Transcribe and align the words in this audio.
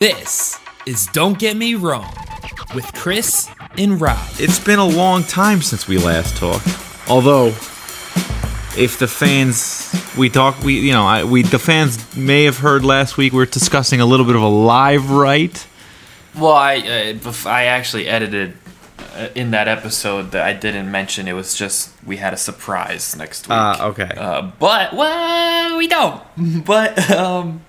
This 0.00 0.58
is 0.86 1.08
Don't 1.08 1.38
Get 1.38 1.58
Me 1.58 1.74
Wrong 1.74 2.10
with 2.74 2.90
Chris 2.94 3.50
and 3.76 4.00
Rob. 4.00 4.30
It's 4.38 4.58
been 4.58 4.78
a 4.78 4.86
long 4.86 5.22
time 5.24 5.60
since 5.60 5.86
we 5.86 5.98
last 5.98 6.38
talked. 6.38 6.66
Although, 7.06 7.48
if 8.78 8.96
the 8.98 9.06
fans 9.06 9.94
we 10.16 10.30
talk, 10.30 10.58
we 10.62 10.80
you 10.80 10.92
know, 10.92 11.04
I, 11.04 11.24
we 11.24 11.42
the 11.42 11.58
fans 11.58 12.16
may 12.16 12.44
have 12.44 12.56
heard 12.56 12.82
last 12.82 13.18
week 13.18 13.34
we 13.34 13.42
are 13.42 13.46
discussing 13.46 14.00
a 14.00 14.06
little 14.06 14.24
bit 14.24 14.36
of 14.36 14.40
a 14.40 14.48
live 14.48 15.10
right. 15.10 15.66
Well, 16.34 16.54
I 16.54 16.76
uh, 17.22 17.32
I 17.44 17.64
actually 17.64 18.08
edited 18.08 18.56
uh, 19.14 19.28
in 19.34 19.50
that 19.50 19.68
episode 19.68 20.30
that 20.30 20.46
I 20.46 20.54
didn't 20.54 20.90
mention. 20.90 21.28
It 21.28 21.34
was 21.34 21.54
just 21.54 21.92
we 22.06 22.16
had 22.16 22.32
a 22.32 22.38
surprise 22.38 23.14
next 23.16 23.48
week. 23.48 23.52
Ah, 23.52 23.88
okay. 23.88 24.10
Uh, 24.16 24.50
but 24.58 24.94
well, 24.94 25.76
we 25.76 25.88
don't. 25.88 26.22
But 26.64 27.10
um, 27.10 27.60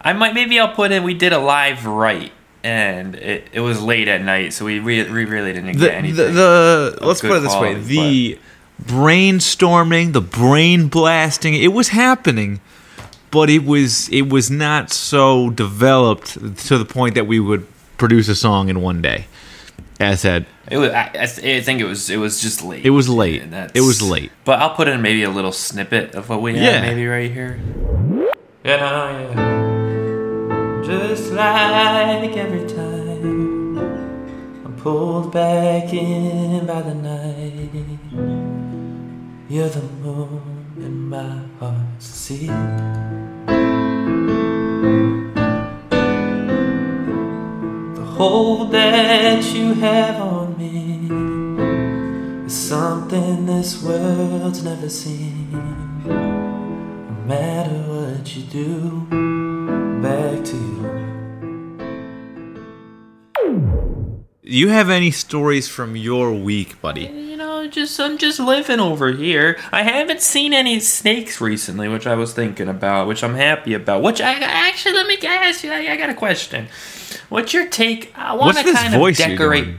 I 0.00 0.12
might 0.12 0.34
maybe 0.34 0.58
I'll 0.60 0.74
put 0.74 0.92
in. 0.92 1.02
We 1.02 1.14
did 1.14 1.32
a 1.32 1.38
live 1.38 1.84
right, 1.86 2.32
and 2.62 3.14
it, 3.16 3.48
it 3.52 3.60
was 3.60 3.80
late 3.82 4.08
at 4.08 4.22
night, 4.22 4.52
so 4.52 4.64
we 4.64 4.78
re- 4.78 5.10
we 5.10 5.24
really 5.24 5.52
didn't 5.52 5.72
The 5.78 5.86
get 5.86 5.94
anything. 5.94 6.34
the, 6.34 6.96
the 7.00 7.06
let's 7.06 7.20
put 7.20 7.32
it 7.32 7.40
this 7.40 7.56
way: 7.56 7.74
the 7.74 8.38
brainstorming, 8.84 10.12
the 10.12 10.20
brain 10.20 10.88
blasting, 10.88 11.54
it 11.54 11.72
was 11.72 11.88
happening, 11.88 12.60
but 13.30 13.50
it 13.50 13.64
was 13.64 14.08
it 14.10 14.28
was 14.28 14.50
not 14.50 14.90
so 14.92 15.50
developed 15.50 16.34
to 16.66 16.78
the 16.78 16.84
point 16.84 17.14
that 17.14 17.26
we 17.26 17.40
would 17.40 17.66
produce 17.96 18.28
a 18.28 18.34
song 18.34 18.68
in 18.68 18.80
one 18.80 19.02
day. 19.02 19.26
As 20.00 20.20
said, 20.20 20.46
It 20.70 20.76
was. 20.76 20.90
I, 20.92 21.10
I 21.14 21.26
think 21.26 21.80
it 21.80 21.84
was. 21.84 22.08
It 22.08 22.18
was 22.18 22.40
just 22.40 22.62
late. 22.62 22.86
It 22.86 22.90
was 22.90 23.08
late. 23.08 23.42
It 23.74 23.80
was 23.80 24.00
late. 24.00 24.30
But 24.44 24.60
I'll 24.60 24.74
put 24.76 24.86
in 24.86 25.02
maybe 25.02 25.24
a 25.24 25.30
little 25.30 25.50
snippet 25.50 26.14
of 26.14 26.28
what 26.28 26.40
we 26.40 26.54
had. 26.56 26.62
Yeah. 26.62 26.80
Maybe 26.82 27.04
right 27.04 27.28
here. 27.32 27.58
Yeah, 28.64 29.32
yeah. 29.34 29.57
Just 30.88 31.32
like 31.32 32.34
every 32.34 32.66
time 32.66 33.76
I'm 34.64 34.74
pulled 34.78 35.30
back 35.30 35.92
in 35.92 36.64
by 36.64 36.80
the 36.80 36.94
night. 36.94 37.98
You're 39.50 39.68
the 39.68 39.82
moon 39.82 40.76
in 40.78 41.10
my 41.10 41.42
heart's 41.60 42.06
sea. 42.06 42.46
The 47.96 48.06
hold 48.16 48.72
that 48.72 49.44
you 49.44 49.74
have 49.74 50.16
on 50.22 50.56
me 50.56 51.10
is 52.46 52.54
something 52.56 53.44
this 53.44 53.82
world's 53.82 54.62
never 54.64 54.88
seen. 54.88 55.52
No 56.06 57.24
matter 57.26 57.76
what 57.92 58.34
you 58.34 58.42
do, 58.44 59.06
back 60.00 60.42
to 60.46 60.56
you. 60.56 60.77
You 64.48 64.68
have 64.68 64.88
any 64.88 65.10
stories 65.10 65.68
from 65.68 65.94
your 65.94 66.32
week, 66.32 66.80
buddy? 66.80 67.06
Uh, 67.08 67.12
you 67.12 67.36
know, 67.36 67.66
just 67.68 68.00
I'm 68.00 68.16
just 68.16 68.40
living 68.40 68.80
over 68.80 69.12
here. 69.12 69.58
I 69.72 69.82
haven't 69.82 70.22
seen 70.22 70.54
any 70.54 70.80
snakes 70.80 71.40
recently, 71.40 71.86
which 71.88 72.06
I 72.06 72.14
was 72.14 72.32
thinking 72.32 72.68
about, 72.68 73.06
which 73.06 73.22
I'm 73.22 73.34
happy 73.34 73.74
about. 73.74 74.02
Which 74.02 74.20
I 74.20 74.32
actually 74.40 74.94
let 74.94 75.06
me 75.06 75.18
ask 75.26 75.62
you. 75.62 75.70
I, 75.70 75.92
I 75.92 75.96
got 75.96 76.08
a 76.08 76.14
question. 76.14 76.68
What's 77.28 77.52
your 77.52 77.68
take? 77.68 78.12
I 78.16 78.34
want 78.34 78.56
to 78.56 78.64
kind 78.72 78.94
of 78.94 79.16
decorate. 79.16 79.74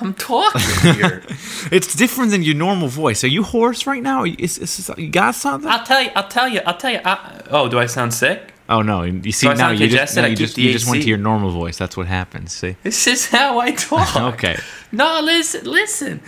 I'm 0.00 0.14
talking 0.14 0.60
here. 0.94 1.22
It's 1.70 1.94
different 1.94 2.32
than 2.32 2.42
your 2.42 2.56
normal 2.56 2.88
voice. 2.88 3.22
Are 3.24 3.28
you 3.28 3.44
hoarse 3.44 3.86
right 3.86 4.02
now? 4.02 4.24
Is, 4.24 4.58
is, 4.58 4.78
is- 4.78 4.90
you 4.98 5.08
got 5.08 5.34
something? 5.34 5.70
I'll 5.70 5.84
tell 5.84 6.02
you. 6.02 6.10
I'll 6.16 6.28
tell 6.28 6.48
you. 6.48 6.60
I'll 6.66 6.76
tell 6.76 6.90
you. 6.90 7.00
I, 7.04 7.40
oh, 7.50 7.68
do 7.68 7.78
I 7.78 7.86
sound 7.86 8.12
sick? 8.12 8.51
Oh 8.68 8.80
no! 8.82 9.02
You 9.02 9.32
see 9.32 9.48
I 9.48 9.54
now 9.54 9.70
you 9.70 9.88
just, 9.88 10.16
no, 10.16 10.24
you 10.24 10.36
just 10.36 10.56
you 10.56 10.72
just 10.72 10.88
went 10.88 11.02
to 11.02 11.08
your 11.08 11.18
normal 11.18 11.50
voice. 11.50 11.76
That's 11.76 11.96
what 11.96 12.06
happens. 12.06 12.52
See, 12.52 12.76
This 12.82 13.06
is 13.06 13.26
how 13.26 13.58
I 13.58 13.72
talk. 13.72 14.16
Okay. 14.34 14.56
No, 14.92 15.20
listen, 15.22 15.64
listen. 15.64 16.20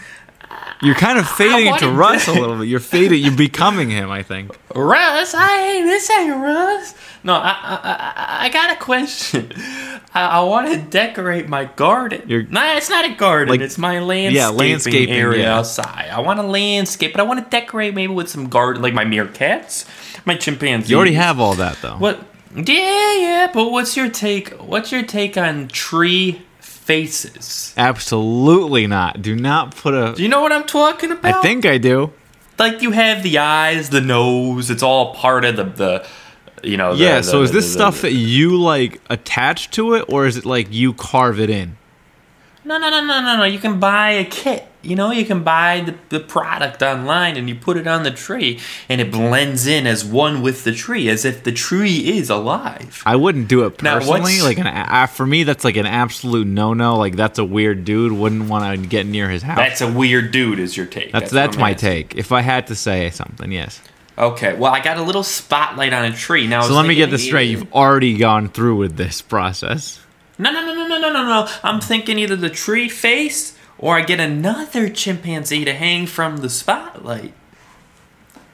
you're 0.82 0.94
kind 0.94 1.18
of 1.18 1.28
fading 1.28 1.72
into 1.72 1.90
Russ 1.90 2.28
a 2.28 2.32
little 2.32 2.58
bit. 2.58 2.68
You're 2.68 2.80
fading. 2.80 3.22
You're 3.22 3.36
becoming 3.36 3.90
him. 3.90 4.10
I 4.10 4.22
think. 4.22 4.56
Russ, 4.74 5.34
I 5.34 5.58
ain't 5.62 5.86
this 5.86 6.10
ain't 6.10 6.36
Russ. 6.36 6.94
No, 7.22 7.34
I 7.34 7.38
I, 7.38 7.80
I, 7.82 8.44
I 8.46 8.48
got 8.50 8.70
a 8.72 8.76
question. 8.76 9.50
I, 10.12 10.26
I 10.26 10.40
want 10.42 10.70
to 10.72 10.78
decorate 10.78 11.48
my 11.48 11.64
garden. 11.64 12.28
Your- 12.28 12.42
nah, 12.42 12.76
it's 12.76 12.90
not 12.90 13.04
a 13.04 13.14
garden. 13.14 13.48
Like- 13.48 13.60
it's 13.62 13.78
my 13.78 14.00
landscaping, 14.00 14.56
landscaping, 14.56 15.14
area 15.14 15.44
yeah. 15.44 15.58
outside. 15.58 16.10
I 16.10 16.20
want 16.20 16.38
to 16.40 16.46
landscape, 16.46 17.12
but 17.12 17.20
I 17.20 17.24
want 17.24 17.42
to 17.42 17.48
decorate 17.50 17.94
maybe 17.94 18.12
with 18.12 18.28
some 18.28 18.48
garden, 18.48 18.82
like 18.82 18.92
my 18.92 19.04
meerkats, 19.04 19.86
my 20.26 20.36
chimpanzees. 20.36 20.90
You 20.90 20.96
already 20.96 21.14
have 21.14 21.40
all 21.40 21.54
that 21.54 21.78
though. 21.80 21.96
What? 21.96 22.20
Yeah, 22.54 23.14
yeah. 23.18 23.50
But 23.52 23.70
what's 23.70 23.96
your 23.96 24.08
take? 24.08 24.50
What's 24.52 24.92
your 24.92 25.02
take 25.02 25.36
on 25.36 25.68
tree 25.68 26.42
faces? 26.60 27.74
Absolutely 27.76 28.86
not. 28.86 29.22
Do 29.22 29.34
not 29.34 29.74
put 29.76 29.94
a. 29.94 30.14
Do 30.14 30.22
you 30.22 30.28
know 30.28 30.40
what 30.40 30.52
I'm 30.52 30.64
talking 30.66 31.10
about? 31.10 31.34
I 31.34 31.42
think 31.42 31.66
I 31.66 31.78
do. 31.78 32.12
like 32.58 32.82
you 32.82 32.92
have 32.92 33.22
the 33.22 33.38
eyes, 33.38 33.90
the 33.90 34.00
nose. 34.00 34.70
It's 34.70 34.82
all 34.82 35.14
part 35.14 35.44
of 35.44 35.56
the 35.56 35.64
the. 35.64 36.06
You 36.62 36.76
know. 36.76 36.94
the- 36.96 37.04
Yeah. 37.04 37.16
the- 37.18 37.22
so 37.24 37.42
is 37.42 37.50
this 37.52 37.66
the- 37.66 37.72
stuff 37.72 38.00
that 38.02 38.12
you 38.12 38.56
like 38.60 39.00
attach 39.10 39.70
to 39.72 39.94
it, 39.94 40.04
or 40.08 40.26
is 40.26 40.36
it 40.36 40.46
like 40.46 40.68
you 40.72 40.92
carve 40.94 41.40
it 41.40 41.50
in? 41.50 41.76
No, 42.64 42.78
no, 42.78 42.88
no, 42.88 43.00
no, 43.04 43.20
no, 43.20 43.36
no. 43.38 43.44
You 43.44 43.58
can 43.58 43.78
buy 43.80 44.10
a 44.12 44.24
kit. 44.24 44.66
You 44.84 44.96
know, 44.96 45.10
you 45.10 45.24
can 45.24 45.42
buy 45.42 45.80
the, 45.80 45.94
the 46.10 46.20
product 46.20 46.82
online 46.82 47.36
and 47.36 47.48
you 47.48 47.54
put 47.54 47.76
it 47.76 47.86
on 47.86 48.02
the 48.02 48.10
tree 48.10 48.60
and 48.88 49.00
it 49.00 49.10
blends 49.10 49.66
in 49.66 49.86
as 49.86 50.04
one 50.04 50.42
with 50.42 50.64
the 50.64 50.72
tree, 50.72 51.08
as 51.08 51.24
if 51.24 51.42
the 51.42 51.52
tree 51.52 52.16
is 52.18 52.30
alive. 52.30 53.02
I 53.06 53.16
wouldn't 53.16 53.48
do 53.48 53.64
it 53.64 53.78
personally. 53.78 54.20
what's- 54.20 54.42
like 54.42 54.58
an 54.58 54.66
a- 54.66 55.06
for 55.06 55.26
me, 55.26 55.44
that's 55.44 55.64
like 55.64 55.76
an 55.76 55.86
absolute 55.86 56.46
no-no. 56.46 56.96
Like 56.96 57.16
that's 57.16 57.38
a 57.38 57.44
weird 57.44 57.84
dude. 57.84 58.12
Wouldn't 58.12 58.48
want 58.48 58.80
to 58.80 58.86
get 58.88 59.06
near 59.06 59.28
his 59.30 59.42
house. 59.42 59.56
That's 59.56 59.80
a 59.80 59.90
weird 59.90 60.30
dude, 60.32 60.58
is 60.58 60.76
your 60.76 60.86
take. 60.86 61.12
That's 61.12 61.24
what 61.24 61.32
that's 61.32 61.56
my 61.56 61.70
asking. 61.72 61.88
take. 61.88 62.14
If 62.16 62.32
I 62.32 62.42
had 62.42 62.66
to 62.68 62.74
say 62.74 63.10
something, 63.10 63.50
yes. 63.50 63.80
Okay, 64.16 64.54
well, 64.54 64.72
I 64.72 64.78
got 64.80 64.96
a 64.96 65.02
little 65.02 65.24
spotlight 65.24 65.92
on 65.92 66.04
a 66.04 66.12
tree. 66.12 66.46
Now, 66.46 66.62
So 66.62 66.74
let 66.74 66.86
me 66.86 66.94
get 66.94 67.10
this 67.10 67.24
straight. 67.24 67.50
You've 67.50 67.72
already 67.72 68.16
gone 68.16 68.48
through 68.48 68.76
with 68.76 68.96
this 68.96 69.20
process. 69.20 70.00
No, 70.38 70.52
no, 70.52 70.60
no, 70.64 70.74
no, 70.74 70.86
no, 70.86 70.98
no, 71.00 71.12
no, 71.12 71.24
no. 71.26 71.48
I'm 71.64 71.80
thinking 71.80 72.18
either 72.18 72.36
the 72.36 72.50
tree 72.50 72.88
face 72.88 73.53
or 73.84 73.98
I 73.98 74.00
get 74.00 74.18
another 74.18 74.88
chimpanzee 74.88 75.62
to 75.66 75.74
hang 75.74 76.06
from 76.06 76.38
the 76.38 76.48
spotlight. 76.48 77.34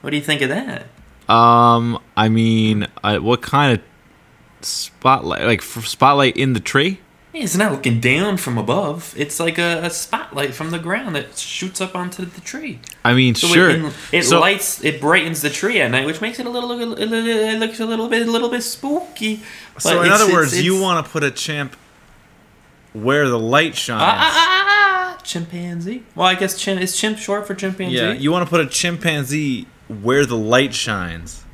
What 0.01 0.11
do 0.11 0.17
you 0.17 0.23
think 0.25 0.43
of 0.43 0.49
that? 0.49 0.87
Um, 1.33 2.01
I 2.17 2.29
mean, 2.29 2.89
uh, 3.05 3.19
what 3.19 3.41
kind 3.41 3.79
of 3.79 4.65
spotlight? 4.67 5.43
Like 5.43 5.61
f- 5.61 5.87
spotlight 5.87 6.37
in 6.37 6.55
the 6.55 6.59
tree? 6.61 6.99
It's 7.33 7.57
not 7.57 7.71
looking 7.71 8.01
down 8.01 8.39
from 8.39 8.59
above. 8.59 9.15
It's 9.17 9.39
like 9.39 9.57
a, 9.57 9.85
a 9.85 9.91
spotlight 9.91 10.53
from 10.53 10.73
the 10.73 10.81
ground 10.81 11.15
that 11.15 11.39
shoots 11.39 11.81
up 11.81 11.95
onto 11.95 12.25
the 12.25 12.41
tree. 12.41 12.81
I 13.05 13.15
mean, 13.15 13.37
So 13.37 13.47
sure. 13.47 13.71
It, 13.71 13.93
it 14.11 14.23
So- 14.25 14.41
lights, 14.41 14.83
it 14.83 15.01
brightens 15.01 15.41
the 15.43 15.51
tree 15.51 15.81
at 15.81 15.93
night, 15.93 16.07
which 16.07 16.21
makes 16.21 16.41
it 16.41 16.47
a 16.47 16.51
little, 16.51 16.73
it 16.73 17.59
looks 17.61 17.79
a 17.79 17.87
little 17.87 18.09
bit, 18.09 18.27
a 18.27 18.31
little 18.33 18.49
bit 18.49 18.63
spooky. 18.63 19.43
So 19.79 20.01
in 20.01 20.07
it's- 20.07 20.13
other 20.21 20.25
it's- 20.25 20.33
words, 20.35 20.61
you 20.61 20.81
want 20.81 21.07
to 21.07 21.13
put 21.13 21.23
a 21.23 21.31
chimp 21.31 21.77
where 22.95 23.29
the 23.29 23.39
light 23.39 23.77
shines. 23.77 24.03
Ah, 24.03 24.17
ah, 24.19 24.65
ah, 24.67 24.80
chimpanzee. 25.31 26.03
Well, 26.15 26.27
I 26.27 26.35
guess 26.35 26.59
chim 26.61 26.79
is 26.79 26.97
chimp 26.97 27.19
short 27.19 27.47
for 27.47 27.55
chimpanzee. 27.55 27.97
yeah, 27.97 28.13
you 28.13 28.33
want 28.33 28.47
to 28.47 28.51
put 28.51 28.61
a 28.61 28.67
chimpanzee 28.67 29.67
where 29.89 30.27
the 30.27 30.37
light 30.37 30.75
shines. 30.75 31.45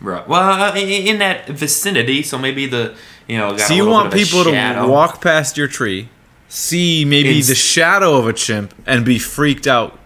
Right. 0.00 0.26
Well, 0.28 0.40
uh, 0.62 0.74
in, 0.76 0.88
in 0.88 1.18
that 1.18 1.48
vicinity, 1.48 2.22
so 2.22 2.38
maybe 2.38 2.66
the 2.66 2.94
you 3.26 3.36
know. 3.36 3.50
Got 3.50 3.60
So 3.60 3.74
a 3.74 3.76
you 3.76 3.86
want 3.86 4.10
bit 4.12 4.22
of 4.22 4.28
people 4.28 4.44
to 4.44 4.86
walk 4.88 5.20
past 5.20 5.56
your 5.56 5.66
tree, 5.68 6.08
see 6.48 7.04
maybe 7.04 7.36
Ins- 7.38 7.48
the 7.48 7.54
shadow 7.56 8.16
of 8.16 8.26
a 8.28 8.32
chimp, 8.32 8.74
and 8.86 9.04
be 9.04 9.18
freaked 9.18 9.66
out, 9.66 9.98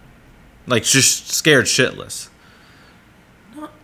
like 0.65 0.83
just 0.83 1.29
scared 1.29 1.65
shitless. 1.65 2.29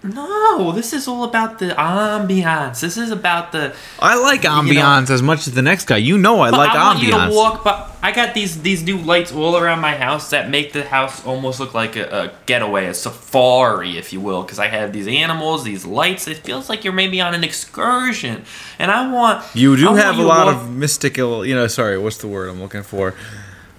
No, 0.01 0.71
this 0.71 0.93
is 0.93 1.09
all 1.09 1.25
about 1.25 1.59
the 1.59 1.71
ambiance. 1.71 2.79
This 2.79 2.95
is 2.95 3.11
about 3.11 3.51
the. 3.51 3.75
I 3.99 4.15
like 4.17 4.43
ambiance 4.43 5.09
as 5.09 5.21
much 5.21 5.45
as 5.45 5.53
the 5.53 5.61
next 5.61 5.85
guy. 5.87 5.97
You 5.97 6.17
know 6.17 6.39
I 6.39 6.51
like 6.51 6.69
I 6.69 6.83
want 6.85 6.99
you 7.01 7.11
to 7.11 7.17
ambiance. 7.17 7.35
walk 7.35 7.63
by. 7.65 7.85
I 8.01 8.13
got 8.13 8.33
these 8.33 8.61
these 8.61 8.81
new 8.81 8.97
lights 8.97 9.33
all 9.33 9.57
around 9.57 9.81
my 9.81 9.97
house 9.97 10.29
that 10.29 10.49
make 10.49 10.71
the 10.71 10.85
house 10.85 11.25
almost 11.25 11.59
look 11.59 11.73
like 11.73 11.97
a, 11.97 12.05
a 12.07 12.31
getaway, 12.45 12.85
a 12.85 12.93
safari, 12.93 13.97
if 13.97 14.13
you 14.13 14.21
will. 14.21 14.43
Because 14.43 14.57
I 14.57 14.67
have 14.67 14.93
these 14.93 15.05
animals, 15.07 15.65
these 15.65 15.85
lights. 15.85 16.29
It 16.29 16.37
feels 16.37 16.69
like 16.69 16.85
you're 16.85 16.93
maybe 16.93 17.19
on 17.19 17.33
an 17.35 17.43
excursion, 17.43 18.45
and 18.79 18.91
I 18.91 19.11
want. 19.11 19.43
You 19.53 19.75
do 19.75 19.87
want 19.87 19.97
have 19.99 20.17
a 20.17 20.21
lot 20.23 20.45
walk- 20.47 20.55
of 20.63 20.69
mystical, 20.73 21.45
you 21.45 21.53
know. 21.53 21.67
Sorry, 21.67 21.97
what's 21.97 22.19
the 22.19 22.27
word 22.27 22.47
I'm 22.49 22.61
looking 22.61 22.83
for? 22.83 23.15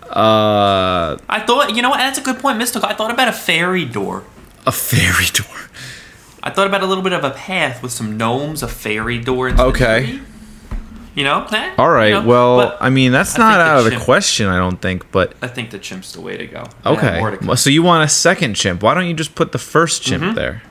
Uh, 0.05 1.17
I 1.29 1.41
thought 1.47 1.75
you 1.75 1.81
know 1.81 1.89
what? 1.91 1.99
That's 1.99 2.19
a 2.19 2.23
good 2.23 2.39
point, 2.41 2.59
mystical. 2.59 2.87
I 2.89 2.95
thought 2.95 3.11
about 3.11 3.29
a 3.29 3.33
fairy 3.33 3.87
door. 3.87 4.25
a 4.67 4.73
fairy 4.73 5.27
door. 5.33 5.47
I 6.43 6.51
thought 6.51 6.67
about 6.67 6.83
a 6.83 6.87
little 6.87 7.03
bit 7.05 7.13
of 7.13 7.23
a 7.25 7.31
path 7.31 7.83
with 7.83 7.93
some 7.93 8.17
gnomes, 8.17 8.63
a 8.63 8.69
fairy 8.69 9.19
door. 9.19 9.49
into 9.49 9.63
Okay. 9.65 10.07
tree. 10.07 10.21
You 11.15 11.25
know. 11.25 11.45
eh, 11.53 11.75
All 11.77 11.91
right. 11.91 12.09
you 12.09 12.15
know, 12.15 12.27
well, 12.27 12.57
but 12.59 12.79
I 12.81 12.89
mean, 12.89 13.13
that's 13.13 13.39
I 13.39 13.43
not 13.43 13.49
think 13.55 13.59
the 13.59 13.65
out 13.71 13.79
of 13.81 13.85
the 13.85 13.91
chimp- 13.91 14.05
question, 14.05 14.47
I 14.47 14.57
don't 14.59 14.81
think. 14.81 15.11
But 15.11 15.35
I 15.43 15.49
think 15.49 15.71
the 15.71 15.79
chimp's 15.79 16.13
the 16.13 16.21
way 16.21 16.37
to 16.37 16.47
go. 16.47 16.59
Have 16.85 17.01
to 17.01 17.37
okay. 17.45 17.55
So 17.57 17.69
you 17.69 17.83
want 17.83 18.05
a 18.05 18.09
second 18.09 18.55
chimp? 18.55 18.83
Why 18.83 18.95
don't 18.95 19.07
you 19.07 19.15
just 19.15 19.35
put 19.35 19.53
the 19.53 19.59
first 19.59 20.03
chimp 20.03 20.23
Mm-hmm. 20.23 20.35
there? 20.35 20.63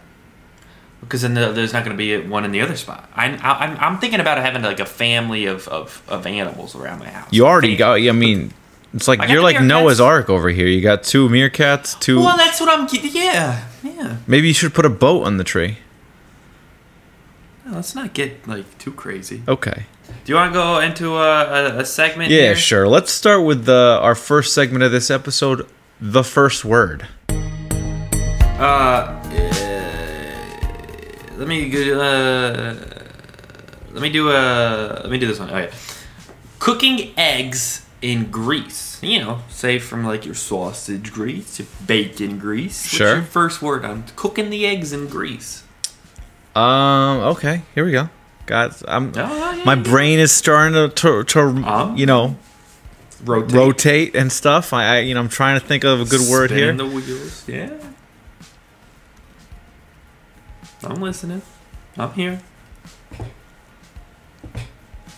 because 1.02 1.22
then 1.24 1.34
the, 1.34 1.52
there's 1.52 1.74
not 1.74 1.84
going 1.84 1.96
to 1.96 1.98
be 1.98 2.20
one 2.28 2.46
in 2.46 2.52
the 2.52 2.62
other 2.62 2.76
spot. 2.76 3.10
I, 3.16 3.30
I, 3.38 3.66
I'm, 3.66 3.78
I'm 3.78 3.98
thinking 4.00 4.20
about 4.20 4.38
having 4.38 4.62
like 4.62 4.80
a 4.80 4.86
family 4.86 5.46
of, 5.46 5.68
of, 5.68 6.04
of 6.08 6.28
animals 6.28 6.76
around 6.76 7.00
my 7.00 7.10
house. 7.10 7.28
You 7.32 7.48
already 7.48 7.76
got. 7.76 7.94
I 8.00 8.12
mean, 8.12 8.54
it's 8.94 9.08
like 9.08 9.28
you're 9.30 9.42
like 9.42 9.58
meerkats. 9.58 9.68
Noah's 9.68 10.00
Ark 10.02 10.30
over 10.30 10.50
here. 10.50 10.68
You 10.68 10.82
got 10.82 11.04
two 11.04 11.30
meerkats, 11.30 12.00
two. 12.00 12.20
Well, 12.20 12.38
that's 12.38 12.60
what 12.60 12.70
I'm. 12.70 12.88
Yeah, 12.92 13.68
yeah. 13.84 14.18
Maybe 14.26 14.48
you 14.48 14.54
should 14.54 14.74
put 14.74 14.86
a 14.86 14.90
boat 14.90 15.26
on 15.26 15.38
the 15.38 15.44
tree. 15.44 15.78
No, 17.66 17.76
let's 17.76 17.94
not 17.94 18.14
get 18.14 18.48
like 18.48 18.78
too 18.80 18.92
crazy. 18.92 19.44
Okay. 19.48 19.86
Do 20.08 20.32
you 20.32 20.36
want 20.36 20.52
to 20.52 20.60
go 20.60 20.80
into 20.80 21.18
a, 21.18 21.76
a, 21.76 21.78
a 21.80 21.86
segment? 21.86 22.32
Yeah, 22.32 22.38
here? 22.42 22.56
sure. 22.56 22.88
Let's 22.88 23.12
start 23.12 23.46
with 23.46 23.66
the 23.66 24.00
our 24.02 24.16
first 24.16 24.54
segment 24.54 24.84
of 24.84 24.92
this 24.92 25.12
episode. 25.12 25.68
The 26.02 26.24
first 26.24 26.66
word. 26.66 27.08
Uh, 27.30 28.64
uh, 28.64 29.22
let 31.38 31.48
me 31.48 31.70
go- 31.70 32.00
uh, 32.00 32.76
let 33.92 34.02
me 34.02 34.10
do 34.10 34.32
a 34.32 35.02
let 35.04 35.12
me 35.12 35.20
do 35.20 35.28
this 35.28 35.40
one. 35.40 35.52
Okay, 35.52 35.72
cooking 36.58 37.14
eggs 37.18 37.86
in 38.02 38.32
grease. 38.32 38.98
You 39.02 39.20
know, 39.20 39.40
say 39.50 39.80
from 39.80 40.06
like 40.06 40.26
your 40.26 40.36
sausage 40.36 41.12
grease, 41.12 41.60
your 41.60 41.68
bacon 41.86 42.38
grease. 42.40 42.84
What's 42.84 42.96
Sure. 42.96 43.16
your 43.16 43.24
first 43.24 43.62
word 43.62 43.86
on 43.86 44.04
cooking 44.16 44.50
the 44.50 44.66
eggs 44.66 44.94
in 44.94 45.08
grease? 45.08 45.64
Um. 46.56 47.20
Okay. 47.36 47.62
Here 47.76 47.86
we 47.86 47.92
go. 47.92 48.10
Got. 48.46 48.82
I'm. 48.88 49.12
Oh, 49.16 49.56
yeah, 49.56 49.64
my 49.66 49.76
yeah. 49.76 49.84
brain 49.84 50.20
is 50.20 50.32
starting 50.32 50.74
to 50.74 50.90
to, 50.90 51.24
to 51.24 51.40
Um, 51.40 51.96
you 51.98 52.06
know 52.06 52.38
rotate, 53.24 53.54
rotate 53.56 54.16
and 54.16 54.32
stuff. 54.32 54.74
I, 54.74 54.96
I 54.96 55.00
you 55.00 55.14
know 55.14 55.20
I'm 55.20 55.30
trying 55.30 55.60
to 55.60 55.66
think 55.66 55.84
of 55.84 56.02
a 56.02 56.06
good 56.06 56.30
word 56.30 56.52
here. 56.52 56.74
The 56.74 56.86
wheels. 56.86 57.48
Yeah. 57.48 57.74
I'm 60.84 61.02
listening. 61.02 61.42
I'm 61.98 62.14
here. 62.14 62.42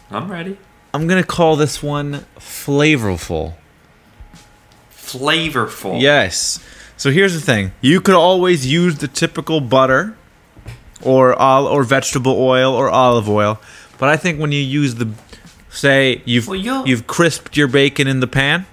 I'm 0.10 0.30
ready. 0.30 0.58
I'm 0.94 1.08
gonna 1.08 1.24
call 1.24 1.56
this 1.56 1.82
one 1.82 2.26
flavorful. 2.38 3.54
Flavorful. 4.94 6.02
Yes. 6.02 6.60
So 6.98 7.12
here's 7.12 7.34
the 7.34 7.42
thing: 7.42 7.72
you 7.82 8.02
could 8.02 8.16
always 8.16 8.66
use 8.72 8.98
the 8.98 9.08
typical 9.08 9.62
butter, 9.62 10.16
or 11.02 11.40
ol- 11.42 11.68
or 11.68 11.84
vegetable 11.84 12.34
oil 12.40 12.74
or 12.74 12.90
olive 12.90 13.30
oil, 13.30 13.60
but 13.98 14.10
I 14.10 14.18
think 14.18 14.40
when 14.40 14.52
you 14.52 14.60
use 14.62 14.96
the, 14.96 15.10
say 15.70 16.22
you've 16.26 16.48
Well, 16.48 16.88
you've 16.88 17.08
crisped 17.08 17.58
your 17.58 17.68
bacon 17.68 18.08
in 18.08 18.20
the 18.20 18.28
pan, 18.28 18.66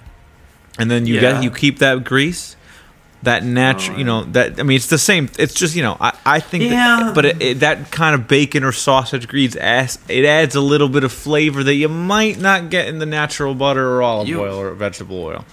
and 0.77 0.91
then 0.91 1.05
you 1.05 1.15
Yeah. 1.15 1.21
get 1.21 1.43
you 1.43 1.51
keep 1.51 1.79
that 1.79 2.03
grease, 2.03 2.55
that 3.23 3.43
natural, 3.43 3.97
you 3.97 4.05
know 4.05 4.23
that 4.25 4.59
I 4.59 4.63
mean 4.63 4.77
it's 4.77 4.87
the 4.87 4.97
same. 4.97 5.29
It's 5.37 5.53
just 5.53 5.75
you 5.75 5.83
know 5.83 5.97
I 5.99 6.17
I 6.25 6.39
think 6.39 6.63
Yeah. 6.63 7.03
that, 7.03 7.15
but 7.15 7.25
it, 7.25 7.41
it, 7.41 7.59
that 7.59 7.91
kind 7.91 8.15
of 8.15 8.27
bacon 8.27 8.63
or 8.63 8.71
sausage 8.71 9.27
grease 9.27 9.55
adds 9.57 9.99
it 10.07 10.23
adds 10.25 10.55
a 10.55 10.61
little 10.61 10.87
bit 10.89 11.03
of 11.03 11.11
flavor 11.11 11.63
that 11.63 11.73
you 11.75 11.89
might 11.89 12.39
not 12.39 12.69
get 12.69 12.87
in 12.87 12.99
the 12.99 13.05
natural 13.05 13.55
butter 13.55 13.89
or 13.95 14.01
olive 14.01 14.27
You- 14.27 14.41
oil 14.41 14.57
or 14.59 14.73
vegetable 14.73 15.21
oil. 15.21 15.45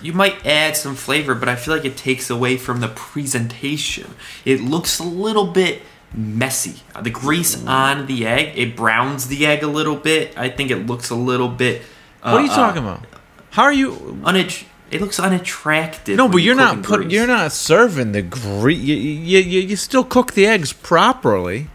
You 0.00 0.12
might 0.12 0.44
add 0.44 0.76
some 0.76 0.96
flavor, 0.96 1.34
but 1.36 1.48
I 1.48 1.54
feel 1.54 1.74
like 1.76 1.84
it 1.84 1.96
takes 1.96 2.28
away 2.28 2.56
from 2.56 2.80
the 2.80 2.88
presentation. 2.88 4.14
It 4.44 4.60
looks 4.60 4.98
a 4.98 5.04
little 5.04 5.46
bit 5.46 5.82
messy. 6.12 6.82
The 7.00 7.10
grease 7.10 7.64
on 7.66 8.06
the 8.06 8.26
egg, 8.26 8.52
it 8.58 8.74
browns 8.76 9.28
the 9.28 9.46
egg 9.46 9.62
a 9.62 9.68
little 9.68 9.94
bit. 9.96 10.36
I 10.36 10.48
think 10.48 10.70
it 10.72 10.86
looks 10.86 11.10
a 11.10 11.14
little 11.14 11.48
bit. 11.48 11.82
Uh, 12.22 12.30
What 12.32 12.40
are 12.40 12.44
you 12.44 12.48
talking 12.50 12.82
about? 12.82 13.06
How 13.50 13.62
are 13.62 13.72
you? 13.72 13.92
Unat- 14.24 14.64
it 14.92 15.00
looks 15.00 15.18
unattractive. 15.18 16.16
No, 16.16 16.28
but 16.28 16.38
you 16.38 16.46
you're 16.46 16.54
not 16.54 16.82
put. 16.82 17.02
grease. 17.02 17.12
You're 17.12 17.26
not 17.26 17.52
serving 17.52 18.12
the 18.12 18.22
grease. 18.22 18.80
You, 18.80 18.94
you, 18.94 19.38
you, 19.38 19.60
you 19.60 19.76
still 19.76 20.04
cook 20.04 20.32
the 20.32 20.46
eggs 20.46 20.72
properly. 20.72 21.68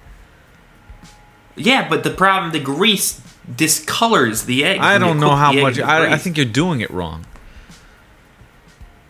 Yeah, 1.55 1.89
but 1.89 2.03
the 2.03 2.11
problem, 2.11 2.51
the 2.51 2.59
grease 2.59 3.19
discolors 3.49 4.45
the 4.45 4.63
egg. 4.63 4.79
I 4.79 4.97
don't 4.97 5.19
know 5.19 5.35
how 5.35 5.51
much. 5.51 5.79
I, 5.79 6.13
I 6.13 6.17
think 6.17 6.37
you're 6.37 6.45
doing 6.45 6.81
it 6.81 6.91
wrong. 6.91 7.25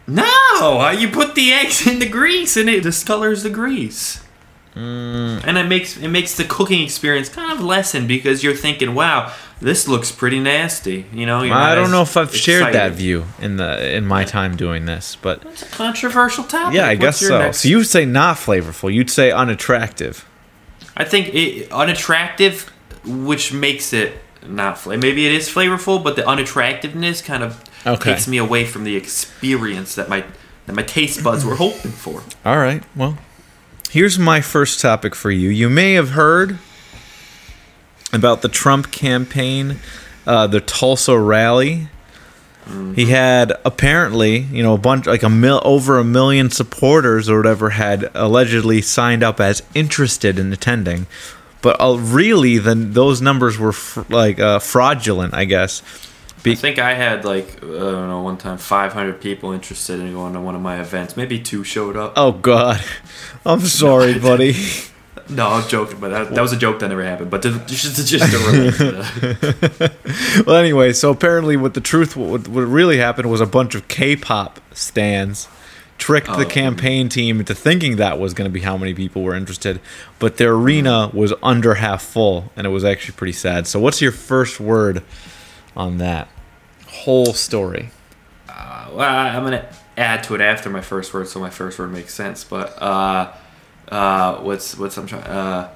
No, 0.08 0.90
you 0.90 1.10
put 1.10 1.36
the 1.36 1.52
eggs 1.52 1.86
in 1.86 2.00
the 2.00 2.08
grease 2.08 2.56
and 2.56 2.70
it 2.70 2.84
discolors 2.84 3.44
the 3.44 3.50
grease. 3.50 4.24
Mm. 4.74 5.44
And 5.46 5.58
it 5.58 5.66
makes 5.66 5.98
it 5.98 6.08
makes 6.08 6.38
the 6.38 6.44
cooking 6.44 6.84
experience 6.84 7.30
kind 7.30 7.52
of 7.52 7.64
lessen 7.64 8.08
because 8.08 8.44
you're 8.44 8.56
thinking, 8.56 8.94
"Wow, 8.94 9.34
this 9.62 9.88
looks 9.88 10.12
pretty 10.12 10.40
nasty." 10.40 11.06
You 11.14 11.26
know, 11.26 11.42
you're 11.44 11.56
I 11.56 11.76
don't 11.76 11.92
know 11.92 12.02
if 12.04 12.16
I've 12.18 12.36
shared 12.36 12.74
that 12.74 12.94
view 12.94 13.26
in 13.40 13.58
the 13.58 13.96
in 13.96 14.06
my 14.06 14.24
time 14.24 14.56
doing 14.56 14.86
this, 14.86 15.18
but 15.22 15.44
It's 15.46 15.64
a 15.64 15.66
controversial 15.68 16.44
topic. 16.44 16.76
yeah, 16.76 16.86
I 16.88 16.92
What's 16.96 17.00
guess 17.02 17.20
so. 17.20 17.40
next- 17.40 17.60
So 17.60 17.70
you 17.70 17.78
would 17.78 17.88
say 17.88 18.06
not 18.06 18.38
flavorful. 18.38 18.94
You'd 18.94 19.10
say 19.10 19.32
unattractive. 19.32 20.26
I 20.96 21.04
think 21.04 21.34
it, 21.34 21.72
unattractive, 21.72 22.72
which 23.06 23.54
makes 23.54 23.94
it 23.94 24.20
not 24.48 24.78
flavor. 24.80 25.02
Maybe 25.02 25.26
it 25.28 25.32
is 25.34 25.48
flavorful, 25.50 26.04
but 26.04 26.16
the 26.16 26.28
unattractiveness 26.28 27.22
kind 27.24 27.44
of 27.44 27.62
Okay. 27.86 28.12
takes 28.14 28.28
me 28.28 28.38
away 28.38 28.66
from 28.66 28.84
the 28.84 28.96
experience 28.96 29.96
that 29.96 30.10
my 30.10 30.24
that 30.66 30.76
my 30.76 30.82
taste 30.82 31.24
buds 31.24 31.46
were 31.46 31.56
hoping 31.56 31.92
for. 31.92 32.24
All 32.46 32.58
right. 32.58 32.84
Well, 32.96 33.18
here's 33.90 34.20
my 34.20 34.42
first 34.42 34.82
topic 34.82 35.16
for 35.16 35.32
you. 35.32 35.48
You 35.50 35.70
may 35.70 35.94
have 35.94 36.10
heard 36.10 36.58
about 38.14 38.42
the 38.42 38.50
Trump 38.50 38.92
campaign, 38.92 39.80
uh, 40.26 40.48
the 40.48 40.62
Tulsa 40.62 41.18
rally. 41.18 41.90
He 42.96 43.06
had 43.06 43.54
apparently, 43.64 44.40
you 44.40 44.62
know, 44.62 44.74
a 44.74 44.78
bunch 44.78 45.06
like 45.06 45.24
a 45.24 45.30
mil 45.30 45.62
over 45.64 45.98
a 46.00 46.04
million 46.04 46.50
supporters 46.50 47.30
or 47.30 47.38
whatever 47.38 47.70
had 47.70 48.12
allegedly 48.14 48.82
signed 48.82 49.24
up 49.24 49.40
as 49.40 49.64
interested 49.74 50.38
in 50.38 50.52
attending, 50.52 51.08
but 51.62 51.80
uh, 51.80 51.98
really, 51.98 52.58
then 52.58 52.92
those 52.92 53.22
numbers 53.22 53.58
were 53.58 53.72
fr- 53.72 54.02
like 54.10 54.40
uh, 54.40 54.60
fraudulent, 54.60 55.34
I 55.34 55.46
guess. 55.46 55.82
I 56.46 56.56
think 56.56 56.78
I 56.78 56.94
had 56.94 57.26
like 57.26 57.64
I 57.64 57.68
don't 57.68 58.10
know 58.10 58.22
one 58.22 58.38
time 58.38 58.58
500 58.58 59.22
people 59.22 59.52
interested 59.52 60.00
in 60.00 60.14
going 60.14 60.34
to 60.34 60.42
one 60.42 60.56
of 60.56 60.62
my 60.62 60.80
events. 60.80 61.18
Maybe 61.18 61.40
two 61.40 61.64
showed 61.64 61.96
up. 61.96 62.14
Oh 62.16 62.32
God, 62.34 62.84
I'm 63.46 63.62
sorry, 63.62 64.20
buddy. 64.20 64.56
No, 65.30 65.48
I 65.48 65.58
was 65.58 65.68
joking, 65.68 66.00
but 66.00 66.10
that, 66.10 66.36
that 66.36 66.42
was 66.42 66.54
a 66.54 66.58
joke 66.58 66.80
that 66.80 66.90
never 66.90 67.04
happened. 67.04 67.32
But 67.32 67.42
to, 67.44 67.60
just, 67.66 68.08
just 68.08 68.32
to 68.32 69.94
well, 70.46 70.56
anyway, 70.58 70.94
so 70.94 71.12
apparently, 71.12 71.58
what 71.58 71.74
the 71.74 71.82
truth, 71.82 72.16
what, 72.16 72.48
what 72.48 72.62
really 72.62 72.98
happened 72.98 73.30
was 73.30 73.42
a 73.42 73.46
bunch 73.46 73.76
of 73.76 73.88
K-pop 73.88 74.60
stans 74.74 75.48
tricked 75.98 76.28
the 76.28 76.46
Oh. 76.46 76.50
campaign 76.50 77.10
team 77.10 77.40
into 77.40 77.56
thinking 77.56 77.96
that 77.96 78.20
was 78.20 78.36
going 78.36 78.48
to 78.48 78.54
be 78.54 78.62
how 78.62 78.78
many 78.78 78.94
people 78.94 79.24
were 79.24 79.34
interested, 79.36 79.80
but 80.20 80.38
their 80.38 80.54
arena 80.54 81.10
was 81.14 81.34
under 81.42 81.76
half 81.76 82.04
full, 82.04 82.52
and 82.56 82.68
it 82.68 82.70
was 82.70 82.86
actually 82.86 83.16
pretty 83.16 83.34
sad. 83.34 83.66
So, 83.68 83.80
what's 83.80 84.02
your 84.02 84.12
first 84.12 84.60
word 84.60 85.04
on 85.76 85.98
that 85.98 86.28
whole 86.88 87.34
story? 87.34 87.90
Uh, 88.48 88.90
well, 88.94 89.38
I'm 89.38 89.44
gonna 89.44 89.68
add 89.98 90.24
to 90.26 90.36
it 90.36 90.42
after 90.42 90.70
my 90.70 90.82
first 90.82 91.14
word, 91.14 91.28
so 91.28 91.40
my 91.40 91.50
first 91.50 91.80
word 91.80 91.92
makes 91.92 92.14
sense. 92.14 92.44
But 92.44 92.80
uh, 92.82 93.34
uh, 93.90 94.38
what's 94.38 94.78
what's 94.78 94.98
I'm 94.98 95.08
trying 95.08 95.24
uh, 95.24 95.70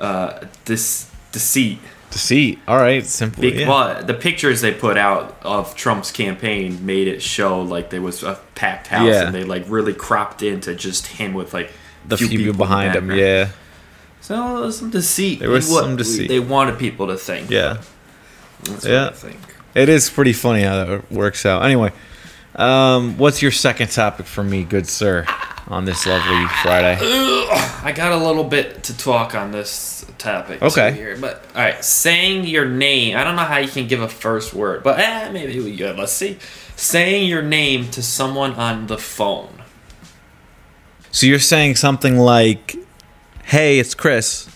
uh, 0.00 0.46
this 0.64 1.10
deceit. 1.32 1.78
Deceit. 2.10 2.58
All 2.68 2.76
right, 2.76 3.04
simple. 3.06 3.42
Yeah. 3.44 3.66
Well, 3.68 4.04
the 4.04 4.12
pictures 4.14 4.60
they 4.60 4.72
put 4.72 4.98
out 4.98 5.36
of 5.42 5.74
Trump's 5.74 6.10
campaign 6.10 6.84
made 6.84 7.08
it 7.08 7.22
show 7.22 7.62
like 7.62 7.88
there 7.90 8.02
was 8.02 8.22
a 8.22 8.38
packed 8.54 8.88
house, 8.88 9.08
Yeah. 9.08 9.26
and 9.26 9.34
they 9.34 9.44
like 9.44 9.64
really 9.68 9.94
cropped 9.94 10.42
into 10.42 10.74
just 10.74 11.06
him 11.06 11.32
with 11.32 11.54
like 11.54 11.70
the 12.06 12.18
few 12.18 12.28
people 12.28 12.50
in 12.50 12.56
behind 12.56 12.94
him. 12.94 13.10
Yeah, 13.12 13.48
So 14.20 14.70
some 14.70 14.90
deceit. 14.90 15.38
There 15.40 15.48
was 15.50 15.66
some 15.68 15.96
deceit. 15.96 16.28
They 16.28 16.40
wanted 16.40 16.78
people 16.78 17.06
to 17.06 17.16
think. 17.16 17.50
yeah. 17.50 17.78
That's 18.64 18.84
Yeah. 18.84 19.04
what 19.04 19.12
I 19.12 19.16
think. 19.16 19.38
It 19.74 19.88
is 19.88 20.10
pretty 20.10 20.34
funny 20.34 20.62
how 20.62 20.84
that 20.84 21.10
works 21.10 21.46
out. 21.46 21.64
Anyway, 21.64 21.92
um, 22.56 23.16
what's 23.16 23.40
your 23.40 23.50
second 23.52 23.90
topic 23.90 24.26
for 24.26 24.44
me, 24.44 24.64
good 24.64 24.86
sir, 24.86 25.24
on 25.68 25.84
this 25.84 26.06
lovely 26.06 26.46
Friday? 26.62 26.98
I 27.00 27.92
got 27.94 28.12
a 28.12 28.16
little 28.16 28.44
bit 28.44 28.84
to 28.84 28.96
talk 28.96 29.34
on 29.34 29.52
this 29.52 30.06
topic. 30.18 30.62
Okay. 30.62 30.92
Here, 30.92 31.16
but 31.16 31.44
all 31.54 31.62
right, 31.62 31.84
saying 31.84 32.44
your 32.44 32.64
name. 32.64 33.16
I 33.16 33.24
don't 33.24 33.36
know 33.36 33.42
how 33.42 33.58
you 33.58 33.68
can 33.68 33.86
give 33.86 34.00
a 34.00 34.08
first 34.08 34.54
word, 34.54 34.82
but 34.82 34.98
eh, 35.00 35.30
maybe 35.30 35.58
we 35.60 35.76
good. 35.76 35.98
Let's 35.98 36.12
see. 36.12 36.38
Saying 36.76 37.28
your 37.28 37.42
name 37.42 37.90
to 37.90 38.02
someone 38.02 38.52
on 38.54 38.86
the 38.86 38.98
phone. 38.98 39.62
So 41.10 41.26
you're 41.26 41.38
saying 41.38 41.76
something 41.76 42.18
like, 42.18 42.76
"Hey, 43.44 43.78
it's 43.78 43.94
Chris." 43.94 44.48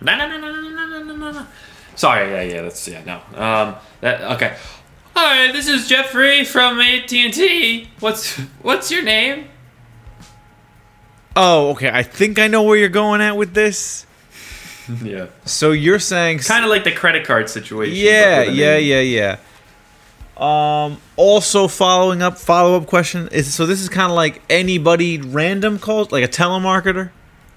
No, 0.00 0.16
no, 0.16 0.28
no, 0.28 0.38
no, 0.38 0.52
no, 0.52 0.60
no, 0.60 1.02
no, 1.02 1.16
no, 1.16 1.32
no. 1.32 1.46
Sorry. 1.96 2.30
Yeah, 2.30 2.42
yeah. 2.42 2.62
That's 2.62 2.86
yeah. 2.86 3.02
No. 3.04 3.40
Um. 3.40 3.76
That 4.00 4.22
okay. 4.32 4.56
Hi, 5.16 5.52
this 5.52 5.68
is 5.68 5.88
Jeffrey 5.88 6.44
from 6.44 6.80
AT 6.80 7.12
and 7.12 7.32
T. 7.32 7.88
What's 8.00 8.36
what's 8.62 8.90
your 8.90 9.02
name? 9.02 9.48
Oh, 11.36 11.70
okay. 11.70 11.90
I 11.92 12.02
think 12.02 12.38
I 12.38 12.46
know 12.46 12.62
where 12.62 12.76
you're 12.76 12.88
going 12.88 13.20
at 13.20 13.36
with 13.36 13.54
this. 13.54 14.06
Yeah. 15.02 15.26
So 15.46 15.72
you're 15.72 15.98
saying, 15.98 16.40
Kind 16.40 16.64
of 16.64 16.70
like 16.70 16.84
the 16.84 16.92
credit 16.92 17.26
card 17.26 17.48
situation. 17.48 17.96
yeah, 17.96 18.42
yeah, 18.42 18.76
yeah, 18.76 19.00
yeah. 19.00 19.36
Um. 20.36 20.98
Also, 21.16 21.68
following 21.68 22.20
up, 22.20 22.38
follow 22.38 22.76
up 22.76 22.86
question 22.86 23.28
is 23.30 23.54
so. 23.54 23.66
This 23.66 23.80
is 23.80 23.88
kind 23.88 24.10
of 24.10 24.16
like 24.16 24.42
anybody 24.50 25.18
random 25.20 25.78
calls, 25.78 26.10
like 26.10 26.24
a 26.24 26.28
telemarketer. 26.28 27.10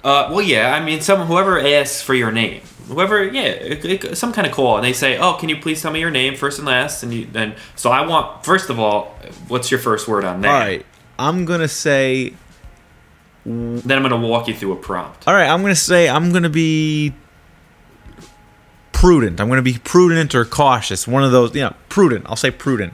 Uh, 0.03 0.29
well, 0.31 0.41
yeah. 0.43 0.75
I 0.75 0.83
mean, 0.85 1.01
someone 1.01 1.27
whoever 1.27 1.59
asks 1.59 2.03
for 2.03 2.13
your 2.13 2.31
name, 2.31 2.61
whoever, 2.87 3.23
yeah, 3.23 3.41
it, 3.45 3.83
it- 3.83 4.15
some 4.17 4.31
kind 4.31 4.45
of 4.45 4.53
call, 4.53 4.75
and 4.75 4.85
they 4.85 4.93
say, 4.93 5.17
"Oh, 5.17 5.33
can 5.33 5.49
you 5.49 5.57
please 5.57 5.81
tell 5.81 5.91
me 5.91 5.99
your 5.99 6.11
name 6.11 6.35
first 6.35 6.59
and 6.59 6.67
last?" 6.67 7.01
And 7.01 7.11
you 7.11 7.25
then, 7.25 7.55
so 7.75 7.89
I 7.89 8.05
want 8.05 8.45
first 8.45 8.69
of 8.69 8.79
all, 8.79 9.05
what's 9.47 9.71
your 9.71 9.79
first 9.79 10.07
word 10.07 10.23
on 10.23 10.41
that? 10.41 10.47
All 10.53 10.59
right, 10.59 10.85
I'm 11.17 11.45
gonna 11.45 11.67
say. 11.67 12.33
Then 13.47 13.97
I'm 13.97 14.03
gonna 14.03 14.27
walk 14.27 14.49
you 14.49 14.53
through 14.53 14.73
a 14.73 14.75
prompt. 14.75 15.25
All 15.27 15.33
right, 15.33 15.47
I'm 15.47 15.61
gonna 15.61 15.75
say 15.75 16.09
I'm 16.09 16.33
gonna 16.33 16.49
be 16.49 17.13
prudent. 18.91 19.39
I'm 19.39 19.47
gonna 19.47 19.61
be 19.61 19.77
prudent 19.83 20.35
or 20.35 20.43
cautious. 20.43 21.07
One 21.07 21.23
of 21.23 21.31
those, 21.31 21.55
you 21.55 21.61
know, 21.61 21.73
prudent. 21.87 22.25
I'll 22.27 22.35
say 22.35 22.51
prudent. 22.51 22.93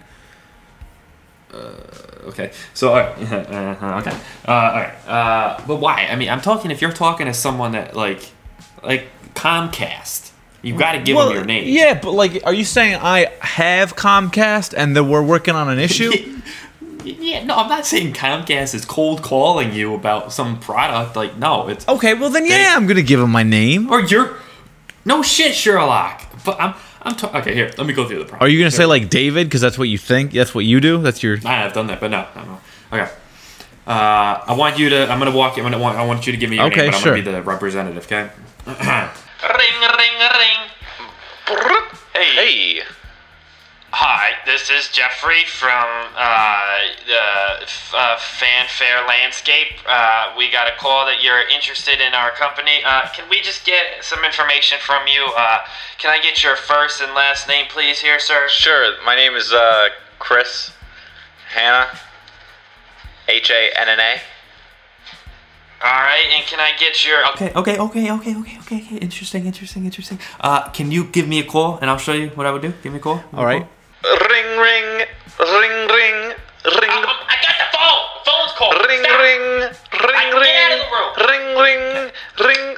Okay. 2.25 2.51
So, 2.73 2.89
all 2.89 2.95
right. 2.95 3.17
uh, 3.31 4.01
okay. 4.01 4.17
Uh, 4.47 4.51
all 4.51 4.73
right. 4.73 5.07
Uh, 5.07 5.61
but 5.67 5.77
why? 5.77 6.07
I 6.09 6.15
mean, 6.15 6.29
I'm 6.29 6.41
talking. 6.41 6.71
If 6.71 6.81
you're 6.81 6.91
talking 6.91 7.25
to 7.27 7.33
someone 7.33 7.73
that 7.73 7.95
like, 7.95 8.29
like 8.83 9.07
Comcast, 9.33 10.31
you 10.61 10.77
got 10.77 10.93
to 10.93 11.01
give 11.01 11.17
them 11.17 11.31
your 11.31 11.45
name. 11.45 11.67
Yeah, 11.67 11.99
but 11.99 12.11
like, 12.11 12.43
are 12.45 12.53
you 12.53 12.65
saying 12.65 12.99
I 13.01 13.27
have 13.39 13.95
Comcast 13.95 14.73
and 14.75 14.95
that 14.95 15.03
we're 15.03 15.23
working 15.23 15.55
on 15.55 15.69
an 15.69 15.79
issue? 15.79 16.11
Yeah, 17.03 17.43
no, 17.43 17.55
I'm 17.55 17.69
not 17.69 17.85
saying 17.85 18.13
Comcast 18.13 18.73
is 18.73 18.85
cold 18.85 19.21
calling 19.21 19.73
you 19.73 19.93
about 19.93 20.31
some 20.33 20.59
product. 20.59 21.15
Like, 21.15 21.37
no, 21.37 21.67
it's 21.67 21.87
okay, 21.87 22.13
well 22.13 22.29
then, 22.29 22.45
yeah, 22.45 22.73
I'm 22.75 22.87
gonna 22.87 23.01
give 23.01 23.19
him 23.19 23.31
my 23.31 23.43
name. 23.43 23.91
or 23.91 24.01
you're 24.01 24.37
no 25.05 25.21
shit, 25.21 25.53
Sherlock. 25.53 26.21
But 26.45 26.59
I'm 26.61 26.73
I'm 27.01 27.15
ta- 27.15 27.31
okay. 27.39 27.53
Here, 27.53 27.71
let 27.77 27.85
me 27.87 27.93
go 27.93 28.07
through 28.07 28.19
the 28.19 28.25
prompt. 28.25 28.41
Are 28.41 28.47
you 28.47 28.57
gonna 28.59 28.71
say 28.71 28.85
like 28.85 29.09
David? 29.09 29.47
Because 29.47 29.61
that's 29.61 29.77
what 29.77 29.89
you 29.89 29.97
think. 29.97 30.31
That's 30.31 30.55
what 30.55 30.63
you 30.65 30.79
do. 30.79 31.01
That's 31.01 31.21
your. 31.21 31.37
I 31.45 31.55
have 31.57 31.73
done 31.73 31.87
that, 31.87 31.99
but 31.99 32.09
no, 32.11 32.25
no, 32.35 32.43
no. 32.43 32.61
Okay. 32.93 33.11
Uh, 33.85 34.39
I 34.47 34.53
want 34.57 34.79
you 34.79 34.89
to. 34.89 35.11
I'm 35.11 35.19
gonna 35.19 35.35
walk. 35.35 35.57
I'm 35.57 35.63
gonna 35.63 35.77
want. 35.79 35.97
I 35.97 36.05
want 36.05 36.25
you 36.25 36.31
to 36.31 36.37
give 36.37 36.49
me 36.49 36.55
your 36.57 36.67
Okay, 36.67 36.83
name, 36.83 36.91
but 36.91 36.99
sure. 36.99 37.13
I'm 37.13 37.21
gonna 37.23 37.31
be 37.31 37.37
the 37.37 37.43
representative. 37.43 38.05
Okay. 38.05 38.29
Ring, 39.43 39.59
ring, 39.59 39.81
ring. 39.81 39.92
Is 44.73 44.89
Jeffrey 44.89 45.43
from 45.45 45.87
uh, 46.15 46.17
uh, 46.17 47.59
f- 47.61 47.93
uh, 47.95 48.17
Fanfare 48.17 49.05
Landscape. 49.07 49.73
Uh, 49.87 50.33
we 50.37 50.51
got 50.51 50.67
a 50.67 50.75
call 50.77 51.05
that 51.05 51.23
you're 51.23 51.47
interested 51.49 52.01
in 52.01 52.13
our 52.13 52.31
company. 52.31 52.81
Uh, 52.85 53.07
can 53.13 53.29
we 53.29 53.41
just 53.41 53.65
get 53.65 54.03
some 54.03 54.23
information 54.23 54.77
from 54.81 55.07
you? 55.07 55.31
Uh, 55.37 55.59
can 55.97 56.11
I 56.11 56.21
get 56.21 56.43
your 56.43 56.55
first 56.55 57.01
and 57.01 57.13
last 57.13 57.47
name, 57.47 57.65
please, 57.69 57.99
here, 57.99 58.19
sir? 58.19 58.47
Sure. 58.49 58.93
My 59.05 59.15
name 59.15 59.33
is 59.35 59.51
uh, 59.53 59.89
Chris 60.19 60.71
Hannah. 61.53 61.87
H 63.27 63.49
A 63.51 63.69
N 63.79 63.87
N 63.89 63.99
A. 63.99 64.13
All 65.85 65.91
right, 65.91 66.27
and 66.33 66.45
can 66.45 66.59
I 66.61 66.71
get 66.79 67.05
your? 67.05 67.27
Okay, 67.31 67.51
okay, 67.55 67.77
okay, 67.77 68.11
okay, 68.11 68.35
okay, 68.35 68.57
okay, 68.59 68.77
okay. 68.85 68.97
Interesting, 68.97 69.45
interesting, 69.45 69.83
interesting. 69.85 70.17
Uh, 70.39 70.69
can 70.69 70.91
you 70.91 71.03
give 71.05 71.27
me 71.27 71.39
a 71.39 71.43
call 71.43 71.77
and 71.79 71.89
I'll 71.89 71.97
show 71.97 72.13
you 72.13 72.29
what 72.29 72.45
I 72.45 72.51
would 72.51 72.61
do? 72.61 72.73
Give 72.81 72.93
me 72.93 72.99
a 72.99 73.01
call. 73.01 73.17
Give 73.17 73.33
me 73.33 73.39
All 73.39 73.43
a 73.43 73.47
right. 73.47 73.61
call. 73.63 73.69
Ring, 74.03 74.59
ring, 74.59 75.07
ring, 75.39 75.87
ring, 75.87 76.17
ring, 76.65 76.91
I, 76.91 77.15
I 77.29 77.35
got 77.39 77.55
the 77.55 77.67
phone. 77.71 78.03
Phone's 78.25 78.51
called. 78.57 78.75
ring, 78.87 78.99
Stop. 79.03 79.19
ring, 79.21 79.41
ring, 79.61 80.15
I- 80.15 80.43
get 80.43 80.71
out 80.71 80.75
of 80.75 80.79
the 80.83 80.91
room. 80.91 81.29
ring, 81.29 81.45
ring, 81.57 82.11
ring, 82.39 82.77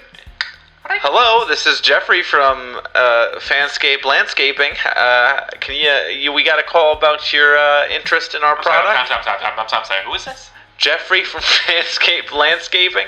ring. 0.90 1.00
Hello, 1.02 1.48
this 1.48 1.66
is 1.66 1.82
Jeffrey 1.82 2.22
from 2.22 2.80
uh, 2.94 3.40
Fanscape 3.40 4.06
Landscaping. 4.06 4.74
Uh, 4.96 5.48
can 5.60 5.76
you, 5.76 6.16
you? 6.16 6.32
We 6.32 6.44
got 6.44 6.60
a 6.60 6.64
call 6.64 6.96
about 6.96 7.34
your 7.34 7.58
uh, 7.58 7.88
interest 7.90 8.36
in 8.36 8.44
our 8.44 8.56
I'm 8.58 8.64
sorry, 8.64 8.84
product. 8.84 9.00
I'm 9.00 9.08
sorry, 9.08 9.20
I'm 9.20 9.42
sorry, 9.42 9.54
I'm 9.58 9.68
sorry, 9.68 9.80
I'm 9.82 9.86
sorry. 9.88 10.06
Who 10.06 10.14
is 10.14 10.26
this? 10.26 10.52
Jeffrey 10.78 11.24
from 11.24 11.42
Fanscape 11.66 12.32
Landscaping. 12.32 13.08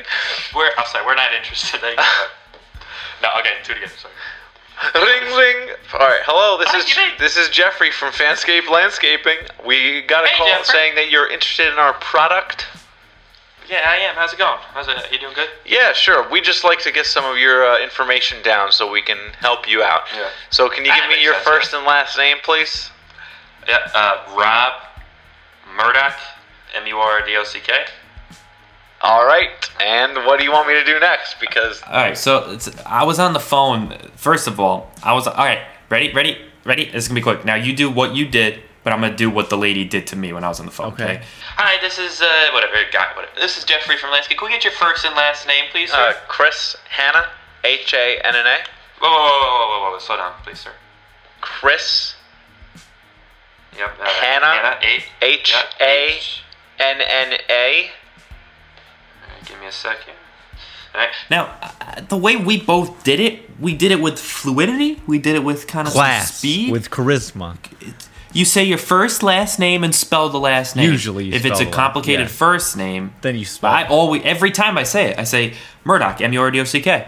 We're. 0.55 0.71
I'm 0.77 0.87
sorry. 0.87 1.05
We're 1.05 1.15
not 1.15 1.33
interested. 1.33 1.81
You. 1.83 1.95
no. 3.21 3.29
Okay. 3.39 3.53
Do 3.63 3.73
it 3.73 3.77
again. 3.77 3.89
Sorry. 3.95 4.13
Ring 4.93 5.23
ring. 5.35 5.69
All 5.93 5.99
right. 5.99 6.21
Hello. 6.25 6.57
This 6.57 6.69
Hi, 6.69 6.77
is 6.79 6.85
Jimmy. 6.85 7.11
this 7.19 7.35
is 7.37 7.49
Jeffrey 7.49 7.89
from 7.91 8.11
Fanscape 8.13 8.69
Landscaping. 8.69 9.37
We 9.65 10.01
got 10.03 10.23
a 10.23 10.27
Hey, 10.27 10.37
call 10.37 10.47
Jeffrey. 10.47 10.65
saying 10.65 10.95
that 10.95 11.09
you're 11.09 11.29
interested 11.29 11.67
in 11.67 11.79
our 11.79 11.93
product. 11.93 12.67
Yeah, 13.69 13.81
I 13.85 13.97
am. 13.97 14.15
How's 14.15 14.31
it 14.33 14.39
going? 14.39 14.59
How's 14.73 14.87
it? 14.87 15.11
You 15.11 15.19
doing 15.19 15.33
good? 15.33 15.49
Yeah, 15.65 15.93
sure. 15.93 16.29
We 16.29 16.41
just 16.41 16.63
like 16.63 16.79
to 16.79 16.91
get 16.91 17.05
some 17.05 17.25
of 17.25 17.37
your 17.37 17.65
uh, 17.65 17.79
information 17.83 18.41
down 18.43 18.71
so 18.71 18.89
we 18.89 19.01
can 19.01 19.17
help 19.39 19.67
you 19.67 19.83
out. 19.83 20.03
Yeah. 20.15 20.29
So 20.51 20.69
can 20.69 20.85
you 20.85 20.91
That 20.91 21.01
give 21.01 21.09
me 21.09 21.15
makes 21.15 21.23
your 21.23 21.33
sense, 21.33 21.45
first 21.45 21.73
and 21.73 21.85
last 21.85 22.17
name, 22.17 22.37
please? 22.43 22.91
Yeah. 23.67 23.79
Uh, 23.93 24.23
Rob 24.37 24.73
Murdock. 25.75 26.15
M 26.75 26.85
U 26.87 26.97
R 26.97 27.25
D 27.25 27.35
O 27.35 27.43
C 27.43 27.59
K. 27.59 27.73
All 29.01 29.25
right. 29.25 29.49
And 29.79 30.15
what 30.25 30.39
do 30.39 30.45
you 30.45 30.51
want 30.51 30.67
me 30.67 30.73
to 30.73 30.83
do 30.83 30.99
next? 30.99 31.39
Because 31.39 31.81
All 31.83 31.93
right, 31.93 32.17
so 32.17 32.51
it's, 32.51 32.69
I 32.85 33.03
was 33.03 33.19
on 33.19 33.33
the 33.33 33.39
phone. 33.39 33.95
First 34.15 34.47
of 34.47 34.59
all, 34.59 34.91
I 35.03 35.13
was 35.13 35.27
all 35.27 35.35
right. 35.35 35.61
Ready, 35.89 36.11
ready, 36.13 36.37
ready. 36.65 36.83
It's 36.85 37.07
gonna 37.07 37.19
be 37.19 37.21
quick. 37.23 37.45
Now 37.45 37.55
you 37.55 37.75
do 37.75 37.89
what 37.91 38.15
you 38.15 38.27
did, 38.27 38.61
but 38.83 38.91
I'm 38.93 38.99
gonna 39.01 39.15
do 39.15 39.29
what 39.29 39.49
the 39.49 39.57
lady 39.57 39.85
did 39.85 40.07
to 40.07 40.15
me 40.15 40.33
when 40.33 40.43
I 40.43 40.47
was 40.49 40.59
on 40.59 40.65
the 40.65 40.71
phone. 40.71 40.93
Okay. 40.93 41.03
Okay. 41.03 41.21
Hi, 41.55 41.79
this 41.81 41.99
is 41.99 42.21
uh 42.21 42.49
whatever 42.53 42.73
guy. 42.91 43.07
Whatever. 43.15 43.33
This 43.39 43.57
is 43.57 43.63
Jeffrey 43.63 43.97
from 43.97 44.09
Landscape. 44.11 44.37
Can 44.39 44.47
we 44.47 44.51
get 44.53 44.63
your 44.63 44.73
first 44.73 45.05
and 45.05 45.15
last 45.15 45.47
name, 45.47 45.65
please, 45.71 45.91
sir? 45.91 45.97
uh, 45.97 46.13
Chris 46.27 46.75
Hannah, 46.89 47.27
H 47.63 47.93
A 47.93 48.19
N 48.25 48.35
N 48.35 48.45
A. 48.47 48.57
whoa, 48.99 49.09
whoa, 49.09 49.17
whoa, 49.17 49.29
whoa, 49.29 49.67
whoa, 49.69 49.81
whoa, 49.85 49.91
whoa, 49.91 49.99
slow 49.99 50.17
down, 50.17 50.33
please, 50.43 50.59
sir. 50.59 50.71
Chris 51.39 52.15
Yep. 53.77 53.89
Uh, 54.01 54.05
Hannah, 54.05 54.45
Hannah. 54.47 54.79
Eight. 54.81 55.03
H 55.21 55.53
Yep, 55.53 55.65
A 55.81 56.07
H. 56.15 56.41
N 56.79 56.99
N 56.99 57.37
A. 57.49 57.91
Alright, 59.47 59.49
Give 59.49 59.59
me 59.59 59.67
a 59.67 59.71
second. 59.71 60.13
All 60.93 61.01
right. 61.01 61.09
Now, 61.29 61.55
uh, 61.81 62.01
the 62.01 62.17
way 62.17 62.35
we 62.37 62.59
both 62.59 63.03
did 63.03 63.19
it, 63.19 63.49
we 63.59 63.75
did 63.75 63.91
it 63.91 64.01
with 64.01 64.19
fluidity. 64.19 65.01
We 65.07 65.19
did 65.19 65.35
it 65.35 65.43
with 65.43 65.67
kind 65.67 65.87
of 65.87 65.93
Class 65.93 66.35
speed. 66.35 66.71
with 66.71 66.89
charisma. 66.89 67.57
you 68.33 68.45
say 68.45 68.63
your 68.63 68.77
first, 68.77 69.21
last 69.21 69.59
name, 69.59 69.83
and 69.83 69.93
spell 69.93 70.29
the 70.29 70.39
last 70.39 70.75
name. 70.75 70.89
Usually 70.89 71.25
you 71.25 71.33
if 71.33 71.45
it's 71.45 71.59
a 71.59 71.63
the 71.63 71.69
last- 71.69 71.75
complicated 71.75 72.21
yeah. 72.27 72.31
first 72.31 72.77
name, 72.77 73.13
Then 73.21 73.35
you 73.35 73.45
spell. 73.45 73.71
I 73.71 73.83
always 73.85 74.21
every 74.25 74.51
time 74.51 74.77
I 74.77 74.83
say 74.83 75.11
it, 75.11 75.19
I 75.19 75.23
say 75.23 75.53
Murdock, 75.83 76.21
M 76.21 76.33
U 76.33 76.41
R 76.41 76.51
D 76.51 76.59
O 76.59 76.63
C 76.63 76.81
K. 76.81 77.07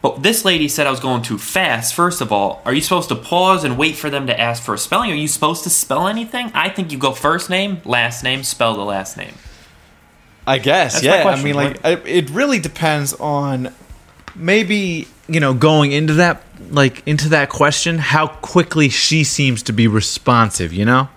But 0.00 0.24
this 0.24 0.44
lady 0.44 0.66
said 0.66 0.88
I 0.88 0.90
was 0.90 0.98
going 0.98 1.22
too 1.22 1.38
fast. 1.38 1.94
First 1.94 2.20
of 2.20 2.32
all, 2.32 2.60
are 2.64 2.74
you 2.74 2.80
supposed 2.80 3.08
to 3.10 3.14
pause 3.14 3.62
and 3.62 3.78
wait 3.78 3.94
for 3.94 4.10
them 4.10 4.26
to 4.26 4.40
ask 4.40 4.60
for 4.60 4.74
a 4.74 4.78
spelling? 4.78 5.12
Are 5.12 5.14
you 5.14 5.28
supposed 5.28 5.62
to 5.62 5.70
spell 5.70 6.08
anything? 6.08 6.50
I 6.54 6.70
think 6.70 6.90
you 6.90 6.98
go 6.98 7.12
first 7.12 7.48
name, 7.48 7.80
last 7.84 8.24
name, 8.24 8.42
spell 8.42 8.74
the 8.74 8.82
last 8.82 9.16
name. 9.16 9.34
I 10.46 10.58
guess, 10.58 10.94
That's 10.94 11.04
yeah. 11.04 11.24
I 11.24 11.42
mean, 11.42 11.54
like, 11.54 11.84
I- 11.84 12.00
it 12.04 12.30
really 12.30 12.58
depends 12.58 13.14
on 13.14 13.72
maybe 14.34 15.06
you 15.28 15.38
know 15.40 15.54
going 15.54 15.92
into 15.92 16.14
that 16.14 16.42
like 16.70 17.02
into 17.06 17.28
that 17.30 17.48
question 17.50 17.98
how 17.98 18.26
quickly 18.26 18.88
she 18.88 19.22
seems 19.24 19.62
to 19.64 19.72
be 19.72 19.86
responsive. 19.86 20.72
You 20.72 20.84
know, 20.84 21.08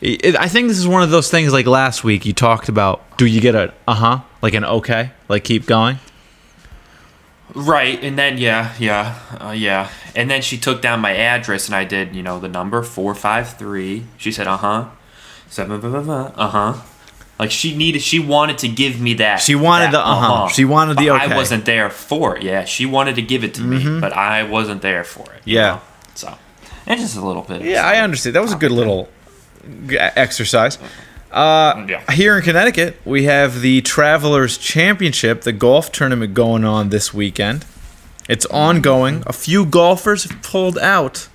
it, 0.00 0.24
it- 0.24 0.36
I 0.36 0.48
think 0.48 0.68
this 0.68 0.78
is 0.78 0.88
one 0.88 1.02
of 1.02 1.10
those 1.10 1.30
things 1.30 1.52
like 1.52 1.66
last 1.66 2.04
week 2.04 2.24
you 2.24 2.32
talked 2.32 2.68
about. 2.68 3.02
Do 3.18 3.26
you 3.26 3.40
get 3.40 3.54
a 3.54 3.74
uh 3.86 3.94
huh 3.94 4.20
like 4.42 4.54
an 4.54 4.64
okay 4.64 5.10
like 5.28 5.44
keep 5.44 5.66
going? 5.66 5.98
Right, 7.54 7.98
and 8.04 8.18
then 8.18 8.36
yeah, 8.36 8.74
yeah, 8.78 9.18
uh, 9.40 9.52
yeah, 9.52 9.88
and 10.14 10.30
then 10.30 10.42
she 10.42 10.58
took 10.58 10.82
down 10.82 11.00
my 11.00 11.16
address, 11.16 11.66
and 11.66 11.74
I 11.74 11.84
did, 11.84 12.14
you 12.14 12.22
know, 12.22 12.38
the 12.38 12.46
number 12.48 12.82
four 12.82 13.14
five 13.14 13.56
three. 13.56 14.04
She 14.18 14.30
said, 14.32 14.46
uh 14.46 14.58
huh, 14.58 14.88
seven, 15.48 15.82
uh 15.82 16.48
huh. 16.48 16.74
Like 17.38 17.50
she 17.52 17.76
needed, 17.76 18.02
she 18.02 18.18
wanted 18.18 18.58
to 18.58 18.68
give 18.68 19.00
me 19.00 19.14
that. 19.14 19.36
She 19.36 19.54
wanted 19.54 19.86
that 19.86 19.92
the 19.92 20.00
uh-huh. 20.00 20.48
She 20.48 20.64
wanted 20.64 20.96
the 20.96 21.10
okay. 21.10 21.24
Mm-hmm. 21.24 21.32
I 21.32 21.36
wasn't 21.36 21.64
there 21.64 21.88
for 21.88 22.36
it. 22.36 22.42
Yeah, 22.42 22.64
she 22.64 22.84
wanted 22.84 23.14
to 23.14 23.22
give 23.22 23.44
it 23.44 23.54
to 23.54 23.62
me, 23.62 24.00
but 24.00 24.12
I 24.12 24.42
wasn't 24.42 24.82
there 24.82 25.04
for 25.04 25.32
it. 25.32 25.42
Yeah. 25.44 25.74
know? 25.74 25.80
So, 26.14 26.34
and 26.86 26.98
just 26.98 27.16
a 27.16 27.24
little 27.24 27.42
bit. 27.42 27.62
Yeah, 27.62 27.86
I 27.86 27.98
understand. 28.00 28.34
That 28.34 28.42
was 28.42 28.52
a 28.52 28.56
good 28.56 28.72
little 28.72 29.08
exercise. 29.98 30.78
Uh, 31.30 31.86
Yeah. 31.88 32.10
Here 32.10 32.36
in 32.36 32.42
Connecticut, 32.42 32.96
we 33.04 33.24
have 33.24 33.60
the 33.60 33.82
Travelers 33.82 34.58
Championship, 34.58 35.42
the 35.42 35.52
golf 35.52 35.92
tournament 35.92 36.34
going 36.34 36.64
on 36.64 36.88
this 36.88 37.12
weekend. 37.12 37.64
It's 38.28 38.46
ongoing. 38.46 39.22
A 39.26 39.32
few 39.32 39.64
golfers 39.64 40.24
have 40.24 40.42
pulled 40.42 40.78
out. 40.78 41.28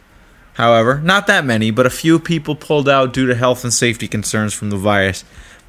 However, 0.54 1.00
not 1.00 1.28
that 1.28 1.46
many, 1.46 1.72
but 1.72 1.86
a 1.86 1.90
few 1.90 2.20
people 2.20 2.56
pulled 2.56 2.88
out 2.88 3.14
due 3.14 3.26
to 3.26 3.36
health 3.36 3.64
and 3.64 3.74
safety 3.74 4.08
concerns 4.08 4.54
from 4.54 4.70
the 4.70 4.78
virus. 4.78 5.24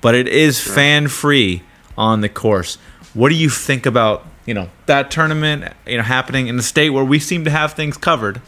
But 0.04 0.14
it 0.14 0.28
is 0.28 0.61
fan 0.61 1.08
free 1.08 1.62
on 1.96 2.20
the 2.20 2.28
course. 2.28 2.76
What 3.14 3.30
do 3.30 3.34
you 3.37 3.49
think 3.49 3.87
about 3.87 4.26
you 4.44 4.52
know 4.52 4.68
that 4.84 5.11
tournament 5.11 5.73
you 5.87 5.96
know 5.96 6.02
happening 6.02 6.46
in 6.49 6.58
the 6.58 6.62
state 6.62 6.90
where 6.90 7.02
we 7.02 7.18
seem 7.18 7.44
to 7.46 7.50
have 7.50 7.73
things 7.73 7.96
covered 7.96 8.42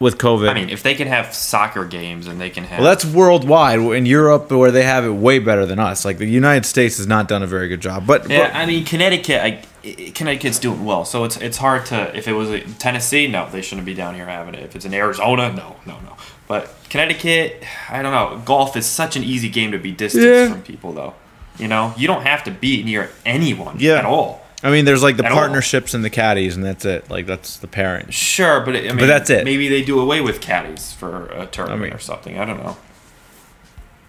with 0.00 0.16
COVID? 0.16 0.48
I 0.48 0.54
mean, 0.54 0.70
if 0.70 0.82
they 0.82 0.94
can 0.94 1.06
have 1.06 1.34
soccer 1.34 1.84
games 1.84 2.26
and 2.28 2.40
they 2.40 2.48
can 2.48 2.64
have. 2.64 2.78
Well, 2.80 2.88
that's 2.88 3.04
worldwide. 3.04 3.78
In 3.80 4.06
Europe, 4.06 4.50
where 4.50 4.70
they 4.70 4.84
have 4.84 5.04
it 5.04 5.10
way 5.10 5.38
better 5.38 5.66
than 5.66 5.78
us. 5.78 6.02
Like 6.02 6.16
the 6.16 6.24
United 6.26 6.64
States 6.64 6.96
has 6.96 7.06
not 7.06 7.28
done 7.28 7.42
a 7.42 7.46
very 7.46 7.68
good 7.68 7.82
job. 7.82 8.06
But, 8.06 8.26
Yeah, 8.30 8.46
but- 8.48 8.56
I 8.56 8.64
mean 8.64 8.86
Connecticut. 8.86 9.42
I, 9.42 9.62
I- 9.84 10.12
Connecticut's 10.14 10.58
doing 10.58 10.82
well, 10.86 11.04
so 11.04 11.24
it's 11.24 11.36
it's 11.36 11.58
hard 11.58 11.84
to. 11.86 12.16
If 12.16 12.26
it 12.26 12.32
was 12.32 12.48
Tennessee, 12.78 13.26
no, 13.28 13.50
they 13.50 13.60
shouldn't 13.60 13.84
be 13.86 13.92
down 13.94 14.14
here 14.14 14.24
having 14.26 14.54
it. 14.54 14.62
If 14.62 14.76
it's 14.76 14.86
in 14.86 14.94
Arizona, 14.94 15.52
no, 15.52 15.76
no, 15.84 15.98
no. 16.00 16.16
But 16.48 16.70
Connecticut, 16.88 17.62
I 17.90 18.02
don't 18.02 18.12
know. 18.12 18.40
Golf 18.44 18.76
is 18.76 18.86
such 18.86 19.16
an 19.16 19.22
easy 19.22 19.48
game 19.50 19.72
to 19.72 19.78
be 19.78 19.92
distanced 19.92 20.26
Yeah. 20.26 20.48
from 20.50 20.62
people, 20.62 20.92
though. 20.92 21.14
You 21.58 21.68
know, 21.68 21.92
you 21.96 22.06
don't 22.06 22.22
have 22.22 22.42
to 22.44 22.50
be 22.50 22.82
near 22.82 23.10
anyone 23.26 23.76
Yeah. 23.78 23.96
at 23.98 24.04
all. 24.06 24.44
I 24.62 24.70
mean, 24.70 24.84
there's 24.86 25.02
like 25.02 25.16
the 25.18 25.24
At 25.26 25.30
all. 25.32 25.38
partnerships 25.38 25.94
and 25.94 26.02
the 26.04 26.10
caddies, 26.10 26.56
and 26.56 26.64
that's 26.64 26.84
it. 26.84 27.08
Like 27.10 27.26
that's 27.26 27.58
the 27.58 27.68
parent. 27.68 28.12
Sure, 28.14 28.60
but 28.60 28.74
it, 28.74 28.84
I 28.84 28.88
mean, 28.88 28.98
but 28.98 29.06
that's 29.06 29.30
it. 29.30 29.44
Maybe 29.44 29.68
they 29.68 29.82
do 29.82 30.00
away 30.00 30.20
with 30.20 30.40
caddies 30.40 30.92
for 30.92 31.26
a 31.26 31.46
tournament 31.46 31.80
I 31.82 31.84
mean- 31.84 31.92
or 31.92 31.98
something. 32.00 32.38
I 32.40 32.44
don't 32.44 32.62
know. 32.64 32.76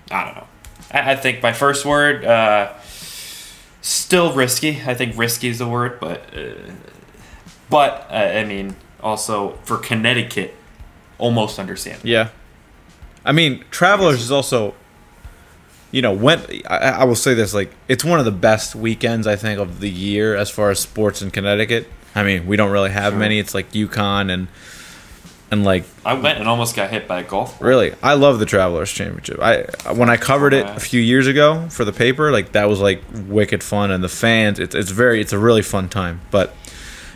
I 0.10 0.26
don't 0.26 0.36
know. 0.36 0.48
I, 0.92 1.12
I 1.12 1.16
think 1.18 1.44
my 1.44 1.54
first 1.54 1.86
word, 1.86 2.26
uh, 2.26 2.72
still 3.82 4.34
risky. 4.34 4.82
I 4.88 4.94
think 4.96 5.18
risky 5.18 5.50
is 5.50 5.60
the 5.60 5.68
word, 5.68 6.00
but 6.00 6.24
uh, 6.36 6.72
but 7.70 8.08
uh, 8.10 8.14
I 8.16 8.44
mean, 8.46 8.76
also 9.02 9.58
for 9.66 9.78
Connecticut, 9.78 10.56
almost 11.20 11.60
understand. 11.60 12.02
Yeah. 12.04 12.30
I 13.24 13.32
mean, 13.32 13.64
Travelers 13.70 14.22
is 14.22 14.32
also, 14.32 14.74
you 15.92 16.02
know, 16.02 16.14
when 16.14 16.42
I, 16.68 16.78
I 16.78 17.04
will 17.04 17.16
say 17.16 17.34
this, 17.34 17.54
like, 17.54 17.72
it's 17.88 18.04
one 18.04 18.18
of 18.18 18.26
the 18.26 18.32
best 18.32 18.76
weekends 18.76 19.28
I 19.28 19.36
think 19.36 19.60
of 19.60 19.80
the 19.82 19.90
year 19.90 20.36
as 20.36 20.50
far 20.50 20.72
as 20.72 20.80
sports 20.80 21.22
in 21.22 21.30
Connecticut. 21.30 21.88
I 22.16 22.24
mean, 22.24 22.48
we 22.48 22.56
don't 22.58 22.72
really 22.72 22.90
have 22.92 23.14
Sure. 23.14 23.20
many. 23.20 23.38
It's 23.38 23.54
like 23.54 23.72
UConn 23.72 24.32
and 24.34 24.48
and 25.52 25.64
like 25.64 25.84
I 26.06 26.14
went 26.14 26.38
and 26.40 26.48
almost 26.48 26.76
got 26.76 26.92
hit 26.92 27.08
by 27.08 27.22
a 27.22 27.24
golf 27.24 27.60
ball. 27.60 27.68
really, 27.68 27.94
I 28.04 28.14
love 28.14 28.38
the 28.40 28.46
Travelers 28.46 28.92
Championship. 28.92 29.40
I 29.42 29.64
when 29.94 30.10
I 30.10 30.16
covered 30.18 30.54
it 30.54 30.66
a 30.66 30.80
few 30.80 31.02
years 31.02 31.26
ago 31.28 31.68
for 31.70 31.84
the 31.86 31.92
paper, 31.92 32.32
like 32.32 32.52
that 32.52 32.70
was 32.70 32.80
like 32.80 33.02
wicked 33.28 33.64
fun, 33.64 33.90
and 33.92 34.04
the 34.04 34.10
fans, 34.10 34.60
it's 34.60 34.76
it's 34.76 34.92
very, 34.92 35.20
it's 35.22 35.34
a 35.34 35.40
really 35.40 35.64
fun 35.64 35.90
time. 35.90 36.22
But 36.30 36.54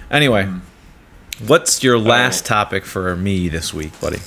anyway, 0.10 0.46
mm. 0.46 0.62
What's 1.48 1.84
your 1.84 1.98
last 2.00 2.46
topic 2.46 2.86
for 2.86 3.16
me 3.16 3.50
this 3.50 3.74
week, 3.74 4.00
buddy? 4.00 4.20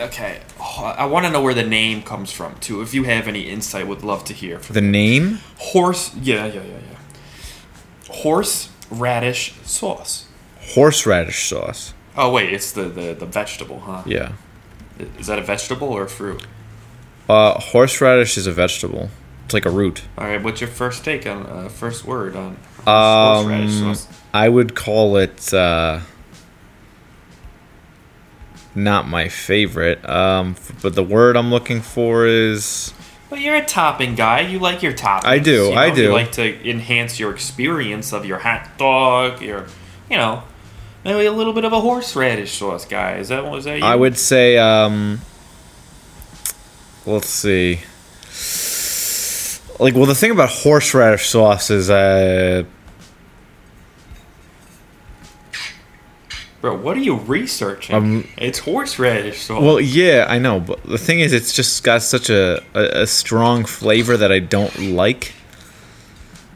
Okay, 0.00 0.40
oh, 0.60 0.94
I 0.98 1.04
want 1.06 1.26
to 1.26 1.32
know 1.32 1.40
where 1.40 1.54
the 1.54 1.62
name 1.62 2.02
comes 2.02 2.32
from 2.32 2.56
too. 2.56 2.82
If 2.82 2.92
you 2.92 3.04
have 3.04 3.28
any 3.28 3.42
insight, 3.48 3.86
would 3.86 4.02
love 4.02 4.24
to 4.26 4.32
hear. 4.32 4.58
From 4.58 4.74
The 4.74 4.80
name? 4.80 5.38
horse, 5.58 6.14
yeah, 6.16 6.46
yeah, 6.46 6.54
yeah, 6.54 6.62
yeah. 6.64 8.14
Horse 8.16 8.68
radish 8.90 9.54
sauce. 9.62 10.26
Horseradish 10.74 11.48
sauce. 11.48 11.94
Oh 12.16 12.30
wait, 12.32 12.52
it's 12.52 12.72
the 12.72 12.84
the, 12.84 13.14
the 13.14 13.26
vegetable, 13.26 13.80
huh? 13.80 14.02
Yeah. 14.06 14.32
Is 15.18 15.28
that 15.28 15.38
a 15.38 15.42
vegetable 15.42 15.88
or 15.88 16.02
a 16.02 16.08
fruit? 16.08 16.44
Uh, 17.28 17.58
horseradish 17.60 18.36
is 18.36 18.46
a 18.46 18.52
vegetable. 18.52 19.08
It's 19.44 19.54
like 19.54 19.66
a 19.66 19.70
root. 19.70 20.02
All 20.18 20.26
right, 20.26 20.42
what's 20.42 20.60
your 20.60 20.68
first 20.70 21.04
take 21.04 21.26
on 21.26 21.46
uh, 21.46 21.68
first 21.68 22.04
word 22.04 22.34
on 22.36 22.56
horse- 22.84 23.44
horseradish 23.44 23.76
Um, 23.82 23.94
sauce? 23.94 24.08
I 24.34 24.48
would 24.48 24.74
call 24.74 25.16
it 25.16 25.52
uh, 25.52 26.00
not 28.74 29.06
my 29.06 29.28
favorite. 29.28 30.06
Um, 30.08 30.54
f- 30.58 30.80
but 30.82 30.94
the 30.94 31.02
word 31.02 31.36
I'm 31.36 31.50
looking 31.50 31.80
for 31.80 32.26
is 32.26 32.94
But 33.28 33.40
you're 33.40 33.56
a 33.56 33.64
topping 33.64 34.14
guy. 34.14 34.40
You 34.40 34.58
like 34.58 34.82
your 34.82 34.92
toppings. 34.94 35.24
I 35.24 35.38
do, 35.38 35.68
you 35.68 35.72
I 35.74 35.90
do. 35.90 36.02
You 36.04 36.12
like 36.12 36.32
to 36.32 36.68
enhance 36.68 37.20
your 37.20 37.32
experience 37.32 38.12
of 38.12 38.24
your 38.24 38.38
hot 38.38 38.78
dog. 38.78 39.42
Your, 39.42 39.66
you 40.10 40.16
know, 40.16 40.44
maybe 41.04 41.26
a 41.26 41.32
little 41.32 41.52
bit 41.52 41.64
of 41.64 41.72
a 41.72 41.80
horseradish 41.80 42.58
sauce 42.58 42.86
guy. 42.86 43.16
Is 43.16 43.28
that 43.28 43.44
was 43.44 43.64
that 43.64 43.78
you? 43.78 43.84
I 43.84 43.94
would 43.94 44.16
say 44.16 44.56
um, 44.56 45.20
let's 47.04 47.28
see. 47.28 47.80
Like, 49.78 49.94
well, 49.94 50.06
the 50.06 50.14
thing 50.14 50.30
about 50.30 50.48
horseradish 50.48 51.28
sauce 51.28 51.70
is, 51.70 51.90
uh, 51.90 52.62
Bro, 56.62 56.76
what 56.76 56.96
are 56.96 57.00
you 57.00 57.16
researching? 57.16 57.96
Um, 57.96 58.28
it's 58.38 58.60
horseradish 58.60 59.42
sauce. 59.42 59.60
well, 59.60 59.80
yeah, 59.80 60.26
I 60.28 60.38
know, 60.38 60.60
but 60.60 60.80
the 60.84 60.96
thing 60.96 61.18
is, 61.18 61.32
it's 61.32 61.52
just 61.52 61.82
got 61.82 62.02
such 62.02 62.30
a, 62.30 62.62
a, 62.72 63.02
a 63.02 63.06
strong 63.08 63.64
flavor 63.64 64.16
that 64.16 64.30
I 64.30 64.38
don't 64.38 64.78
like. 64.78 65.34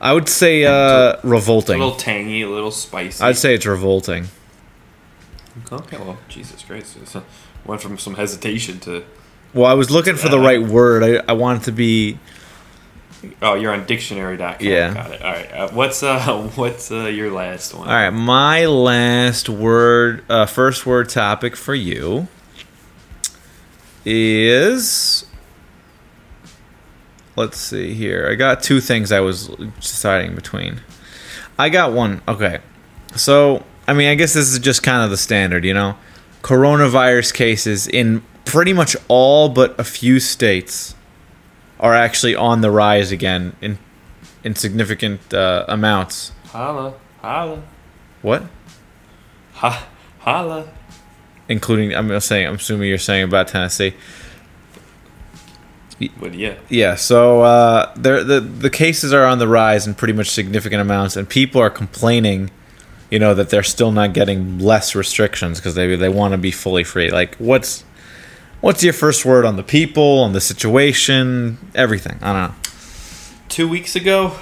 I 0.00 0.12
would 0.12 0.28
say 0.28 0.64
uh, 0.64 1.16
revolting. 1.24 1.80
a 1.80 1.84
little 1.84 1.98
tangy, 1.98 2.42
a 2.42 2.48
little 2.48 2.70
spicy. 2.70 3.24
I'd 3.24 3.36
say 3.36 3.54
it's 3.54 3.66
revolting. 3.66 4.28
Okay, 5.72 5.96
well, 5.96 6.18
Jesus 6.28 6.62
Christ. 6.62 6.98
It's, 7.02 7.16
uh, 7.16 7.22
went 7.64 7.82
from 7.82 7.98
some 7.98 8.14
hesitation 8.14 8.78
to. 8.80 9.04
Well, 9.54 9.66
I 9.66 9.74
was 9.74 9.90
looking 9.90 10.14
for 10.14 10.28
the 10.28 10.38
right 10.38 10.62
word. 10.62 11.02
I, 11.02 11.32
I 11.32 11.32
wanted 11.32 11.64
to 11.64 11.72
be. 11.72 12.20
Oh, 13.42 13.54
you're 13.54 13.72
on 13.72 13.86
dictionary.com. 13.86 14.56
Yeah. 14.60 14.94
Got 14.94 15.12
it. 15.12 15.22
All 15.22 15.32
right. 15.32 15.52
Uh, 15.52 15.70
what's 15.70 16.02
uh, 16.02 16.50
what's 16.54 16.90
uh, 16.90 17.06
your 17.06 17.30
last 17.30 17.74
one? 17.74 17.88
All 17.88 17.94
right, 17.94 18.10
my 18.10 18.66
last 18.66 19.48
word, 19.48 20.24
uh, 20.28 20.46
first 20.46 20.86
word 20.86 21.08
topic 21.08 21.56
for 21.56 21.74
you 21.74 22.28
is. 24.04 25.26
Let's 27.36 27.58
see 27.58 27.92
here. 27.92 28.26
I 28.30 28.34
got 28.34 28.62
two 28.62 28.80
things 28.80 29.12
I 29.12 29.20
was 29.20 29.48
deciding 29.48 30.34
between. 30.34 30.80
I 31.58 31.68
got 31.68 31.92
one. 31.92 32.22
Okay. 32.26 32.60
So, 33.14 33.62
I 33.86 33.92
mean, 33.92 34.08
I 34.08 34.14
guess 34.14 34.32
this 34.32 34.50
is 34.50 34.58
just 34.58 34.82
kind 34.82 35.04
of 35.04 35.10
the 35.10 35.18
standard, 35.18 35.62
you 35.62 35.74
know? 35.74 35.98
Coronavirus 36.40 37.34
cases 37.34 37.88
in 37.88 38.22
pretty 38.46 38.72
much 38.72 38.96
all 39.08 39.50
but 39.50 39.78
a 39.78 39.84
few 39.84 40.18
states 40.18 40.95
are 41.80 41.94
actually 41.94 42.34
on 42.34 42.60
the 42.60 42.70
rise 42.70 43.12
again 43.12 43.54
in 43.60 43.78
in 44.44 44.54
significant 44.54 45.34
uh, 45.34 45.64
amounts. 45.68 46.32
Holla, 46.48 46.94
holla, 47.20 47.62
What? 48.22 48.44
ha, 49.54 49.86
holla. 50.20 50.68
including 51.48 51.94
I'm 51.94 52.18
saying 52.20 52.46
I'm 52.46 52.54
assuming 52.56 52.88
you're 52.88 52.98
saying 52.98 53.24
about 53.24 53.48
Tennessee. 53.48 53.94
But 56.20 56.34
yeah, 56.34 56.56
Yeah, 56.68 56.94
so 56.94 57.40
uh, 57.40 57.90
there 57.96 58.22
the 58.22 58.40
the 58.40 58.68
cases 58.68 59.14
are 59.14 59.24
on 59.24 59.38
the 59.38 59.48
rise 59.48 59.86
in 59.86 59.94
pretty 59.94 60.12
much 60.12 60.28
significant 60.30 60.82
amounts, 60.82 61.16
and 61.16 61.26
people 61.26 61.58
are 61.62 61.70
complaining, 61.70 62.50
you 63.10 63.18
know, 63.18 63.32
that 63.32 63.48
they're 63.48 63.62
still 63.62 63.92
not 63.92 64.12
getting 64.12 64.58
less 64.58 64.94
restrictions 64.94 65.58
because 65.58 65.74
they 65.74 65.96
they 65.96 66.10
want 66.10 66.32
to 66.32 66.38
be 66.38 66.50
fully 66.50 66.84
free. 66.84 67.10
Like, 67.10 67.34
what's 67.36 67.82
what's 68.66 68.82
your 68.82 68.92
first 68.92 69.24
word 69.24 69.44
on 69.44 69.54
the 69.56 69.62
people, 69.62 70.18
on 70.24 70.32
the 70.32 70.40
situation, 70.40 71.56
everything? 71.74 72.18
I 72.20 72.32
don't 72.32 72.50
know. 72.50 72.54
two 73.48 73.68
weeks 73.68 73.94
ago, 73.94 74.32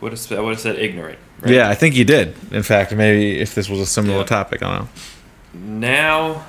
would 0.00 0.12
have 0.12 0.32
I 0.32 0.40
would 0.40 0.52
have 0.54 0.60
said 0.60 0.76
ignorant. 0.78 1.18
Right? 1.40 1.52
Yeah, 1.52 1.68
I 1.68 1.74
think 1.74 1.94
you 1.94 2.04
did. 2.04 2.34
In 2.50 2.62
fact, 2.62 2.94
maybe 2.94 3.38
if 3.38 3.54
this 3.54 3.68
was 3.68 3.80
a 3.80 3.86
similar 3.86 4.20
Yeah. 4.20 4.24
topic, 4.24 4.62
I 4.62 4.66
don't 4.76 4.78
know. 4.84 4.88
Now, 5.90 6.46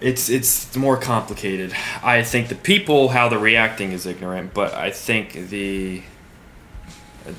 it's 0.00 0.28
it's 0.30 0.74
more 0.76 0.96
complicated. 0.96 1.74
I 2.02 2.22
think 2.22 2.48
the 2.48 2.54
people 2.54 3.10
how 3.10 3.28
they're 3.28 3.38
reacting 3.38 3.92
is 3.92 4.06
ignorant, 4.06 4.54
but 4.54 4.72
I 4.74 4.90
think 4.90 5.50
the 5.50 6.02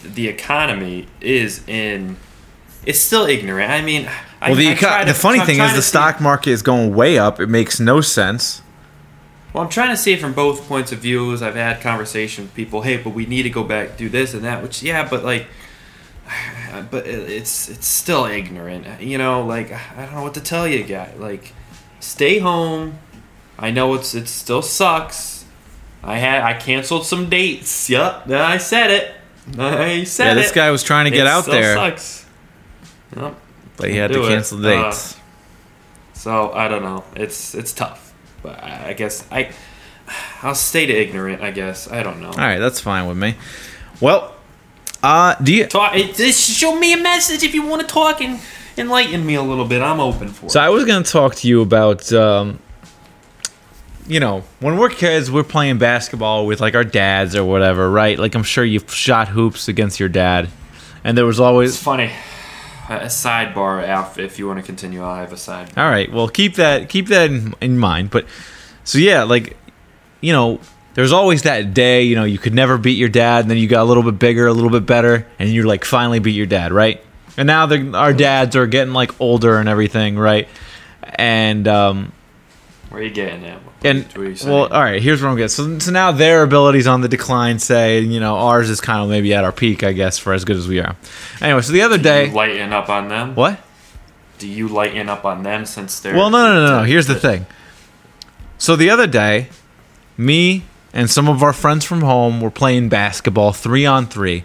the 0.03 0.27
economy 0.27 1.07
is 1.21 1.63
in. 1.67 2.17
It's 2.85 2.99
still 2.99 3.25
ignorant. 3.25 3.71
I 3.71 3.81
mean, 3.81 4.07
I, 4.41 4.49
Well, 4.49 4.57
the 4.57 4.71
I 4.71 4.75
try 4.75 5.03
to- 5.05 5.13
funny 5.13 5.39
thing 5.39 5.59
is 5.59 5.73
the 5.73 5.81
see- 5.81 5.89
stock 5.89 6.21
market 6.21 6.51
is 6.51 6.61
going 6.61 6.93
way 6.93 7.17
up. 7.17 7.39
It 7.39 7.47
makes 7.47 7.79
no 7.79 8.01
sense. 8.01 8.61
Well, 9.53 9.63
I'm 9.63 9.69
trying 9.69 9.89
to 9.91 9.97
see 9.97 10.11
it 10.13 10.19
from 10.19 10.33
both 10.33 10.67
points 10.67 10.91
of 10.91 10.99
views. 10.99 11.41
I've 11.41 11.55
had 11.55 11.79
conversation 11.81 12.43
with 12.43 12.53
people. 12.53 12.81
Hey, 12.81 12.97
but 12.97 13.11
we 13.11 13.25
need 13.25 13.43
to 13.43 13.49
go 13.49 13.63
back 13.63 13.95
do 13.97 14.09
this 14.09 14.33
and 14.33 14.43
that. 14.43 14.61
Which 14.61 14.83
yeah, 14.83 15.07
but 15.09 15.23
like, 15.23 15.47
but 16.91 17.07
it's 17.07 17.69
it's 17.69 17.87
still 17.87 18.25
ignorant. 18.25 19.01
You 19.01 19.17
know, 19.17 19.45
like 19.45 19.71
I 19.71 20.05
don't 20.05 20.15
know 20.15 20.23
what 20.23 20.33
to 20.33 20.41
tell 20.41 20.67
you, 20.67 20.83
guy. 20.83 21.13
Like, 21.17 21.53
stay 22.01 22.39
home. 22.39 22.99
I 23.57 23.71
know 23.71 23.93
it's 23.93 24.13
it 24.13 24.27
still 24.27 24.61
sucks. 24.61 25.45
I 26.03 26.17
had 26.17 26.43
I 26.43 26.53
canceled 26.53 27.05
some 27.05 27.29
dates. 27.29 27.89
Yup, 27.89 28.29
I 28.29 28.57
said 28.57 28.91
it. 28.91 29.11
I 29.57 30.03
said 30.03 30.25
it. 30.25 30.29
Yeah, 30.29 30.31
it. 30.33 30.35
this 30.35 30.51
guy 30.51 30.69
was 30.69 30.83
trying 30.83 31.05
to 31.05 31.11
get 31.11 31.21
It 31.21 31.27
out 31.27 31.43
still 31.43 31.53
there, 31.53 31.75
Sucks. 31.75 32.24
Yep. 33.15 33.35
but 33.77 33.89
he 33.89 33.95
had 33.97 34.07
to 34.07 34.13
do 34.15 34.25
it. 34.25 34.29
cancel 34.29 34.61
dates. 34.61 35.17
So 36.13 36.51
I 36.53 36.67
don't 36.67 36.83
know. 36.83 37.03
It's 37.15 37.53
it's 37.55 37.73
tough, 37.73 38.13
but 38.41 38.61
I 38.63 38.89
I 38.89 38.93
guess 38.93 39.25
I 39.31 39.51
I'll 40.41 40.55
stay 40.55 40.85
to 40.85 40.93
ignorant. 40.93 41.41
I 41.41 41.51
guess 41.51 41.91
I 41.91 42.03
don't 42.03 42.21
know. 42.21 42.29
All 42.29 42.37
right, 42.37 42.59
that's 42.59 42.79
fine 42.79 43.07
with 43.07 43.17
me. 43.17 43.35
Well, 44.01 44.33
uh, 45.03 45.35
do 45.41 45.53
you? 45.53 45.67
Talk. 45.67 45.93
Just 45.95 46.49
show 46.49 46.77
me 46.77 46.93
a 46.93 46.97
message 46.97 47.43
if 47.43 47.53
you 47.53 47.65
want 47.65 47.81
to 47.81 47.87
talk 47.87 48.21
and 48.21 48.39
enlighten 48.77 49.25
me 49.25 49.35
a 49.35 49.41
little 49.41 49.65
bit. 49.65 49.81
I'm 49.81 49.99
open 49.99 50.29
for 50.29 50.49
So 50.49 50.59
it. 50.59 50.63
I 50.63 50.69
was 50.69 50.83
going 50.85 51.03
to 51.03 51.09
talk 51.09 51.35
to 51.35 51.47
you 51.47 51.61
about, 51.61 52.11
um, 52.11 52.59
you 54.07 54.19
know, 54.19 54.43
when 54.59 54.77
we're 54.77 54.89
kids, 54.89 55.31
we're 55.31 55.43
playing 55.43 55.77
basketball 55.77 56.45
with 56.45 56.59
like 56.61 56.75
our 56.75 56.83
dads 56.83 57.35
or 57.35 57.43
whatever, 57.45 57.89
right? 57.89 58.17
Like 58.19 58.35
I'm 58.35 58.43
sure 58.43 58.63
you've 58.65 58.91
shot 58.93 59.27
hoops 59.29 59.67
against 59.67 59.99
your 59.99 60.09
dad, 60.09 60.49
and 61.03 61.17
there 61.17 61.25
was 61.25 61.37
It's 61.37 61.41
always. 61.41 61.77
funny. 61.77 62.11
A 62.87 63.05
sidebar. 63.05 64.17
If 64.17 64.37
you 64.37 64.47
want 64.47 64.59
to 64.59 64.65
continue, 64.65 65.03
I 65.03 65.19
have 65.19 65.31
a 65.31 65.35
sidebar. 65.35 65.77
All 65.77 65.89
right, 65.89 66.11
well 66.11 66.27
keep 66.27 66.55
that 66.55 66.89
keep 66.89 67.07
that 67.07 67.31
in, 67.31 67.53
in 67.61 67.77
mind. 67.77 68.11
But 68.11 68.25
so 68.83 68.97
yeah, 68.97 69.23
like 69.23 69.57
you 70.21 70.33
know, 70.33 70.59
there's 70.93 71.11
always 71.11 71.43
that 71.43 71.73
day. 71.73 72.03
You 72.03 72.15
know, 72.15 72.23
you 72.23 72.37
could 72.37 72.53
never 72.53 72.77
beat 72.77 72.97
your 72.97 73.09
dad, 73.09 73.41
and 73.41 73.51
then 73.51 73.57
you 73.57 73.67
got 73.67 73.81
a 73.81 73.85
little 73.85 74.03
bit 74.03 74.19
bigger, 74.19 74.47
a 74.47 74.53
little 74.53 74.69
bit 74.69 74.85
better, 74.85 75.27
and 75.39 75.49
you're 75.49 75.65
like 75.65 75.83
finally 75.83 76.19
beat 76.19 76.35
your 76.35 76.45
dad, 76.45 76.71
right? 76.71 77.01
And 77.37 77.47
now 77.47 77.67
our 77.97 78.13
dads 78.13 78.55
are 78.55 78.67
getting 78.67 78.93
like 78.93 79.19
older 79.19 79.57
and 79.57 79.67
everything, 79.67 80.17
right? 80.17 80.47
And 81.03 81.67
um, 81.67 82.13
Where 82.89 83.01
are 83.01 83.03
you 83.03 83.09
getting 83.11 83.43
at? 83.45 83.59
And 83.83 84.03
What 84.05 84.17
are 84.17 84.23
you 84.29 84.35
saying? 84.35 84.53
well, 84.53 84.67
all 84.71 84.81
right. 84.81 85.01
Here's 85.01 85.21
what 85.21 85.29
I'm 85.29 85.35
getting. 85.35 85.49
So, 85.49 85.79
so 85.79 85.91
now 85.91 86.11
their 86.11 86.43
abilities 86.43 86.87
on 86.87 87.01
the 87.01 87.07
decline. 87.09 87.59
Say, 87.59 87.99
you 87.99 88.19
know, 88.19 88.37
ours 88.37 88.69
is 88.69 88.79
kind 88.81 89.01
of 89.03 89.09
maybe 89.09 89.33
at 89.33 89.43
our 89.43 89.51
peak, 89.51 89.83
I 89.83 89.91
guess, 89.91 90.17
for 90.17 90.33
as 90.33 90.45
good 90.45 90.55
as 90.57 90.67
we 90.67 90.79
are. 90.79 90.95
Anyway, 91.41 91.61
so 91.61 91.73
the 91.73 91.81
other 91.81 91.97
Do 91.97 92.03
day, 92.03 92.27
you 92.27 92.33
lighten 92.33 92.73
up 92.73 92.89
on 92.89 93.09
them? 93.09 93.35
what? 93.35 93.59
Do 94.37 94.47
you 94.47 94.67
lighten 94.67 95.07
up 95.09 95.25
on 95.25 95.43
them 95.43 95.65
since 95.65 95.99
they're? 95.99 96.15
Well, 96.15 96.29
no, 96.29 96.53
no, 96.53 96.65
no, 96.65 96.79
no. 96.79 96.83
Here's 96.83 97.07
the 97.07 97.15
thing. 97.15 97.45
So 98.57 98.75
the 98.75 98.89
other 98.89 99.07
day, 99.07 99.49
me 100.17 100.63
and 100.93 101.09
some 101.09 101.27
of 101.27 101.43
our 101.43 101.53
friends 101.53 101.83
from 101.85 102.01
home 102.01 102.39
were 102.41 102.51
playing 102.51 102.89
basketball 102.89 103.51
three 103.53 103.85
on 103.85 104.05
three. 104.07 104.43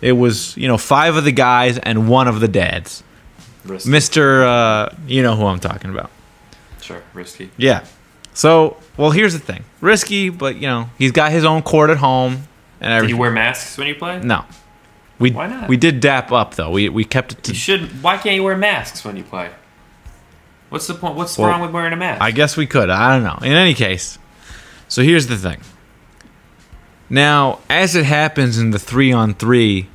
It 0.00 0.12
was, 0.12 0.56
you 0.56 0.68
know, 0.68 0.76
five 0.78 1.16
of 1.16 1.24
the 1.24 1.32
guys 1.32 1.78
and 1.78 2.08
one 2.08 2.28
of 2.28 2.40
the 2.40 2.48
dads. 2.48 3.02
Mister, 3.86 4.44
uh, 4.44 4.94
you 5.06 5.22
know 5.22 5.36
who 5.36 5.46
I'm 5.46 5.60
talking 5.60 5.90
about. 5.90 6.10
Sure, 6.84 7.02
risky. 7.14 7.50
Yeah. 7.56 7.84
So, 8.34 8.76
well, 8.98 9.10
here's 9.10 9.32
the 9.32 9.38
thing. 9.38 9.64
Risky, 9.80 10.28
but 10.28 10.56
you 10.56 10.66
know, 10.68 10.90
he's 10.98 11.12
got 11.12 11.32
his 11.32 11.44
own 11.46 11.62
court 11.62 11.88
at 11.88 11.96
home 11.96 12.32
and 12.80 12.90
Did 12.90 12.92
everything. 12.92 13.16
you 13.16 13.20
wear 13.20 13.30
masks 13.30 13.78
when 13.78 13.86
you 13.86 13.94
play? 13.94 14.20
No. 14.20 14.44
We 15.18 15.30
Why 15.30 15.46
not? 15.46 15.68
we 15.68 15.76
did 15.78 16.00
dap 16.00 16.30
up 16.30 16.56
though. 16.56 16.70
We 16.70 16.88
we 16.90 17.04
kept 17.04 17.32
it 17.32 17.38
You 17.48 17.54
to 17.54 17.58
should. 17.58 18.02
Why 18.02 18.18
can't 18.18 18.34
you 18.36 18.42
wear 18.44 18.56
masks 18.56 19.02
when 19.04 19.16
you 19.16 19.22
play? 19.22 19.48
What's 20.68 20.86
the 20.86 20.94
point? 20.94 21.14
What's 21.14 21.38
Well, 21.38 21.48
wrong 21.48 21.62
with 21.62 21.70
wearing 21.70 21.92
a 21.92 21.96
mask? 21.96 22.20
I 22.20 22.32
guess 22.32 22.56
we 22.56 22.66
could. 22.66 22.90
I 22.90 23.14
don't 23.14 23.22
know. 23.24 23.38
In 23.46 23.52
any 23.54 23.72
case, 23.74 24.18
so 24.88 25.02
here's 25.02 25.28
the 25.28 25.36
thing. 25.38 25.60
Now, 27.08 27.60
as 27.70 27.94
it 27.94 28.04
happens 28.04 28.58
in 28.58 28.70
the 28.72 28.78
three 28.78 29.12
on 29.12 29.34
three, 29.34 29.88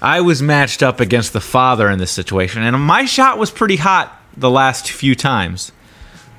I 0.00 0.20
was 0.22 0.40
matched 0.42 0.82
up 0.82 1.00
against 1.00 1.32
the 1.32 1.40
father 1.40 1.90
in 1.90 1.98
this 1.98 2.10
situation, 2.10 2.62
and 2.62 2.80
my 2.80 3.04
shot 3.04 3.38
was 3.38 3.50
pretty 3.50 3.76
hot 3.76 4.20
the 4.36 4.50
last 4.50 4.90
few 4.90 5.14
times. 5.14 5.72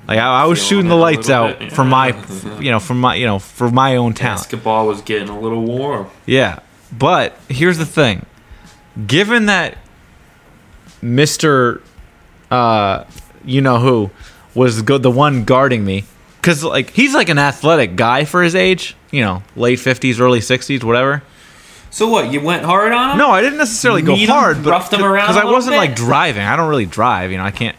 Like 0.07 0.19
I, 0.19 0.43
I 0.43 0.45
was 0.45 0.63
shooting 0.63 0.87
the 0.87 0.95
lights 0.95 1.29
out 1.29 1.59
bit, 1.59 1.73
for 1.73 1.83
my, 1.83 2.15
you 2.59 2.71
know, 2.71 2.79
for 2.79 2.93
my, 2.93 3.15
you 3.15 3.25
know, 3.25 3.39
for 3.39 3.69
my 3.69 3.97
own 3.97 4.13
talent. 4.13 4.39
Basketball 4.39 4.87
was 4.87 5.01
getting 5.01 5.27
a 5.27 5.37
little 5.37 5.61
warm. 5.61 6.07
Yeah, 6.25 6.59
but 6.97 7.37
here's 7.49 7.77
the 7.77 7.85
thing: 7.85 8.25
given 9.05 9.47
that 9.47 9.77
Mister, 11.01 11.81
uh, 12.49 13.03
you 13.43 13.59
know 13.59 13.79
who 13.79 14.09
was 14.55 14.81
go- 14.81 14.97
the 14.97 15.11
one 15.11 15.43
guarding 15.43 15.83
me, 15.83 16.05
because 16.37 16.63
like 16.63 16.91
he's 16.91 17.13
like 17.13 17.27
an 17.27 17.37
athletic 17.37 17.97
guy 17.97 18.23
for 18.23 18.41
his 18.41 18.55
age, 18.55 18.95
you 19.11 19.21
know, 19.21 19.43
late 19.57 19.79
fifties, 19.79 20.21
early 20.21 20.39
sixties, 20.39 20.85
whatever. 20.85 21.21
So 21.89 22.07
what? 22.07 22.31
You 22.31 22.41
went 22.41 22.63
hard 22.63 22.93
on 22.93 23.11
him? 23.11 23.17
No, 23.17 23.31
I 23.31 23.41
didn't 23.41 23.57
necessarily 23.57 24.01
go 24.01 24.15
him, 24.15 24.29
hard, 24.29 24.63
but 24.63 24.71
roughed 24.71 24.93
him 24.93 25.03
around 25.03 25.27
because 25.27 25.37
I 25.37 25.45
wasn't 25.45 25.73
bit? 25.73 25.79
like 25.79 25.95
driving. 25.95 26.43
I 26.43 26.55
don't 26.55 26.69
really 26.69 26.85
drive, 26.85 27.31
you 27.31 27.37
know. 27.37 27.43
I 27.43 27.51
can't. 27.51 27.75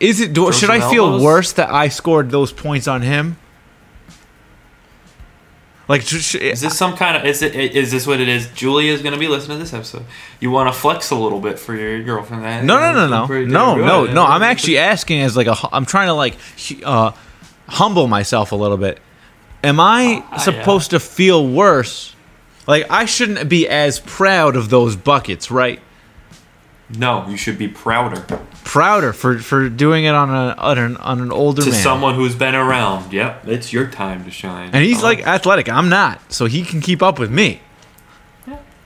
Is 0.00 0.20
it? 0.20 0.32
Do, 0.32 0.52
should 0.52 0.70
I 0.70 0.90
feel 0.90 1.04
elbows? 1.06 1.22
worse 1.22 1.52
that 1.54 1.70
I 1.70 1.88
scored 1.88 2.30
those 2.30 2.52
points 2.52 2.86
on 2.86 3.02
him? 3.02 3.38
Like, 5.88 6.02
sh- 6.02 6.16
sh- 6.20 6.34
Is 6.34 6.60
this 6.60 6.76
some 6.76 6.96
kind 6.96 7.16
of? 7.16 7.24
Is 7.24 7.42
it? 7.42 7.54
Is 7.54 7.92
this 7.92 8.06
what 8.08 8.20
it 8.20 8.28
is? 8.28 8.48
Julia 8.48 8.92
is 8.92 9.02
going 9.02 9.14
to 9.14 9.20
be 9.20 9.28
listening 9.28 9.58
to 9.58 9.62
this 9.64 9.72
episode. 9.72 10.04
You 10.40 10.50
want 10.50 10.72
to 10.72 10.78
flex 10.78 11.10
a 11.10 11.14
little 11.14 11.40
bit 11.40 11.58
for 11.60 11.74
your 11.76 12.02
girlfriend? 12.02 12.42
That 12.44 12.64
No, 12.64 12.78
no, 12.80 12.92
no, 12.92 13.26
no, 13.26 13.44
no, 13.44 13.76
no, 13.76 14.12
no. 14.12 14.24
I'm 14.24 14.42
actually 14.42 14.78
asking 14.78 15.20
as 15.22 15.36
like 15.36 15.46
a. 15.46 15.54
I'm 15.72 15.86
trying 15.86 16.08
to 16.08 16.14
like, 16.14 16.36
uh, 16.84 17.12
humble 17.68 18.08
myself 18.08 18.50
a 18.50 18.56
little 18.56 18.76
bit. 18.76 18.98
Am 19.62 19.78
I 19.78 20.24
Ah, 20.32 20.38
supposed 20.38 20.90
to 20.90 20.98
feel 21.00 21.46
worse? 21.46 22.14
Like 22.66 22.90
I 22.90 23.04
shouldn't 23.04 23.48
be 23.48 23.68
as 23.68 24.00
proud 24.00 24.56
of 24.56 24.70
those 24.70 24.96
buckets, 24.96 25.52
right? 25.52 25.80
No, 26.88 27.26
you 27.28 27.36
should 27.36 27.58
be 27.58 27.66
prouder 27.66 28.20
Prouder 28.64 29.12
for 29.12 29.38
for 29.38 29.68
doing 29.68 30.04
it 30.04 30.14
on 30.14 30.30
a 30.30 30.54
on 30.58 30.78
an, 30.78 30.96
on 30.98 31.20
an 31.20 31.32
older 31.32 31.62
to 31.62 31.70
man. 31.70 31.82
someone 31.82 32.14
who's 32.14 32.34
been 32.36 32.54
around. 32.54 33.12
Yep, 33.12 33.48
it's 33.48 33.72
your 33.72 33.86
time 33.88 34.24
to 34.24 34.30
shine. 34.30 34.70
and 34.72 34.84
he's 34.84 35.00
Oh, 35.02 35.06
like 35.06 35.26
athletic. 35.26 35.68
I'm 35.68 35.88
not, 35.88 36.32
so 36.32 36.46
he 36.46 36.62
can 36.62 36.80
keep 36.80 37.02
up 37.02 37.18
with 37.18 37.30
me. 37.30 37.60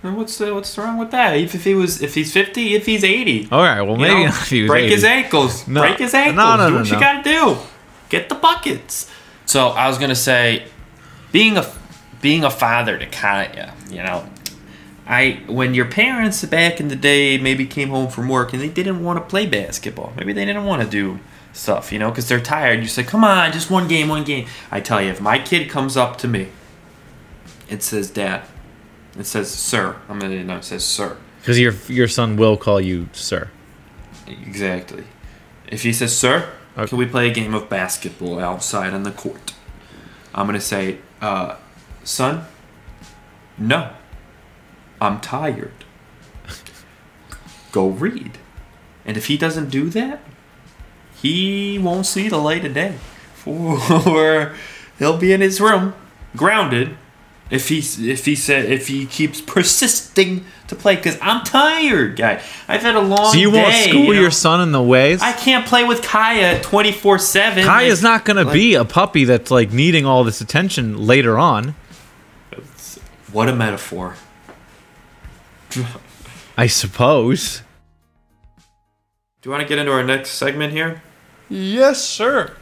and 0.02 0.16
what's 0.16 0.38
the, 0.38 0.54
what's 0.54 0.76
wrong 0.78 0.96
with 0.98 1.10
that? 1.10 1.36
If, 1.36 1.54
if 1.54 1.64
he 1.64 1.74
was, 1.74 2.00
if 2.02 2.14
he's 2.14 2.32
fifty, 2.32 2.74
if 2.74 2.86
he's 2.86 3.04
eighty, 3.04 3.48
All 3.52 3.62
right, 3.62 3.82
well 3.82 3.96
maybe 3.96 4.24
know, 4.24 4.30
he 4.30 4.62
was 4.62 4.68
break 4.70 4.84
80. 4.84 4.94
his 4.94 5.04
ankles. 5.04 5.68
No. 5.68 5.80
Break 5.82 5.98
his 5.98 6.12
No, 6.14 6.18
ankles. 6.20 6.36
no, 6.36 6.56
do 6.56 6.70
no, 6.72 6.76
what 6.80 6.88
no. 6.88 6.94
you 6.94 7.00
gotta 7.00 7.22
do. 7.22 7.56
Get 8.08 8.28
the 8.30 8.34
buckets. 8.34 9.10
So 9.46 9.68
I 9.68 9.88
was 9.88 9.98
gonna 9.98 10.14
say, 10.14 10.64
being 11.32 11.56
a 11.58 11.70
being 12.22 12.44
a 12.44 12.50
father 12.50 12.98
to 12.98 13.06
Kaya, 13.06 13.72
you 13.90 14.02
know, 14.02 14.26
I 15.11 15.40
when 15.49 15.75
your 15.75 15.87
parents 15.87 16.44
back 16.44 16.79
in 16.79 16.87
the 16.87 16.94
day 16.96 17.37
maybe 17.37 17.66
came 17.66 17.88
home 17.88 18.09
from 18.09 18.29
work 18.29 18.53
and 18.53 18.62
they 18.62 18.68
didn't 18.68 19.03
want 19.03 19.18
to 19.18 19.25
play 19.29 19.44
basketball, 19.44 20.12
maybe 20.16 20.33
they 20.33 20.44
didn't 20.44 20.64
want 20.64 20.83
to 20.83 20.88
do 20.88 21.18
stuff, 21.53 21.90
you 21.92 21.99
know, 21.99 22.11
because 22.11 22.29
they're 22.29 22.40
tired. 22.40 22.81
You 22.81 22.87
say, 22.87 23.03
"Come 23.03 23.25
on, 23.25 23.51
just 23.53 23.70
one 23.70 23.88
game, 23.88 24.09
one 24.09 24.23
game." 24.23 24.46
I 24.70 24.79
tell 24.81 25.03
you, 25.03 25.09
if 25.11 25.20
my 25.20 25.38
kid 25.40 25.68
comes 25.68 25.96
up 25.96 26.16
to 26.18 26.29
me, 26.29 26.49
it 27.68 27.83
says, 27.83 28.09
"Dad," 28.09 28.42
it 29.18 29.27
says, 29.27 29.51
"Sir," 29.51 29.96
I'm 30.09 30.20
gonna 30.20 30.44
know 30.44 30.59
it 30.59 30.64
says, 30.64 30.85
"Sir." 30.85 31.16
Because 31.40 31.59
your 31.59 31.75
your 31.88 32.07
son 32.09 32.37
will 32.37 32.57
call 32.57 32.81
you 32.81 33.09
sir. 33.12 33.49
Exactly. 34.29 35.05
If 35.68 35.83
he 35.83 35.92
says, 35.92 36.16
"Sir, 36.16 36.51
Okay. 36.79 36.88
can 36.88 36.99
we 36.99 37.07
play 37.07 37.29
a 37.29 37.35
game 37.35 37.53
of 37.53 37.68
basketball 37.68 38.38
outside 38.38 38.92
on 38.94 39.03
the 39.03 39.11
court?" 39.11 39.55
I'm 40.33 40.46
gonna 40.46 40.61
say, 40.61 40.99
uh, 41.20 41.57
"Son, 42.05 42.44
no, 43.59 43.88
I'm 45.00 45.20
tired. 45.20 45.72
Go 47.72 47.88
read." 47.88 48.38
And 49.04 49.16
if 49.16 49.26
he 49.26 49.36
doesn't 49.36 49.70
do 49.70 49.88
that, 49.90 50.20
he 51.20 51.78
won't 51.78 52.06
see 52.06 52.28
the 52.28 52.38
light 52.38 52.64
of 52.64 52.74
day. 52.74 52.96
For 53.34 54.54
he'll 54.98 55.16
be 55.16 55.32
in 55.32 55.40
his 55.40 55.60
room, 55.60 55.94
grounded. 56.36 56.96
If 57.50 57.68
he 57.68 57.78
if 57.78 58.26
he 58.26 58.36
said 58.36 58.66
if 58.66 58.86
he 58.86 59.06
keeps 59.06 59.40
persisting 59.40 60.44
to 60.68 60.76
play, 60.76 60.94
because 60.94 61.18
I'm 61.20 61.42
tired, 61.44 62.16
guy. 62.16 62.40
I've 62.68 62.82
had 62.82 62.94
a 62.94 63.00
long 63.00 63.32
So 63.32 63.38
you 63.38 63.50
won't 63.50 63.72
day, 63.72 63.88
school 63.88 64.04
you 64.04 64.14
know? 64.14 64.20
your 64.20 64.30
son 64.30 64.60
in 64.60 64.70
the 64.70 64.82
ways. 64.82 65.20
I 65.20 65.32
can't 65.32 65.66
play 65.66 65.82
with 65.82 66.02
Kaya 66.02 66.62
24 66.62 67.18
7. 67.18 67.64
Kaya's 67.64 68.02
not 68.02 68.24
going 68.24 68.44
to 68.44 68.52
be 68.52 68.74
a 68.74 68.84
puppy 68.84 69.24
that's 69.24 69.50
like 69.50 69.72
needing 69.72 70.06
all 70.06 70.22
this 70.22 70.40
attention 70.40 71.04
later 71.04 71.38
on. 71.38 71.74
What 73.32 73.48
a 73.48 73.56
metaphor. 73.56 74.14
I 76.56 76.66
suppose. 76.66 77.62
Do 79.42 79.48
you 79.48 79.50
want 79.50 79.62
to 79.62 79.68
get 79.68 79.78
into 79.78 79.92
our 79.92 80.04
next 80.04 80.30
segment 80.30 80.72
here? 80.72 81.02
Yes, 81.48 82.04
sir. 82.04 82.56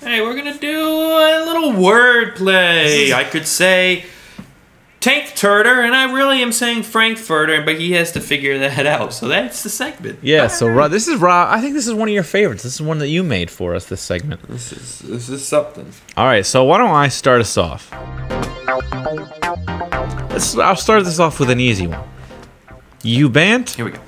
Hey, 0.00 0.20
we're 0.20 0.34
going 0.34 0.52
to 0.52 0.58
do 0.58 0.80
a 0.80 1.44
little 1.44 1.80
word 1.80 2.34
play. 2.34 3.12
I 3.12 3.22
could 3.22 3.46
say 3.46 4.04
Tank 4.98 5.26
Turter, 5.30 5.84
and 5.84 5.94
I 5.94 6.12
really 6.12 6.42
am 6.42 6.52
saying 6.52 6.84
Frankfurter, 6.84 7.62
but 7.62 7.78
he 7.78 7.92
has 7.92 8.12
to 8.12 8.20
figure 8.20 8.58
that 8.58 8.86
out. 8.86 9.12
So 9.12 9.28
that's 9.28 9.62
the 9.62 9.68
segment. 9.68 10.20
Yeah, 10.22 10.46
so 10.46 10.68
Rob, 10.68 10.90
this 10.90 11.08
is 11.08 11.20
Rob. 11.20 11.48
I 11.50 11.60
think 11.60 11.74
this 11.74 11.86
is 11.86 11.94
one 11.94 12.08
of 12.08 12.14
your 12.14 12.22
favorites. 12.22 12.62
This 12.62 12.74
is 12.74 12.82
one 12.82 12.98
that 12.98 13.08
you 13.08 13.22
made 13.22 13.50
for 13.50 13.74
us. 13.74 13.86
This 13.86 14.00
segment. 14.00 14.42
This 14.48 14.72
is 14.72 15.00
this 15.00 15.28
is 15.28 15.46
something. 15.46 15.92
All 16.16 16.26
right, 16.26 16.46
so 16.46 16.64
why 16.64 16.78
don't 16.78 16.90
I 16.90 17.08
start 17.08 17.40
us 17.40 17.56
off? 17.58 17.92
Let's. 20.32 20.56
I'll 20.56 20.76
start 20.76 21.04
this 21.04 21.18
off 21.18 21.38
with 21.38 21.50
an 21.50 21.60
easy 21.60 21.86
one. 21.86 22.02
You 23.02 23.28
bant 23.28 23.70
Here 23.70 23.84
we 23.84 23.90
go. 23.92 24.00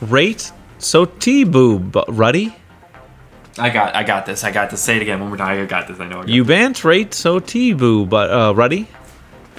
rate 0.00 0.52
so 0.78 1.04
T 1.06 1.44
boob 1.44 1.96
ruddy. 2.08 2.54
I 3.58 3.70
got 3.70 3.94
I 3.94 4.02
got 4.02 4.26
this. 4.26 4.44
I 4.44 4.50
got 4.50 4.70
this. 4.70 4.82
Say 4.82 4.96
it 4.96 5.02
again 5.02 5.20
one 5.20 5.28
more 5.28 5.38
time. 5.38 5.60
I 5.60 5.64
got 5.66 5.88
this. 5.88 5.98
I 6.00 6.06
know. 6.06 6.22
I 6.22 6.26
You 6.26 6.44
bant 6.44 6.84
rate 6.84 7.14
so 7.14 7.38
T 7.40 7.72
boob 7.72 8.10
but 8.10 8.30
uh, 8.30 8.54
ruddy. 8.54 8.88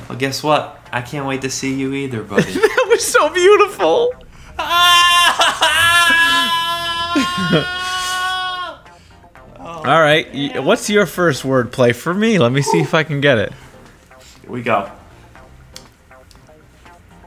Well, 0.07 0.17
guess 0.17 0.43
what? 0.43 0.79
I 0.91 1.01
can't 1.01 1.25
wait 1.25 1.41
to 1.41 1.49
see 1.49 1.73
you 1.73 1.93
either, 1.93 2.23
buddy. 2.23 2.53
That 2.53 2.85
was 2.89 3.05
so 3.05 3.29
beautiful. 3.33 4.13
All 9.59 10.01
right, 10.01 10.61
what's 10.63 10.89
your 10.89 11.05
first 11.05 11.45
word 11.45 11.71
play 11.71 11.93
for 11.93 12.13
me? 12.13 12.39
Let 12.39 12.51
me 12.51 12.61
see 12.61 12.79
if 12.79 12.93
I 12.93 13.03
can 13.03 13.21
get 13.21 13.38
it. 13.38 13.53
Here 14.41 14.51
we 14.51 14.61
go. 14.61 14.91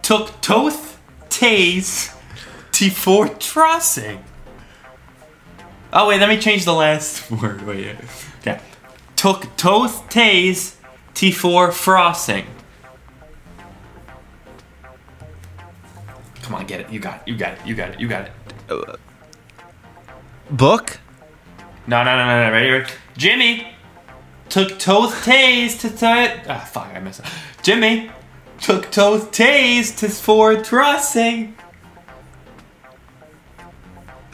Took 0.08 0.40
Toth 0.40 0.98
Taze 1.28 2.16
T4 2.70 3.28
Trossing. 3.38 4.22
Oh, 5.92 6.08
wait, 6.08 6.18
let 6.18 6.30
me 6.30 6.38
change 6.38 6.64
the 6.64 6.72
last 6.72 7.30
word. 7.42 7.60
Wait, 7.66 7.84
yeah. 7.84 8.00
Okay. 8.40 8.58
Took 9.16 9.54
Toth 9.58 10.08
Taze 10.08 10.76
T4 11.12 11.74
Frosting. 11.74 12.46
Come 16.40 16.54
on, 16.54 16.64
get 16.64 16.80
it. 16.80 16.88
You 16.88 17.00
got 17.00 17.16
it. 17.16 17.28
You 17.28 17.36
got 17.36 17.58
it. 17.58 17.66
You 17.66 17.74
got 17.74 17.90
it. 17.90 18.00
You 18.00 18.08
got 18.08 18.30
it. 18.68 19.00
Book. 20.50 21.00
No, 21.86 22.02
no, 22.02 22.16
no, 22.16 22.24
no, 22.24 22.46
no. 22.46 22.52
Ready? 22.52 22.70
ready? 22.70 22.90
Jimmy 23.18 23.74
took 24.48 24.78
Toth 24.78 25.26
Taze 25.26 25.78
to 25.80 25.90
t- 25.90 26.42
Ah, 26.48 26.66
fuck, 26.66 26.86
I 26.94 27.00
messed 27.00 27.20
up. 27.20 27.26
Jimmy 27.62 28.10
took 28.60 28.90
Toth 28.90 29.30
Taze 29.32 29.96
to 29.98 30.08
for 30.08 30.62
trussing. 30.62 31.56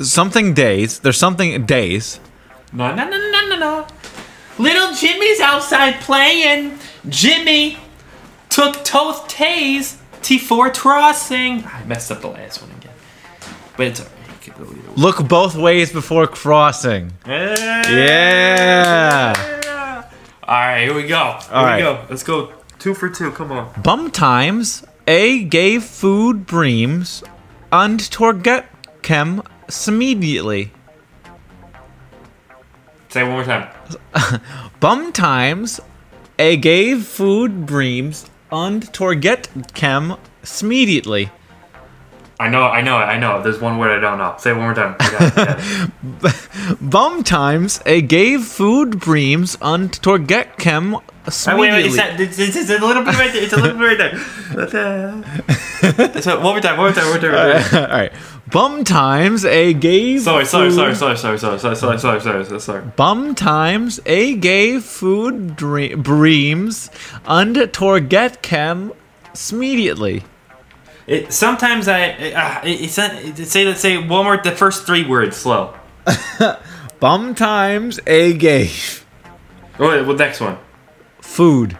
Something 0.00 0.54
days. 0.54 0.98
There's 0.98 1.18
something 1.18 1.66
days. 1.66 2.18
No, 2.72 2.94
no, 2.94 3.08
no, 3.08 3.16
no, 3.16 3.48
no, 3.48 3.56
no. 3.58 3.86
Little 4.58 4.92
Jimmy's 4.94 5.40
outside 5.40 6.00
playing. 6.00 6.78
Jimmy 7.08 7.78
took 8.48 8.82
Toth 8.84 9.28
Tays 9.28 9.98
T4 10.22 10.74
crossing. 10.74 11.64
I 11.64 11.84
messed 11.84 12.10
up 12.10 12.20
the 12.22 12.28
last 12.28 12.62
one 12.62 12.70
again. 12.72 12.92
But 13.76 13.86
it's 13.88 14.00
alright. 14.00 14.14
You 14.28 14.52
can 14.52 14.64
go 14.64 14.70
either 14.70 14.88
way. 14.88 14.94
Look 14.96 15.28
both 15.28 15.54
ways 15.54 15.92
before 15.92 16.26
crossing. 16.26 17.12
Yeah. 17.26 19.34
Alright, 20.42 20.82
here 20.88 20.94
we 20.94 21.06
go. 21.06 21.38
Here 21.40 21.48
All 21.52 21.64
right. 21.64 21.76
we 21.76 21.82
go. 21.82 22.04
Let's 22.08 22.22
go 22.22 22.52
two 22.84 22.92
for 22.92 23.08
two. 23.08 23.30
Come 23.30 23.50
on. 23.50 23.72
Bum 23.82 24.10
times 24.10 24.84
A 25.06 25.44
gave 25.44 25.82
food 25.82 26.44
breams 26.44 27.22
und 27.72 28.10
torget 28.10 28.64
kem 29.00 29.42
immediately. 29.88 30.70
Say 33.08 33.22
it 33.22 33.24
one 33.24 33.36
more 33.36 33.44
time. 33.44 33.68
Bum 34.80 35.12
times 35.12 35.80
A 36.38 36.58
gave 36.58 37.06
food 37.06 37.64
breams 37.64 38.26
und 38.50 38.92
torget 38.92 39.48
kem 39.72 40.16
immediately. 40.60 41.30
I 42.40 42.48
know, 42.48 42.64
I 42.64 42.80
know, 42.82 42.96
I 42.96 43.18
know. 43.18 43.42
There's 43.42 43.60
one 43.60 43.78
word 43.78 43.96
I 43.96 44.00
don't 44.00 44.18
know. 44.18 44.34
Say 44.38 44.50
it 44.50 44.54
one 44.54 44.64
more 44.64 44.74
time. 44.74 44.96
I 44.98 45.10
got 45.10 45.22
it, 45.22 45.38
I 45.38 45.44
got 45.44 46.34
it. 46.34 46.80
Bum 46.90 47.22
times 47.22 47.80
A 47.86 48.02
gave 48.02 48.42
food 48.42 48.98
breams 48.98 49.56
und 49.60 50.02
torget 50.02 50.56
kem 50.58 50.92
wait, 50.92 51.56
wait, 51.56 51.86
it's, 51.86 51.96
immediately. 51.96 51.96
that, 51.96 52.20
it's, 52.20 52.38
it's, 52.38 52.56
it's 52.56 52.70
a 52.70 52.84
little 52.84 53.02
bit 53.02 53.14
right 53.14 53.32
there. 53.32 53.42
It's 53.42 53.52
a 53.52 53.56
little 53.56 53.78
bit 53.78 53.98
right 53.98 54.70
there. 54.70 56.22
so, 56.22 56.40
one 56.40 56.54
more 56.54 56.60
time, 56.60 56.76
one 56.76 56.86
more 56.86 56.92
time, 56.92 57.08
one 57.10 57.20
more 57.20 57.30
time. 57.30 57.32
One 57.32 57.48
more 57.48 57.60
time. 57.60 57.90
All 57.90 57.96
right. 57.96 58.12
Bum 58.50 58.84
times 58.84 59.44
A 59.46 59.72
gave 59.72 60.20
Sorry, 60.22 60.44
sorry, 60.44 60.68
food- 60.68 60.76
sorry, 60.76 61.16
sorry, 61.16 61.16
sorry, 61.16 61.38
sorry, 61.38 61.58
sorry, 61.58 61.76
sorry, 61.76 61.98
sorry, 61.98 62.20
sorry, 62.20 62.44
sorry, 62.44 62.60
sorry. 62.60 62.84
Bum 62.96 63.34
times 63.34 64.00
A 64.06 64.34
gave 64.36 64.84
food 64.84 65.56
dre- 65.56 65.94
breams 65.94 66.90
und 67.26 67.56
torget 67.72 68.42
kem 68.42 68.92
immediately. 69.50 70.22
It, 71.06 71.32
sometimes 71.32 71.86
I, 71.88 72.10
uh, 72.10 72.60
it, 72.64 72.80
it's 72.82 72.96
not, 72.96 73.12
it, 73.14 73.36
say 73.46 73.64
let's 73.66 73.80
say 73.80 73.98
one 73.98 74.24
more 74.24 74.36
the 74.38 74.52
first 74.52 74.86
three 74.86 75.04
words 75.06 75.36
slow. 75.36 75.74
Bum 77.00 77.34
times 77.34 78.00
A 78.06 78.32
gave 78.34 79.04
Oh, 79.78 79.88
wait, 79.88 80.06
well, 80.06 80.16
next 80.16 80.40
one. 80.40 80.56
food. 81.20 81.76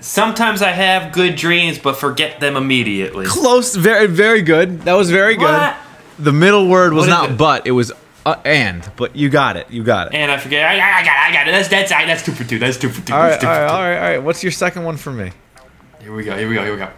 Sometimes 0.00 0.62
I 0.62 0.70
have 0.70 1.12
good 1.12 1.36
dreams 1.36 1.78
but 1.78 1.96
forget 1.96 2.40
them 2.40 2.56
immediately. 2.56 3.26
Close, 3.26 3.76
very, 3.76 4.06
very 4.06 4.40
good. 4.40 4.80
That 4.82 4.94
was 4.94 5.10
very 5.10 5.36
good. 5.36 5.44
What? 5.44 5.76
The 6.18 6.32
middle 6.32 6.68
word 6.68 6.92
was 6.94 7.06
What 7.06 7.10
not 7.10 7.30
it? 7.30 7.36
but, 7.38 7.66
it 7.66 7.72
was 7.72 7.92
uh, 8.26 8.40
and. 8.44 8.90
But 8.96 9.16
you 9.16 9.28
got 9.28 9.56
it. 9.56 9.70
You 9.70 9.82
got 9.82 10.08
it. 10.08 10.14
And 10.14 10.30
I 10.30 10.38
forget. 10.38 10.64
I, 10.64 10.74
I, 10.74 11.04
got 11.04 11.16
it. 11.16 11.30
I 11.30 11.32
got 11.32 11.48
it. 11.48 11.52
That's 11.52 11.68
that's 11.68 11.90
that's 11.90 12.22
two 12.24 12.32
for 12.32 12.44
two. 12.44 12.58
That's 12.58 12.76
two 12.76 12.88
for 12.88 13.06
two. 13.06 13.12
all 13.12 13.20
right, 13.20 13.26
all 13.26 13.30
right, 13.30 13.40
two. 13.40 13.46
all 13.46 13.82
right, 13.82 13.96
all 13.96 14.02
right. 14.02 14.18
What's 14.18 14.42
your 14.42 14.52
second 14.52 14.84
one 14.84 14.96
for 14.96 15.12
me? 15.12 15.32
Here 16.00 16.14
we 16.14 16.24
go. 16.24 16.36
Here 16.36 16.48
we 16.48 16.54
go. 16.54 16.62
Here 16.62 16.72
we 16.72 16.78
go. 16.78 16.90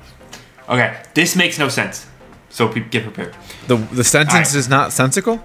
Okay, 0.69 1.03
this 1.15 1.37
makes 1.37 1.59
no 1.59 1.69
sense. 1.69 2.07
So 2.51 2.69
pe- 2.69 2.89
get 2.89 3.03
prepared. 3.05 3.35
The 3.67 3.77
the 3.77 4.05
sentence 4.05 4.53
right. 4.53 4.59
is 4.59 4.69
not 4.69 4.93
sensical. 4.93 5.45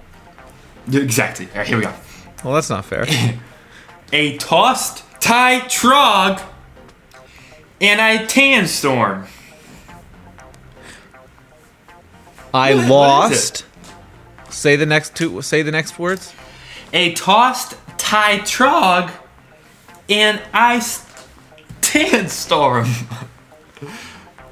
Exactly. 0.92 1.48
All 1.52 1.58
right, 1.58 1.66
here 1.66 1.76
we 1.76 1.84
go. 1.84 1.92
Well, 2.44 2.54
that's 2.54 2.70
not 2.70 2.84
fair. 2.84 3.06
A 4.12 4.36
tossed 4.38 5.04
tie 5.20 5.60
trog 5.60 6.42
and 7.80 8.00
a 8.00 8.26
tan 8.26 8.66
storm. 8.66 9.26
I 12.54 12.74
What- 12.74 12.88
lost. 12.88 13.64
Say 14.50 14.76
the 14.76 14.86
next 14.86 15.14
two. 15.14 15.42
Say 15.42 15.62
the 15.62 15.72
next 15.72 15.98
words. 15.98 16.34
A 16.92 17.12
tossed 17.12 17.74
tie 17.98 18.38
trog 18.40 19.10
and 20.08 20.40
ice 20.52 21.04
tan 21.80 22.28
storm. 22.28 22.88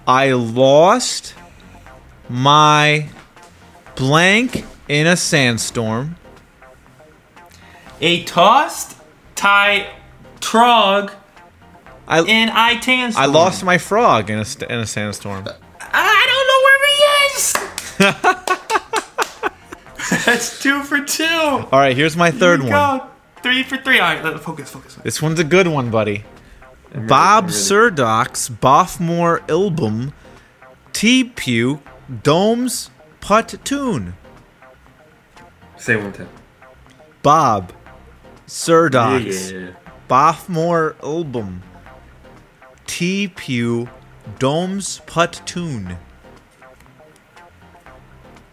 I 0.07 0.33
lost 0.33 1.35
my 2.29 3.09
blank 3.95 4.65
in 4.89 5.07
a 5.07 5.17
sandstorm. 5.17 6.17
A 8.01 8.25
tossed 8.25 8.97
tie 9.35 9.91
trog 10.41 11.13
I 12.09 12.21
and 12.23 12.51
I 12.51 12.77
tan 12.77 13.13
storm. 13.13 13.23
I 13.23 13.27
lost 13.27 13.65
my 13.65 13.79
frog 13.79 14.31
in 14.31 14.39
a 14.39 14.73
in 14.73 14.79
a 14.79 14.87
sandstorm. 14.87 15.47
I 15.81 16.27
don't 16.31 16.47
know 16.49 16.61
where 16.67 16.87
he 16.87 17.03
is. 17.35 18.43
That's 20.25 20.61
two 20.63 20.83
for 20.83 21.01
two. 21.03 21.25
All 21.25 21.69
right, 21.73 21.97
here's 21.97 22.17
my 22.17 22.31
third 22.31 22.63
Here 22.63 22.71
one. 22.73 22.99
go. 22.99 23.07
Three 23.43 23.63
for 23.63 23.77
three. 23.77 23.99
All 23.99 24.15
right, 24.15 24.25
let- 24.25 24.41
focus, 24.41 24.71
focus. 24.71 24.95
focus. 24.95 25.05
This 25.05 25.23
one's 25.23 25.41
a 25.41 25.45
good 25.45 25.67
one, 25.69 25.91
buddy. 25.91 26.25
Bob 27.09 27.49
Surdach's 27.51 28.49
Boffmore 28.49 29.49
album 29.51 30.13
T 30.93 31.25
Pew 31.25 31.81
Domes 32.23 32.91
Putt 33.21 33.55
Tune. 33.65 34.15
Say 35.77 35.97
one 35.97 36.13
time. 36.13 36.29
Bob 37.23 37.73
Surdach's 38.47 39.53
Yeah. 39.53 39.71
Boffmore 40.09 40.95
album 41.03 41.63
T 42.87 43.29
Pew 43.29 43.89
Domes 44.39 45.01
Putt 45.07 45.43
Tune. 45.45 45.99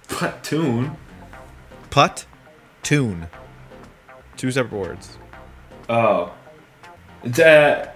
Platoon. 0.07 0.97
Putt 1.93 2.25
Tune. 2.82 3.27
Two 4.36 4.49
separate 4.49 4.79
words. 4.79 5.19
Oh. 5.88 6.34
It's, 7.23 7.38
uh, 7.38 7.91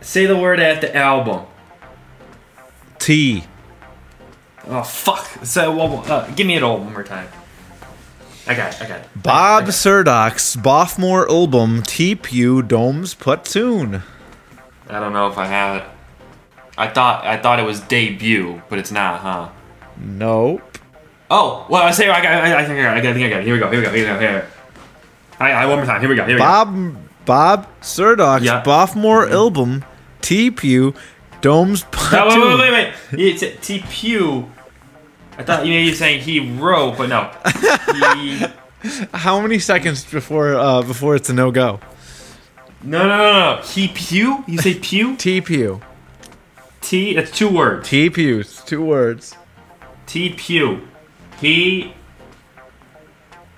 say 0.00 0.26
the 0.26 0.36
word 0.36 0.58
at 0.58 0.80
the 0.80 0.92
album. 0.92 1.46
T. 2.98 3.44
Oh 4.66 4.82
fuck. 4.82 5.44
So 5.44 5.70
one 5.70 5.90
more. 5.90 6.04
Uh, 6.04 6.28
give 6.34 6.48
me 6.48 6.56
it 6.56 6.64
all 6.64 6.78
one 6.78 6.92
more 6.92 7.04
time. 7.04 7.28
I 8.48 8.54
got 8.54 8.74
it. 8.74 8.82
I 8.82 8.88
got 8.88 9.00
it. 9.02 9.08
Bob 9.14 9.34
I 9.34 9.60
got 9.60 9.68
it. 9.68 9.72
Surdach's 9.72 10.56
Boffmore 10.56 11.28
album 11.28 11.84
T 11.84 12.16
Pew 12.16 12.60
Domes 12.60 13.14
Putt 13.14 13.44
Tune. 13.44 14.02
I 14.88 14.98
don't 14.98 15.12
know 15.12 15.28
if 15.28 15.38
I 15.38 15.46
have 15.46 15.76
it. 15.76 15.88
I 16.76 16.88
thought 16.88 17.24
I 17.24 17.36
thought 17.36 17.60
it 17.60 17.66
was 17.66 17.78
debut, 17.82 18.62
but 18.68 18.80
it's 18.80 18.90
not, 18.90 19.20
huh? 19.20 19.50
Nope. 19.96 20.71
Oh, 21.34 21.64
well, 21.70 21.82
I 21.82 21.90
say 21.92 22.08
I 22.10 22.22
got. 22.22 22.32
I, 22.44 22.60
I 22.60 22.64
think 22.66 22.78
I 22.78 22.82
got. 22.82 22.96
it. 22.98 23.06
I 23.06 23.12
think 23.14 23.26
I 23.26 23.30
got. 23.30 23.40
it. 23.40 23.44
Here 23.46 23.54
we 23.54 23.58
go. 23.58 23.70
Here 23.70 23.80
we 23.80 23.86
go. 23.86 23.92
Here 23.92 24.04
we 24.06 24.12
go. 24.14 24.18
Here. 24.20 24.48
I, 25.40 25.52
I 25.52 25.66
one 25.66 25.78
more 25.78 25.86
time. 25.86 26.00
Here 26.00 26.10
we 26.10 26.14
go. 26.14 26.24
Here 26.26 26.34
we 26.34 26.38
go. 26.38 26.44
Bob 26.44 26.96
Bob 27.24 27.68
Surdach's 27.80 28.44
Yeah. 28.44 28.62
Boffmore 28.62 29.30
album 29.30 29.84
T 30.20 30.50
Pew 30.50 30.94
Domes 31.40 31.84
No, 32.12 32.28
wait, 32.28 32.38
wait, 32.38 32.70
wait, 32.70 32.94
wait. 33.12 33.42
It's 33.42 33.66
T 33.66 33.82
Pew. 33.88 34.50
I 35.38 35.42
thought 35.42 35.64
you 35.66 35.72
be 35.72 35.94
saying 35.94 36.20
he 36.20 36.54
wrote, 36.58 36.98
but 36.98 37.08
no. 37.08 37.30
He, 38.14 38.44
How 39.14 39.40
many 39.40 39.58
seconds 39.58 40.04
before 40.04 40.54
uh, 40.54 40.82
before 40.82 41.16
it's 41.16 41.30
a 41.30 41.32
no 41.32 41.50
go? 41.50 41.80
no, 42.82 43.08
no, 43.08 43.16
no, 43.16 43.56
no. 43.56 43.62
He 43.62 43.88
Pew? 43.88 44.44
You 44.46 44.58
say 44.58 44.74
Pew? 44.78 45.16
T 45.24 45.40
Pew. 45.40 45.80
T. 46.82 47.16
It's 47.16 47.30
two 47.30 47.48
words. 47.48 47.88
T 47.88 48.10
Pews. 48.10 48.60
Two 48.66 48.84
words. 48.84 49.34
T 50.06 50.30
Pew. 50.30 50.88
He. 51.42 51.92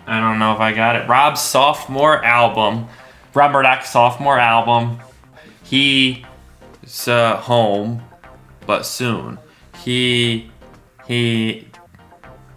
I 0.06 0.18
don't 0.18 0.38
know 0.38 0.54
if 0.54 0.58
I 0.58 0.72
got 0.72 0.96
it. 0.96 1.06
Rob's 1.06 1.42
sophomore 1.42 2.24
album. 2.24 2.86
Rob 3.34 3.52
Murdock's 3.52 3.90
sophomore 3.90 4.38
album. 4.38 5.00
He. 5.62 6.24
Is 6.82 7.08
uh, 7.08 7.36
home, 7.36 8.02
but 8.66 8.86
soon. 8.86 9.38
He. 9.84 10.50
He. 11.06 11.68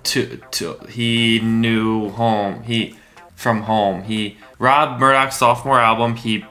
To, 0.03 0.37
to 0.51 0.77
he 0.87 1.41
knew 1.41 2.07
home. 2.11 2.63
He 2.63 2.95
from 3.35 3.63
home. 3.63 4.03
He 4.03 4.37
Rob 4.57 4.97
Murdock's 4.97 5.35
sophomore 5.35 5.81
album. 5.81 6.15
He 6.15 6.45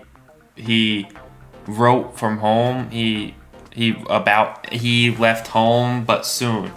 he 0.55 1.09
wrote 1.67 2.19
from 2.19 2.39
home. 2.39 2.91
He 2.91 3.35
he 3.73 3.97
about 4.11 4.71
he 4.71 5.17
left 5.17 5.49
home, 5.49 6.05
but 6.05 6.27
soon 6.27 6.71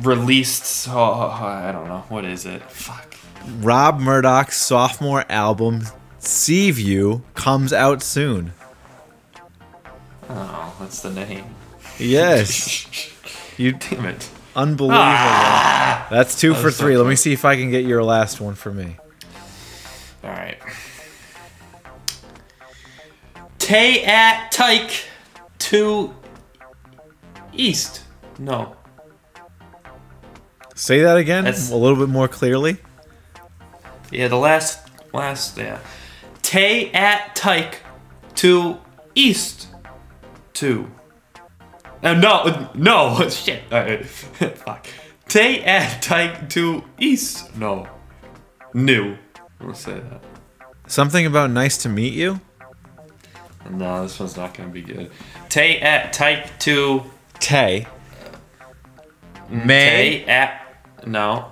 released. 0.00 0.88
Oh, 0.88 1.30
I 1.30 1.72
don't 1.72 1.88
know 1.88 2.04
what 2.08 2.24
is 2.24 2.46
it. 2.46 2.62
Fuck. 2.70 3.16
Rob 3.60 4.00
Murdock's 4.00 4.56
sophomore 4.56 5.24
album 5.28 5.82
Seaview 6.18 7.20
comes 7.34 7.72
out 7.72 8.02
soon. 8.02 8.52
Oh, 10.28 10.76
that's 10.80 11.02
the 11.02 11.10
name. 11.10 11.44
Yes. 11.98 12.86
you 13.58 13.72
Damn 13.72 14.06
it. 14.06 14.28
unbelievable. 14.56 14.98
Ah! 15.00 16.06
That's 16.10 16.38
two 16.38 16.54
for 16.54 16.64
was 16.66 16.76
so 16.76 16.84
three. 16.84 16.96
Let 16.96 17.06
me 17.06 17.16
see 17.16 17.32
if 17.32 17.44
I 17.44 17.56
can 17.56 17.70
get 17.70 17.84
your 17.84 18.02
last 18.02 18.40
one 18.40 18.54
for 18.54 18.72
me. 18.72 18.96
All 20.24 20.30
right. 20.30 20.58
Tay 23.58 24.04
at 24.04 24.50
Tyke 24.50 25.04
to 25.58 26.14
east. 27.52 28.02
No. 28.38 28.75
Say 30.76 31.00
that 31.02 31.16
again 31.16 31.44
That's- 31.44 31.70
a 31.70 31.74
little 31.76 31.96
bit 31.96 32.08
more 32.08 32.28
clearly. 32.28 32.76
Yeah, 34.12 34.28
the 34.28 34.36
last 34.36 34.88
last 35.12 35.58
yeah. 35.58 35.78
Tay 36.42 36.92
at 36.92 37.34
Tyke 37.34 37.80
to 38.36 38.78
east 39.14 39.66
to. 40.54 40.88
Uh, 42.02 42.12
no, 42.14 42.68
no, 42.74 43.28
shit. 43.30 43.62
Right, 43.72 44.06
fuck. 44.06 44.86
Tay 45.28 45.62
at 45.64 46.02
Tyke 46.02 46.48
to 46.50 46.84
east. 47.00 47.56
No, 47.56 47.88
new. 48.74 49.16
We'll 49.60 49.74
say 49.74 49.94
that. 49.94 50.22
Something 50.86 51.26
about 51.26 51.50
nice 51.50 51.78
to 51.78 51.88
meet 51.88 52.12
you. 52.12 52.40
No, 53.70 54.02
this 54.02 54.20
one's 54.20 54.36
not 54.36 54.54
gonna 54.54 54.68
be 54.68 54.82
good. 54.82 55.10
Tay 55.48 55.80
at 55.80 56.12
Tyke 56.12 56.56
to 56.60 57.02
Tay. 57.40 57.88
May. 59.48 59.64
Tay 60.22 60.24
at 60.26 60.65
no. 61.06 61.50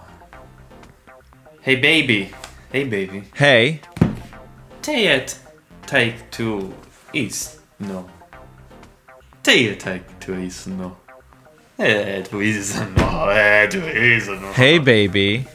Hey 1.60 1.76
baby, 1.76 2.30
hey 2.70 2.84
baby. 2.84 3.24
Hey. 3.34 3.80
Take 4.82 5.06
it. 5.06 5.38
Take 5.86 6.30
to 6.32 6.74
east. 7.14 7.60
No. 7.78 8.08
Take 9.42 9.66
it. 9.70 9.80
Take 9.80 10.20
to 10.20 10.38
east. 10.38 10.66
No. 10.66 10.96
Eh, 11.78 12.22
to. 12.22 12.36
No. 12.96 13.28
Eh, 13.28 13.66
to. 13.66 13.78
No. 13.78 14.52
Hey, 14.52 14.78
baby. 14.78 15.46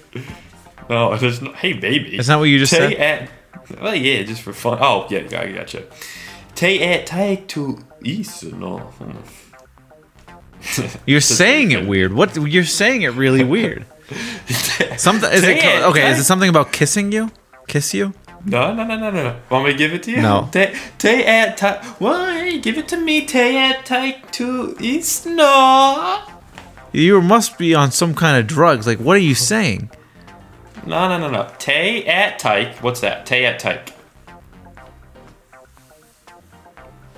No, 0.90 1.16
there's 1.16 1.42
no. 1.42 1.54
Hey 1.54 1.74
baby. 1.74 2.18
That's 2.18 2.28
not 2.28 2.40
what 2.40 2.46
you 2.46 2.60
just 2.60 2.74
Tay 2.74 2.96
said. 2.96 3.30
at. 3.70 3.82
Well, 3.82 3.96
yeah, 3.96 4.24
just 4.24 4.42
for 4.42 4.52
fun. 4.54 4.80
Oh, 4.82 5.06
yeah, 5.10 5.20
I 5.40 5.52
gotcha. 5.52 5.84
Take 6.56 6.82
it. 6.82 7.06
Take 7.06 7.48
to 7.50 7.78
east. 8.04 8.44
No. 8.44 8.92
You're 11.06 11.22
saying 11.22 11.72
it 11.72 11.88
weird. 11.88 12.14
What? 12.14 12.36
You're 12.36 12.64
saying 12.64 13.04
it 13.04 13.14
really 13.14 13.44
weird. 13.44 13.86
Something 14.98 15.32
is 15.32 15.44
it 15.44 15.64
at 15.64 15.84
okay? 15.90 16.12
Is 16.12 16.20
it 16.20 16.24
something 16.24 16.50
about 16.50 16.72
kissing 16.72 17.12
you? 17.12 17.32
Kiss 17.68 17.94
you? 17.94 18.14
No, 18.46 18.74
no, 18.74 18.86
no, 18.86 18.98
no, 18.98 19.12
no. 19.12 19.40
Want 19.50 19.66
me 19.66 19.72
to 19.74 19.78
give 19.78 19.94
it 19.94 20.04
to 20.04 20.12
you? 20.12 20.22
No. 20.22 20.50
Tay, 20.52 21.26
at 21.26 21.58
Tyke. 21.58 21.84
Why? 22.00 22.58
Give 22.58 22.78
it 22.78 22.88
to 22.88 22.98
me. 22.98 23.26
Tay 23.26 23.58
at 23.58 23.86
Tyke 23.86 24.32
to 24.32 24.76
east. 24.80 25.26
No. 25.26 26.24
You 26.92 27.22
must 27.22 27.58
be 27.58 27.76
on 27.76 27.92
some 27.92 28.16
kind 28.16 28.38
of 28.40 28.48
drugs. 28.48 28.88
Like, 28.88 29.00
what 29.00 29.18
are 29.18 29.20
you 29.20 29.36
saying? 29.36 29.92
No, 30.86 31.08
no, 31.10 31.20
no, 31.20 31.30
no. 31.30 31.52
Tay 31.60 32.06
at 32.06 32.40
Tyke. 32.40 32.82
What's 32.82 33.02
that? 33.02 33.26
Tay 33.26 33.46
at 33.46 33.60
Tyke. 33.60 33.94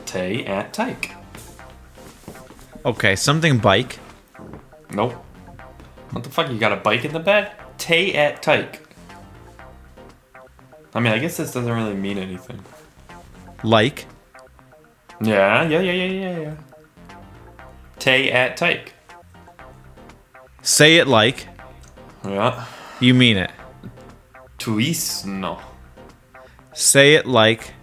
Tay 0.05 0.43
at 0.45 0.73
Tyke. 0.73 1.11
Okay, 2.85 3.15
something 3.15 3.57
bike. 3.59 3.99
Nope. 4.93 5.13
What 6.11 6.23
the 6.23 6.29
fuck? 6.29 6.49
You 6.51 6.57
got 6.57 6.71
a 6.71 6.77
bike 6.77 7.05
in 7.05 7.13
the 7.13 7.19
bed? 7.19 7.51
Tay 7.77 8.13
at 8.13 8.41
Tyke. 8.41 8.81
I 10.93 10.99
mean, 10.99 11.13
I 11.13 11.19
guess 11.19 11.37
this 11.37 11.53
doesn't 11.53 11.71
really 11.71 11.93
mean 11.93 12.17
anything. 12.17 12.59
Like. 13.63 14.05
Yeah, 15.21 15.63
yeah, 15.63 15.79
yeah, 15.79 15.91
yeah, 15.93 16.05
yeah, 16.05 16.39
yeah. 16.39 16.55
Tay 17.99 18.31
at 18.31 18.57
Tyke. 18.57 18.93
Say 20.63 20.97
it 20.97 21.07
like 21.07 21.47
Yeah. 22.25 22.65
you 22.99 23.13
mean 23.13 23.37
it. 23.37 23.51
Tuisno. 24.57 25.59
Say 26.73 27.13
it 27.15 27.25
like 27.27 27.73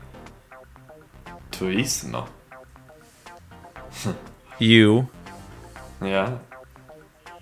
Tuisno. 1.50 2.28
you. 4.58 5.08
Yeah. 6.02 6.38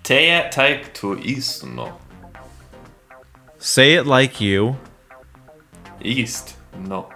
Tay 0.03 0.29
at 0.29 0.45
er 0.45 0.49
Tyke 0.51 0.93
Tuisno. 0.93 1.91
Say 3.59 3.95
it 3.95 4.05
like 4.05 4.39
you. 4.39 4.77
East. 6.01 6.57
No. 6.87 7.09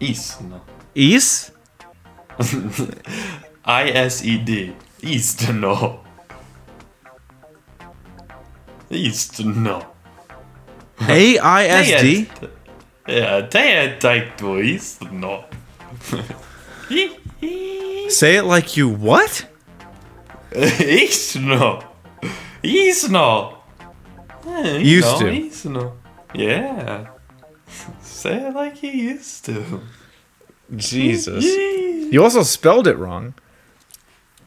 East. 0.00 0.40
No. 0.42 0.60
East. 0.94 1.52
I 3.64 3.90
S 3.90 4.24
E 4.24 4.38
D. 4.38 4.74
East. 5.02 5.52
No. 5.52 6.00
East. 8.90 9.44
No. 9.44 9.86
A 11.08 11.38
I 11.38 11.64
S 11.66 12.02
D. 12.02 12.28
Yeah, 13.08 13.38
er 13.38 13.50
Tay 13.50 13.72
at 13.72 13.92
er 13.96 14.00
Tyke 14.00 14.36
to 14.38 14.58
East. 14.58 15.02
No. 15.12 15.44
Say 18.10 18.36
it 18.36 18.44
like 18.44 18.76
you 18.76 18.88
what? 18.88 19.46
East. 20.56 21.36
No. 21.36 21.82
East. 22.62 23.10
No. 23.10 23.58
Yeah, 24.46 24.76
Used 24.76 25.18
to. 25.18 25.92
Yeah. 26.34 27.06
Say 28.00 28.46
it 28.46 28.54
like 28.54 28.82
you 28.82 28.90
used 28.90 29.44
to. 29.46 29.80
Jesus. 30.76 31.44
You 31.44 32.22
also 32.22 32.42
spelled 32.42 32.86
it 32.86 32.96
wrong. 32.98 33.34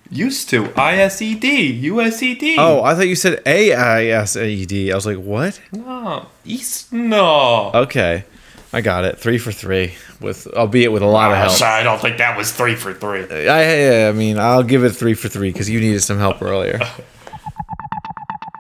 Used 0.09 0.49
to. 0.51 0.71
I 0.75 0.97
S 0.97 1.21
E 1.21 1.33
D. 1.35 1.71
U 1.89 2.01
S 2.01 2.21
E 2.21 2.35
D. 2.35 2.55
Oh, 2.59 2.83
I 2.83 2.93
thought 2.93 3.07
you 3.07 3.15
said 3.15 3.41
A 3.45 3.73
I 3.73 4.05
S 4.05 4.35
A 4.35 4.65
D. 4.65 4.91
I 4.91 4.95
was 4.95 5.05
like, 5.05 5.17
what? 5.17 5.59
No. 5.71 6.27
East. 6.45 6.93
No. 6.93 7.71
Okay, 7.73 8.25
I 8.75 8.81
got 8.81 9.05
it. 9.05 9.17
Three 9.17 9.37
for 9.37 9.53
three, 9.53 9.93
with 10.19 10.47
albeit 10.47 10.91
with 10.91 11.01
a 11.01 11.05
lot 11.05 11.31
of 11.31 11.37
help. 11.37 11.51
sorry, 11.51 11.79
I 11.79 11.83
don't 11.83 12.01
think 12.01 12.17
that 12.17 12.37
was 12.37 12.51
three 12.51 12.75
for 12.75 12.93
three. 12.93 13.47
I, 13.47 14.09
I 14.09 14.11
mean, 14.11 14.37
I'll 14.37 14.63
give 14.63 14.83
it 14.83 14.89
three 14.89 15.13
for 15.13 15.29
three 15.29 15.49
because 15.49 15.69
you 15.69 15.79
needed 15.79 16.01
some 16.01 16.17
help 16.19 16.41
earlier. 16.41 16.79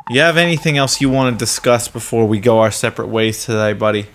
You 0.07 0.21
have 0.21 0.37
anything 0.37 0.77
else 0.77 1.01
you 1.01 1.09
want 1.09 1.33
to 1.33 1.43
discuss 1.43 1.87
before 1.87 2.27
we 2.27 2.39
go 2.39 2.59
our 2.59 2.69
separate 2.69 3.07
ways 3.07 3.43
today, 3.43 3.73
buddy? 3.73 4.05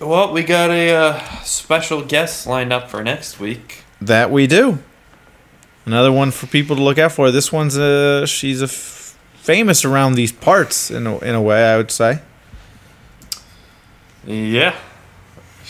Well, 0.00 0.32
we 0.32 0.42
got 0.42 0.70
a 0.70 0.96
uh, 0.96 1.20
special 1.42 2.02
guest 2.02 2.44
lined 2.44 2.72
up 2.72 2.90
for 2.90 3.04
next 3.04 3.38
week. 3.38 3.84
That 4.00 4.32
we 4.32 4.48
do. 4.48 4.80
Another 5.84 6.10
one 6.10 6.32
for 6.32 6.48
people 6.48 6.74
to 6.74 6.82
look 6.82 6.98
out 6.98 7.12
for. 7.12 7.30
This 7.30 7.52
one's 7.52 7.76
a 7.76 8.26
she's 8.26 8.60
a 8.60 8.64
f- 8.64 9.16
famous 9.36 9.84
around 9.84 10.14
these 10.16 10.32
parts 10.32 10.90
in 10.90 11.06
a, 11.06 11.18
in 11.18 11.36
a 11.36 11.40
way, 11.40 11.62
I 11.72 11.76
would 11.76 11.92
say. 11.92 12.20
Yeah. 14.26 14.76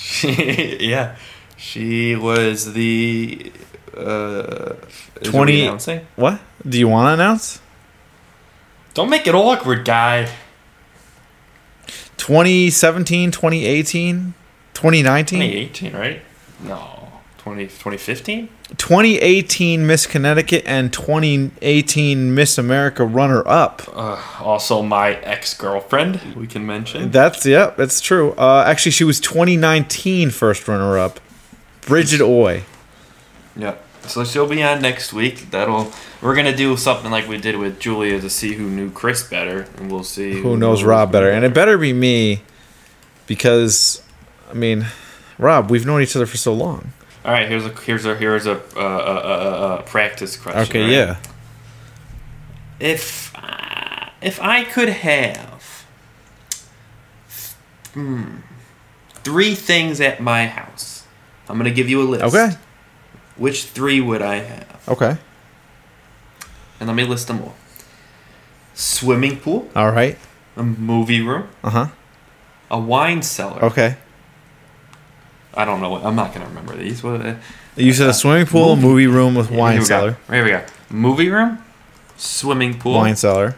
She, 0.06 0.76
yeah. 0.80 1.16
She 1.56 2.14
was 2.14 2.72
the. 2.72 3.52
Uh, 3.96 4.74
20? 5.24 5.68
What? 6.16 6.40
Do 6.68 6.78
you 6.78 6.86
want 6.88 7.08
to 7.08 7.14
announce? 7.14 7.60
Don't 8.94 9.10
make 9.10 9.26
it 9.26 9.34
awkward, 9.34 9.84
guy. 9.84 10.28
2017, 12.18 13.30
2018, 13.30 14.34
2019? 14.74 15.40
2018, 15.40 15.92
right? 15.96 16.22
No. 16.60 16.95
20, 17.46 17.66
2015? 17.66 18.48
2018 18.76 19.86
Miss 19.86 20.04
Connecticut 20.04 20.64
and 20.66 20.92
2018 20.92 22.34
Miss 22.34 22.58
America 22.58 23.04
runner 23.04 23.46
up. 23.46 23.82
Uh, 23.94 24.20
also, 24.40 24.82
my 24.82 25.12
ex 25.20 25.54
girlfriend, 25.54 26.34
we 26.34 26.48
can 26.48 26.66
mention. 26.66 27.12
That's 27.12 27.46
yeah, 27.46 27.72
that's 27.76 28.00
true. 28.00 28.32
Uh, 28.32 28.64
actually, 28.66 28.90
she 28.90 29.04
was 29.04 29.20
2019 29.20 30.30
first 30.30 30.66
runner 30.66 30.98
up. 30.98 31.20
Bridget 31.82 32.20
Oei. 32.20 32.64
Yeah. 33.54 33.76
So 34.08 34.24
she'll 34.24 34.48
be 34.48 34.60
on 34.64 34.82
next 34.82 35.12
week. 35.12 35.52
That'll 35.52 35.92
we're 36.20 36.34
gonna 36.34 36.56
do 36.56 36.76
something 36.76 37.12
like 37.12 37.28
we 37.28 37.38
did 37.38 37.56
with 37.58 37.78
Julia 37.78 38.20
to 38.22 38.28
see 38.28 38.54
who 38.54 38.68
knew 38.68 38.90
Chris 38.90 39.22
better, 39.22 39.68
and 39.76 39.88
we'll 39.88 40.02
see 40.02 40.40
Who 40.40 40.56
knows 40.56 40.82
Rob 40.82 41.12
better? 41.12 41.30
And 41.30 41.44
it 41.44 41.54
better 41.54 41.78
be 41.78 41.92
me, 41.92 42.42
because, 43.28 44.02
I 44.50 44.54
mean, 44.54 44.86
Rob, 45.38 45.70
we've 45.70 45.86
known 45.86 46.02
each 46.02 46.16
other 46.16 46.26
for 46.26 46.38
so 46.38 46.52
long. 46.52 46.92
All 47.26 47.32
right, 47.32 47.48
here's 47.48 47.66
a 47.66 47.70
here's 47.70 48.04
a 48.04 48.14
here's 48.14 48.46
a 48.46 48.52
uh, 48.52 48.58
uh, 48.76 48.78
uh, 48.78 48.78
uh, 48.78 49.82
practice 49.82 50.36
question. 50.36 50.62
Okay, 50.62 50.82
right? 50.82 50.90
yeah. 50.92 51.16
If 52.78 53.34
uh, 53.34 54.10
if 54.22 54.40
I 54.40 54.62
could 54.62 54.88
have 54.88 55.84
hmm, 57.94 58.36
three 59.24 59.56
things 59.56 60.00
at 60.00 60.20
my 60.20 60.46
house, 60.46 61.04
I'm 61.48 61.56
gonna 61.56 61.72
give 61.72 61.88
you 61.88 62.00
a 62.00 62.04
list. 62.04 62.22
Okay. 62.22 62.50
Which 63.34 63.64
three 63.64 64.00
would 64.00 64.22
I 64.22 64.36
have? 64.36 64.88
Okay. 64.88 65.16
And 66.78 66.86
let 66.88 66.94
me 66.94 67.02
list 67.04 67.26
them 67.26 67.42
all. 67.42 67.56
Swimming 68.72 69.40
pool, 69.40 69.68
All 69.74 69.90
right. 69.90 70.16
a 70.56 70.62
movie 70.62 71.22
room, 71.22 71.48
Uh 71.64 71.70
huh. 71.70 71.86
a 72.70 72.78
wine 72.78 73.22
cellar. 73.22 73.64
Okay. 73.64 73.96
I 75.56 75.64
don't 75.64 75.80
know. 75.80 75.88
What, 75.90 76.04
I'm 76.04 76.14
not 76.16 76.32
gonna 76.34 76.46
remember 76.46 76.76
these. 76.76 77.02
What? 77.02 77.24
Uh, 77.24 77.34
You 77.76 77.92
said 77.92 78.08
a 78.08 78.14
swimming 78.14 78.46
pool, 78.46 78.72
a 78.72 78.76
movie 78.76 79.06
room 79.06 79.34
with 79.34 79.48
here 79.48 79.58
wine 79.58 79.78
go. 79.78 79.84
cellar. 79.84 80.16
Here 80.30 80.44
we 80.44 80.50
go. 80.50 80.62
Movie 80.90 81.30
room, 81.30 81.58
swimming 82.16 82.78
pool, 82.78 82.94
Wine 82.94 83.16
cellar. 83.16 83.56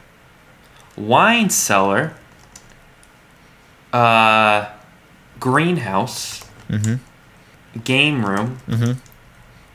wine 0.96 1.50
cellar, 1.50 2.12
uh, 3.92 4.66
greenhouse, 5.40 6.44
Mm-hmm. 6.70 7.80
game 7.84 8.24
room, 8.26 8.58
Mhm. 8.68 8.96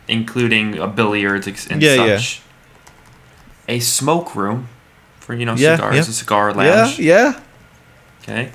including 0.07 0.77
a 0.77 0.87
billiards 0.87 1.47
and 1.69 1.81
Yeah, 1.81 1.95
yeah. 1.95 2.17
such, 2.17 2.41
a 3.67 3.79
smoke 3.79 4.35
room 4.35 4.67
for 5.19 5.33
you 5.33 5.45
know 5.45 5.55
Yeah, 5.55 5.75
cigars, 5.77 5.95
yeah. 5.95 6.01
a 6.01 6.03
cigar 6.05 6.49
Yeah, 6.51 6.55
lounge. 6.57 6.99
yeah. 6.99 7.33
Okay. 8.21 8.49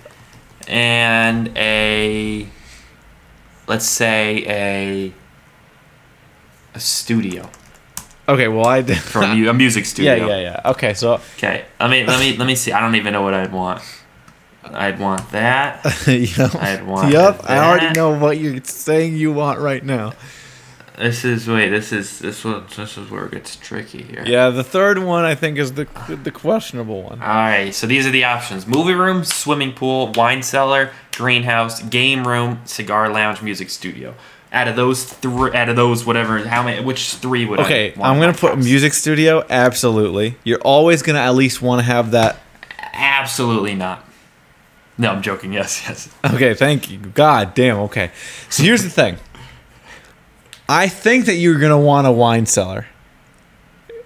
And 0.68 1.50
a 1.56 2.46
let's 3.68 3.86
say 3.86 4.44
a 4.46 5.12
a 6.74 6.80
studio 6.80 7.48
Okay, 8.28 8.46
well 8.48 8.66
I 8.66 8.82
did. 8.82 8.98
for 8.98 9.22
a, 9.22 9.34
mu- 9.34 9.48
a 9.48 9.54
music 9.54 9.86
studio. 9.92 10.14
yeah, 10.14 10.26
yeah, 10.26 10.40
yeah. 10.64 10.70
Okay, 10.72 10.92
so 10.92 11.14
Okay. 11.38 11.64
Let 11.80 11.88
me 11.90 12.04
let 12.04 12.20
me 12.20 12.36
let 12.36 12.46
me 12.46 12.54
see. 12.56 12.72
I 12.72 12.80
don't 12.80 12.94
even 12.94 13.12
know 13.14 13.22
what 13.22 13.32
I'd 13.32 13.52
want. 13.52 13.80
I'd 14.64 14.98
want 15.00 15.30
that. 15.30 15.82
yep. 16.06 16.54
I'd 16.56 16.84
want 16.86 17.10
Yep, 17.10 17.40
I 17.44 17.56
already 17.58 17.90
know 17.98 18.18
what 18.18 18.36
you're 18.36 18.62
saying 18.64 19.16
you 19.16 19.32
want 19.32 19.60
right 19.60 19.82
now. 19.82 20.12
This 20.98 21.24
is 21.24 21.48
wait. 21.48 21.70
This 21.70 21.90
is 21.90 22.18
this 22.18 22.44
one. 22.44 22.64
this 22.76 22.98
is 22.98 23.08
where 23.08 23.24
it 23.24 23.30
gets 23.32 23.56
tricky 23.56 24.02
here. 24.02 24.24
Yeah, 24.26 24.50
the 24.50 24.64
third 24.64 24.98
one 24.98 25.24
I 25.24 25.34
think 25.34 25.56
is 25.56 25.72
the 25.72 25.86
the 26.22 26.30
questionable 26.30 27.02
one. 27.04 27.22
All 27.22 27.28
right. 27.28 27.72
So 27.74 27.86
these 27.86 28.06
are 28.06 28.10
the 28.10 28.24
options: 28.24 28.66
movie 28.66 28.92
room, 28.94 29.24
swimming 29.24 29.72
pool, 29.72 30.12
wine 30.16 30.42
cellar, 30.42 30.90
greenhouse, 31.18 31.82
game 31.82 32.26
room, 32.26 32.60
cigar 32.64 33.10
lounge, 33.10 33.42
music 33.42 33.68
studio. 33.68 34.14
Out 34.50 34.66
of 34.68 34.76
those 34.76 35.04
three, 35.04 35.52
out 35.54 35.68
of 35.68 35.76
those 35.76 36.06
whatever, 36.06 36.38
how 36.48 36.62
many? 36.62 36.82
Which 36.82 37.14
three 37.16 37.44
would 37.44 37.60
Okay, 37.60 37.92
I? 37.92 37.98
want 37.98 38.10
I'm 38.14 38.18
gonna 38.20 38.32
put 38.32 38.54
house? 38.54 38.64
music 38.64 38.94
studio. 38.94 39.44
Absolutely, 39.50 40.36
you're 40.44 40.60
always 40.60 41.02
gonna 41.02 41.18
at 41.18 41.34
least 41.34 41.60
want 41.60 41.80
to 41.80 41.84
have 41.84 42.12
that. 42.12 42.38
Absolutely 42.94 43.74
not. 43.74 44.04
No, 44.96 45.10
I'm 45.12 45.20
joking. 45.22 45.52
Yes, 45.52 45.84
yes. 45.86 46.08
Okay, 46.34 46.54
thank 46.54 46.90
you. 46.90 46.96
God 46.98 47.52
damn. 47.54 47.76
Okay, 47.80 48.10
so 48.48 48.62
here's 48.62 48.82
the 48.82 48.88
thing. 48.90 49.16
I 50.66 50.88
think 50.88 51.26
that 51.26 51.34
you're 51.34 51.58
gonna 51.58 51.78
want 51.78 52.06
a 52.06 52.12
wine 52.12 52.46
cellar 52.46 52.86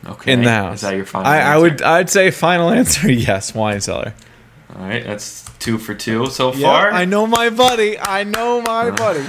Okay. 0.05 0.33
in 0.33 0.43
the 0.43 0.51
house. 0.51 0.77
Is 0.77 0.81
that 0.83 0.97
your 0.97 1.05
final? 1.07 1.29
I, 1.31 1.39
I 1.39 1.57
would. 1.57 1.81
I'd 1.83 2.11
say 2.11 2.33
final 2.33 2.69
answer. 2.71 3.09
Yes, 3.13 3.55
wine 3.55 3.81
cellar. 3.81 4.13
All 4.75 4.83
right, 4.87 5.05
that's 5.05 5.45
two 5.59 5.79
for 5.79 5.95
two 5.95 6.27
so 6.27 6.53
far. 6.53 6.91
I 6.91 7.05
know 7.05 7.27
my 7.27 7.51
buddy. 7.51 7.99
I 7.99 8.25
know 8.25 8.61
my 8.63 8.91
buddy. 9.05 9.21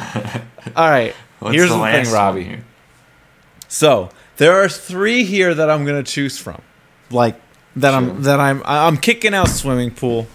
All 0.76 0.90
right. 0.90 1.14
Here's 1.42 1.70
the, 1.70 1.76
last 1.78 2.06
thing, 2.06 2.14
Robbie. 2.14 2.44
here? 2.46 2.64
So 3.68 4.10
there 4.38 4.64
are 4.64 4.70
three 4.70 5.24
here 5.26 5.54
that 5.54 5.70
I'm 5.70 5.86
gonna 5.86 6.04
choose 6.04 6.38
from, 6.38 6.62
like 7.12 7.36
that 7.76 7.90
Sure. 7.92 7.98
I'm 7.98 8.24
that 8.24 8.40
I'm 8.40 8.62
I'm 8.66 8.98
kicking 8.98 9.34
out 9.34 9.50
swimming 9.50 9.92
pool, 9.92 10.28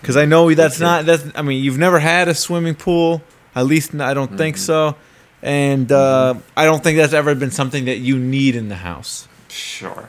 because 0.00 0.16
I 0.16 0.24
know 0.24 0.52
that's 0.54 0.80
not 0.80 1.04
that's 1.06 1.24
I 1.36 1.42
mean 1.42 1.62
you've 1.62 1.78
never 1.78 1.98
had 2.00 2.28
a 2.28 2.34
swimming 2.34 2.74
pool 2.74 3.22
at 3.54 3.66
least 3.66 3.94
I 3.94 4.12
don't 4.14 4.26
Mm-hmm. 4.28 4.36
think 4.36 4.56
so, 4.56 4.96
and 5.42 5.90
uh, 5.92 6.34
I 6.56 6.64
don't 6.64 6.82
think 6.82 6.98
that's 6.98 7.12
ever 7.12 7.34
been 7.34 7.50
something 7.52 7.84
that 7.86 7.98
you 7.98 8.18
need 8.18 8.56
in 8.56 8.68
the 8.68 8.74
house. 8.76 9.28
Sure. 9.48 10.08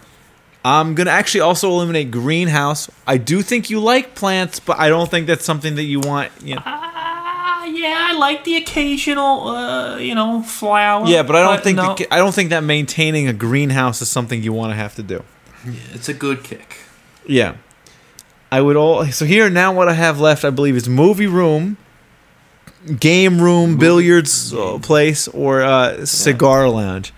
I'm 0.67 0.95
gonna 0.95 1.11
actually 1.11 1.41
also 1.41 1.69
eliminate 1.69 2.11
greenhouse. 2.11 2.89
I 3.05 3.17
do 3.17 3.41
think 3.41 3.69
you 3.69 3.79
like 3.79 4.15
plants, 4.15 4.59
but 4.59 4.77
I 4.77 4.89
don't 4.89 5.09
think 5.09 5.27
that's 5.27 5.45
something 5.45 5.75
that 5.75 5.83
you 5.83 6.01
want. 6.01 6.31
You 6.41 6.55
know. 6.55 6.61
Ah, 6.65 7.63
yeah, 7.65 8.09
I 8.09 8.17
like 8.17 8.43
the 8.43 8.57
occasional, 8.57 9.47
uh, 9.47 9.97
you 9.97 10.13
know, 10.13 10.41
flower. 10.41 11.07
Yeah, 11.07 11.23
but 11.23 11.37
I 11.37 11.43
don't 11.43 11.63
think 11.63 11.77
no, 11.77 11.95
the, 11.95 12.13
I 12.13 12.17
don't 12.17 12.33
think 12.33 12.49
that 12.49 12.63
maintaining 12.63 13.29
a 13.29 13.33
greenhouse 13.33 14.01
is 14.01 14.09
something 14.09 14.43
you 14.43 14.51
want 14.51 14.71
to 14.71 14.75
have 14.75 14.95
to 14.95 15.03
do. 15.03 15.23
it's 15.93 16.09
a 16.09 16.13
good 16.13 16.43
kick. 16.43 16.75
Yeah. 17.25 17.55
I 18.51 18.61
would 18.61 18.75
all 18.75 19.05
so 19.07 19.25
here 19.25 19.49
now 19.49 19.73
what 19.73 19.89
I 19.89 19.93
have 19.93 20.19
left 20.19 20.45
I 20.45 20.49
believe 20.49 20.75
is 20.75 20.87
movie 20.87 21.27
room, 21.27 21.77
game 22.99 23.41
room, 23.41 23.77
billiards 23.77 24.53
uh, 24.53 24.79
place 24.79 25.27
or 25.27 25.61
uh, 25.61 26.05
cigar 26.05 26.69
lounge. 26.69 27.13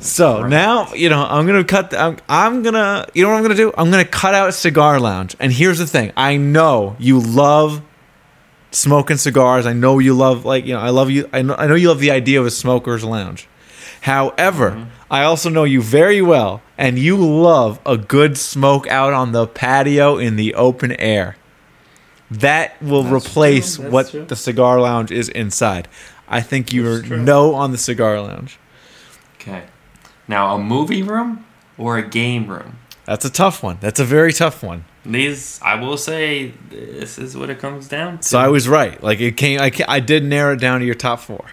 So 0.00 0.46
now 0.46 0.94
you 0.94 1.08
know 1.08 1.24
I'm 1.24 1.46
gonna 1.46 1.64
cut. 1.64 1.90
The, 1.90 2.00
I'm, 2.00 2.16
I'm 2.28 2.62
gonna 2.62 3.06
you 3.14 3.22
know 3.22 3.30
what 3.30 3.36
I'm 3.36 3.42
gonna 3.42 3.54
do? 3.54 3.72
I'm 3.76 3.90
gonna 3.90 4.04
cut 4.04 4.34
out 4.34 4.54
cigar 4.54 5.00
lounge. 5.00 5.36
And 5.40 5.52
here's 5.52 5.78
the 5.78 5.86
thing: 5.86 6.12
I 6.16 6.36
know 6.36 6.96
you 6.98 7.20
love 7.20 7.82
smoking 8.70 9.16
cigars. 9.16 9.66
I 9.66 9.72
know 9.72 9.98
you 9.98 10.14
love 10.14 10.44
like 10.44 10.64
you 10.66 10.74
know 10.74 10.80
I 10.80 10.90
love 10.90 11.10
you. 11.10 11.28
I 11.32 11.42
know 11.42 11.54
I 11.56 11.66
know 11.66 11.74
you 11.74 11.88
love 11.88 12.00
the 12.00 12.10
idea 12.10 12.40
of 12.40 12.46
a 12.46 12.50
smoker's 12.50 13.02
lounge. 13.04 13.48
However, 14.02 14.70
mm-hmm. 14.70 14.90
I 15.10 15.24
also 15.24 15.50
know 15.50 15.64
you 15.64 15.82
very 15.82 16.22
well, 16.22 16.62
and 16.76 16.98
you 16.98 17.16
love 17.16 17.80
a 17.84 17.96
good 17.96 18.38
smoke 18.38 18.86
out 18.86 19.12
on 19.12 19.32
the 19.32 19.46
patio 19.46 20.18
in 20.18 20.36
the 20.36 20.54
open 20.54 20.92
air. 20.92 21.36
That 22.30 22.80
will 22.82 23.02
That's 23.02 23.26
replace 23.26 23.78
what 23.78 24.10
true. 24.10 24.24
the 24.26 24.36
cigar 24.36 24.80
lounge 24.80 25.10
is 25.10 25.28
inside. 25.30 25.88
I 26.28 26.42
think 26.42 26.72
you're 26.72 27.02
no 27.02 27.54
on 27.54 27.72
the 27.72 27.78
cigar 27.78 28.20
lounge. 28.20 28.58
Okay. 29.36 29.64
Now, 30.28 30.54
a 30.54 30.58
movie 30.58 31.02
room 31.02 31.44
or 31.76 31.96
a 31.98 32.06
game 32.06 32.46
room? 32.48 32.78
That's 33.06 33.24
a 33.24 33.30
tough 33.30 33.62
one. 33.62 33.78
That's 33.80 33.98
a 33.98 34.04
very 34.04 34.32
tough 34.32 34.62
one. 34.62 34.84
These, 35.06 35.58
I 35.62 35.76
will 35.80 35.96
say, 35.96 36.52
this 36.68 37.18
is 37.18 37.34
what 37.36 37.48
it 37.48 37.58
comes 37.58 37.88
down 37.88 38.18
to. 38.18 38.22
So 38.22 38.38
I 38.38 38.48
was 38.48 38.68
right. 38.68 39.02
Like 39.02 39.20
it 39.20 39.38
came. 39.38 39.58
I, 39.60 39.72
I 39.88 40.00
did 40.00 40.24
narrow 40.24 40.52
it 40.52 40.60
down 40.60 40.80
to 40.80 40.86
your 40.86 40.94
top 40.94 41.20
four. 41.20 41.46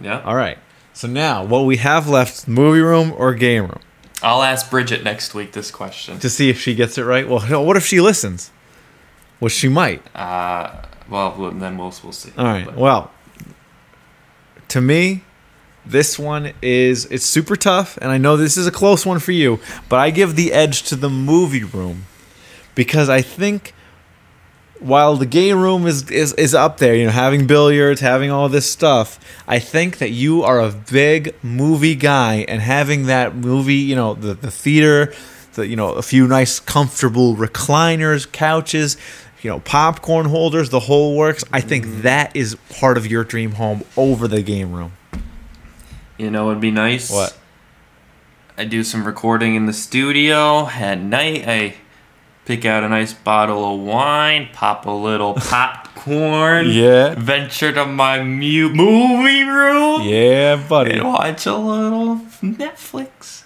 yeah. 0.00 0.20
All 0.22 0.34
right. 0.34 0.58
So 0.92 1.06
now 1.06 1.44
what 1.44 1.60
we 1.66 1.76
have 1.76 2.08
left: 2.08 2.48
movie 2.48 2.80
room 2.80 3.12
or 3.16 3.34
game 3.34 3.64
room, 3.64 3.80
I'll 4.22 4.42
ask 4.42 4.68
Bridget 4.70 5.04
next 5.04 5.34
week 5.34 5.52
this 5.52 5.70
question. 5.70 6.18
to 6.18 6.28
see 6.30 6.48
if 6.50 6.58
she 6.58 6.74
gets 6.74 6.98
it 6.98 7.04
right. 7.04 7.28
Well, 7.28 7.40
what 7.64 7.76
if 7.76 7.86
she 7.86 8.00
listens? 8.00 8.50
Well, 9.38 9.50
she 9.50 9.68
might. 9.68 10.02
Uh, 10.16 10.82
well, 11.08 11.52
then 11.52 11.76
we'll 11.78 11.94
we'll 12.02 12.12
see. 12.12 12.32
All 12.36 12.44
right. 12.46 12.64
But- 12.64 12.76
Well, 12.76 13.10
to 14.68 14.80
me, 14.80 15.22
this 15.86 16.18
one 16.18 16.52
is 16.62 17.06
it's 17.06 17.24
super 17.24 17.56
tough, 17.56 17.96
and 17.98 18.10
I 18.10 18.18
know 18.18 18.36
this 18.36 18.56
is 18.56 18.66
a 18.66 18.72
close 18.72 19.06
one 19.06 19.18
for 19.18 19.32
you, 19.32 19.60
but 19.88 19.98
I 19.98 20.10
give 20.10 20.36
the 20.36 20.52
edge 20.52 20.82
to 20.84 20.96
the 20.96 21.10
movie 21.10 21.64
room 21.64 22.06
because 22.74 23.08
I 23.08 23.22
think 23.22 23.72
while 24.80 25.16
the 25.16 25.26
game 25.26 25.60
room 25.60 25.86
is, 25.86 26.10
is 26.10 26.32
is 26.34 26.54
up 26.54 26.78
there, 26.78 26.94
you 26.94 27.06
know, 27.06 27.12
having 27.12 27.46
billiards, 27.46 28.00
having 28.00 28.30
all 28.30 28.48
this 28.48 28.70
stuff, 28.70 29.18
I 29.46 29.58
think 29.58 29.98
that 29.98 30.10
you 30.10 30.42
are 30.42 30.60
a 30.60 30.70
big 30.70 31.34
movie 31.42 31.94
guy, 31.94 32.44
and 32.48 32.60
having 32.60 33.06
that 33.06 33.34
movie, 33.34 33.74
you 33.74 33.96
know, 33.96 34.14
the 34.14 34.34
the 34.34 34.50
theater, 34.50 35.14
the 35.54 35.66
you 35.66 35.76
know, 35.76 35.92
a 35.92 36.02
few 36.02 36.26
nice 36.26 36.60
comfortable 36.60 37.36
recliners, 37.36 38.30
couches, 38.30 38.96
you 39.42 39.50
know, 39.50 39.60
popcorn 39.60 40.26
holders, 40.26 40.70
the 40.70 40.80
whole 40.80 41.16
works. 41.16 41.44
I 41.52 41.60
think 41.60 41.86
mm-hmm. 41.86 42.02
that 42.02 42.34
is 42.36 42.56
part 42.70 42.98
of 42.98 43.06
your 43.06 43.24
dream 43.24 43.52
home 43.52 43.84
over 43.96 44.28
the 44.28 44.42
game 44.42 44.72
room. 44.72 44.92
You 46.18 46.30
know, 46.30 46.50
it'd 46.50 46.60
be 46.60 46.70
nice. 46.70 47.10
What? 47.10 47.36
I 48.58 48.64
do 48.64 48.82
some 48.84 49.04
recording 49.04 49.54
in 49.54 49.66
the 49.66 49.72
studio 49.72 50.66
at 50.68 50.98
night. 50.98 51.44
I 51.46 51.74
pick 52.46 52.64
out 52.64 52.82
a 52.84 52.88
nice 52.88 53.12
bottle 53.12 53.74
of 53.74 53.80
wine, 53.80 54.48
pop 54.52 54.86
a 54.86 54.90
little 54.90 55.34
popcorn, 55.36 56.68
Yeah. 56.70 57.14
venture 57.18 57.72
to 57.72 57.84
my 57.84 58.22
mu- 58.22 58.70
movie 58.72 59.42
room, 59.42 60.02
Yeah, 60.02 60.56
buddy. 60.68 60.92
and 60.92 61.04
watch 61.04 61.44
a 61.44 61.54
little 61.56 62.16
Netflix. 62.42 63.42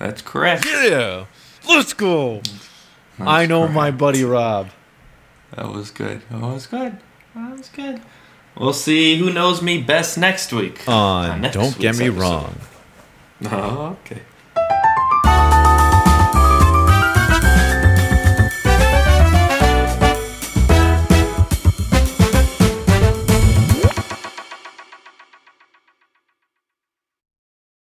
That's 0.00 0.22
correct. 0.22 0.66
Yeah. 0.66 1.26
Let's 1.68 1.92
go. 1.92 2.40
I 3.20 3.46
know 3.46 3.68
my 3.68 3.90
buddy 3.90 4.24
Rob. 4.24 4.70
That 5.54 5.68
was 5.72 5.90
good. 5.90 6.22
That 6.30 6.40
was 6.40 6.66
good. 6.66 6.96
That 7.34 7.56
was 7.56 7.68
good. 7.68 8.00
We'll 8.58 8.72
see 8.72 9.16
who 9.18 9.32
knows 9.32 9.62
me 9.62 9.80
best 9.80 10.18
next 10.18 10.52
week. 10.52 10.82
Ah, 10.88 11.30
uh, 11.30 11.32
On 11.34 11.40
next 11.40 11.54
Don't 11.54 11.78
Get 11.78 11.96
Me 11.96 12.08
episode. 12.08 12.20
Wrong. 12.20 12.54
Oh, 13.44 13.96
okay. 14.04 14.22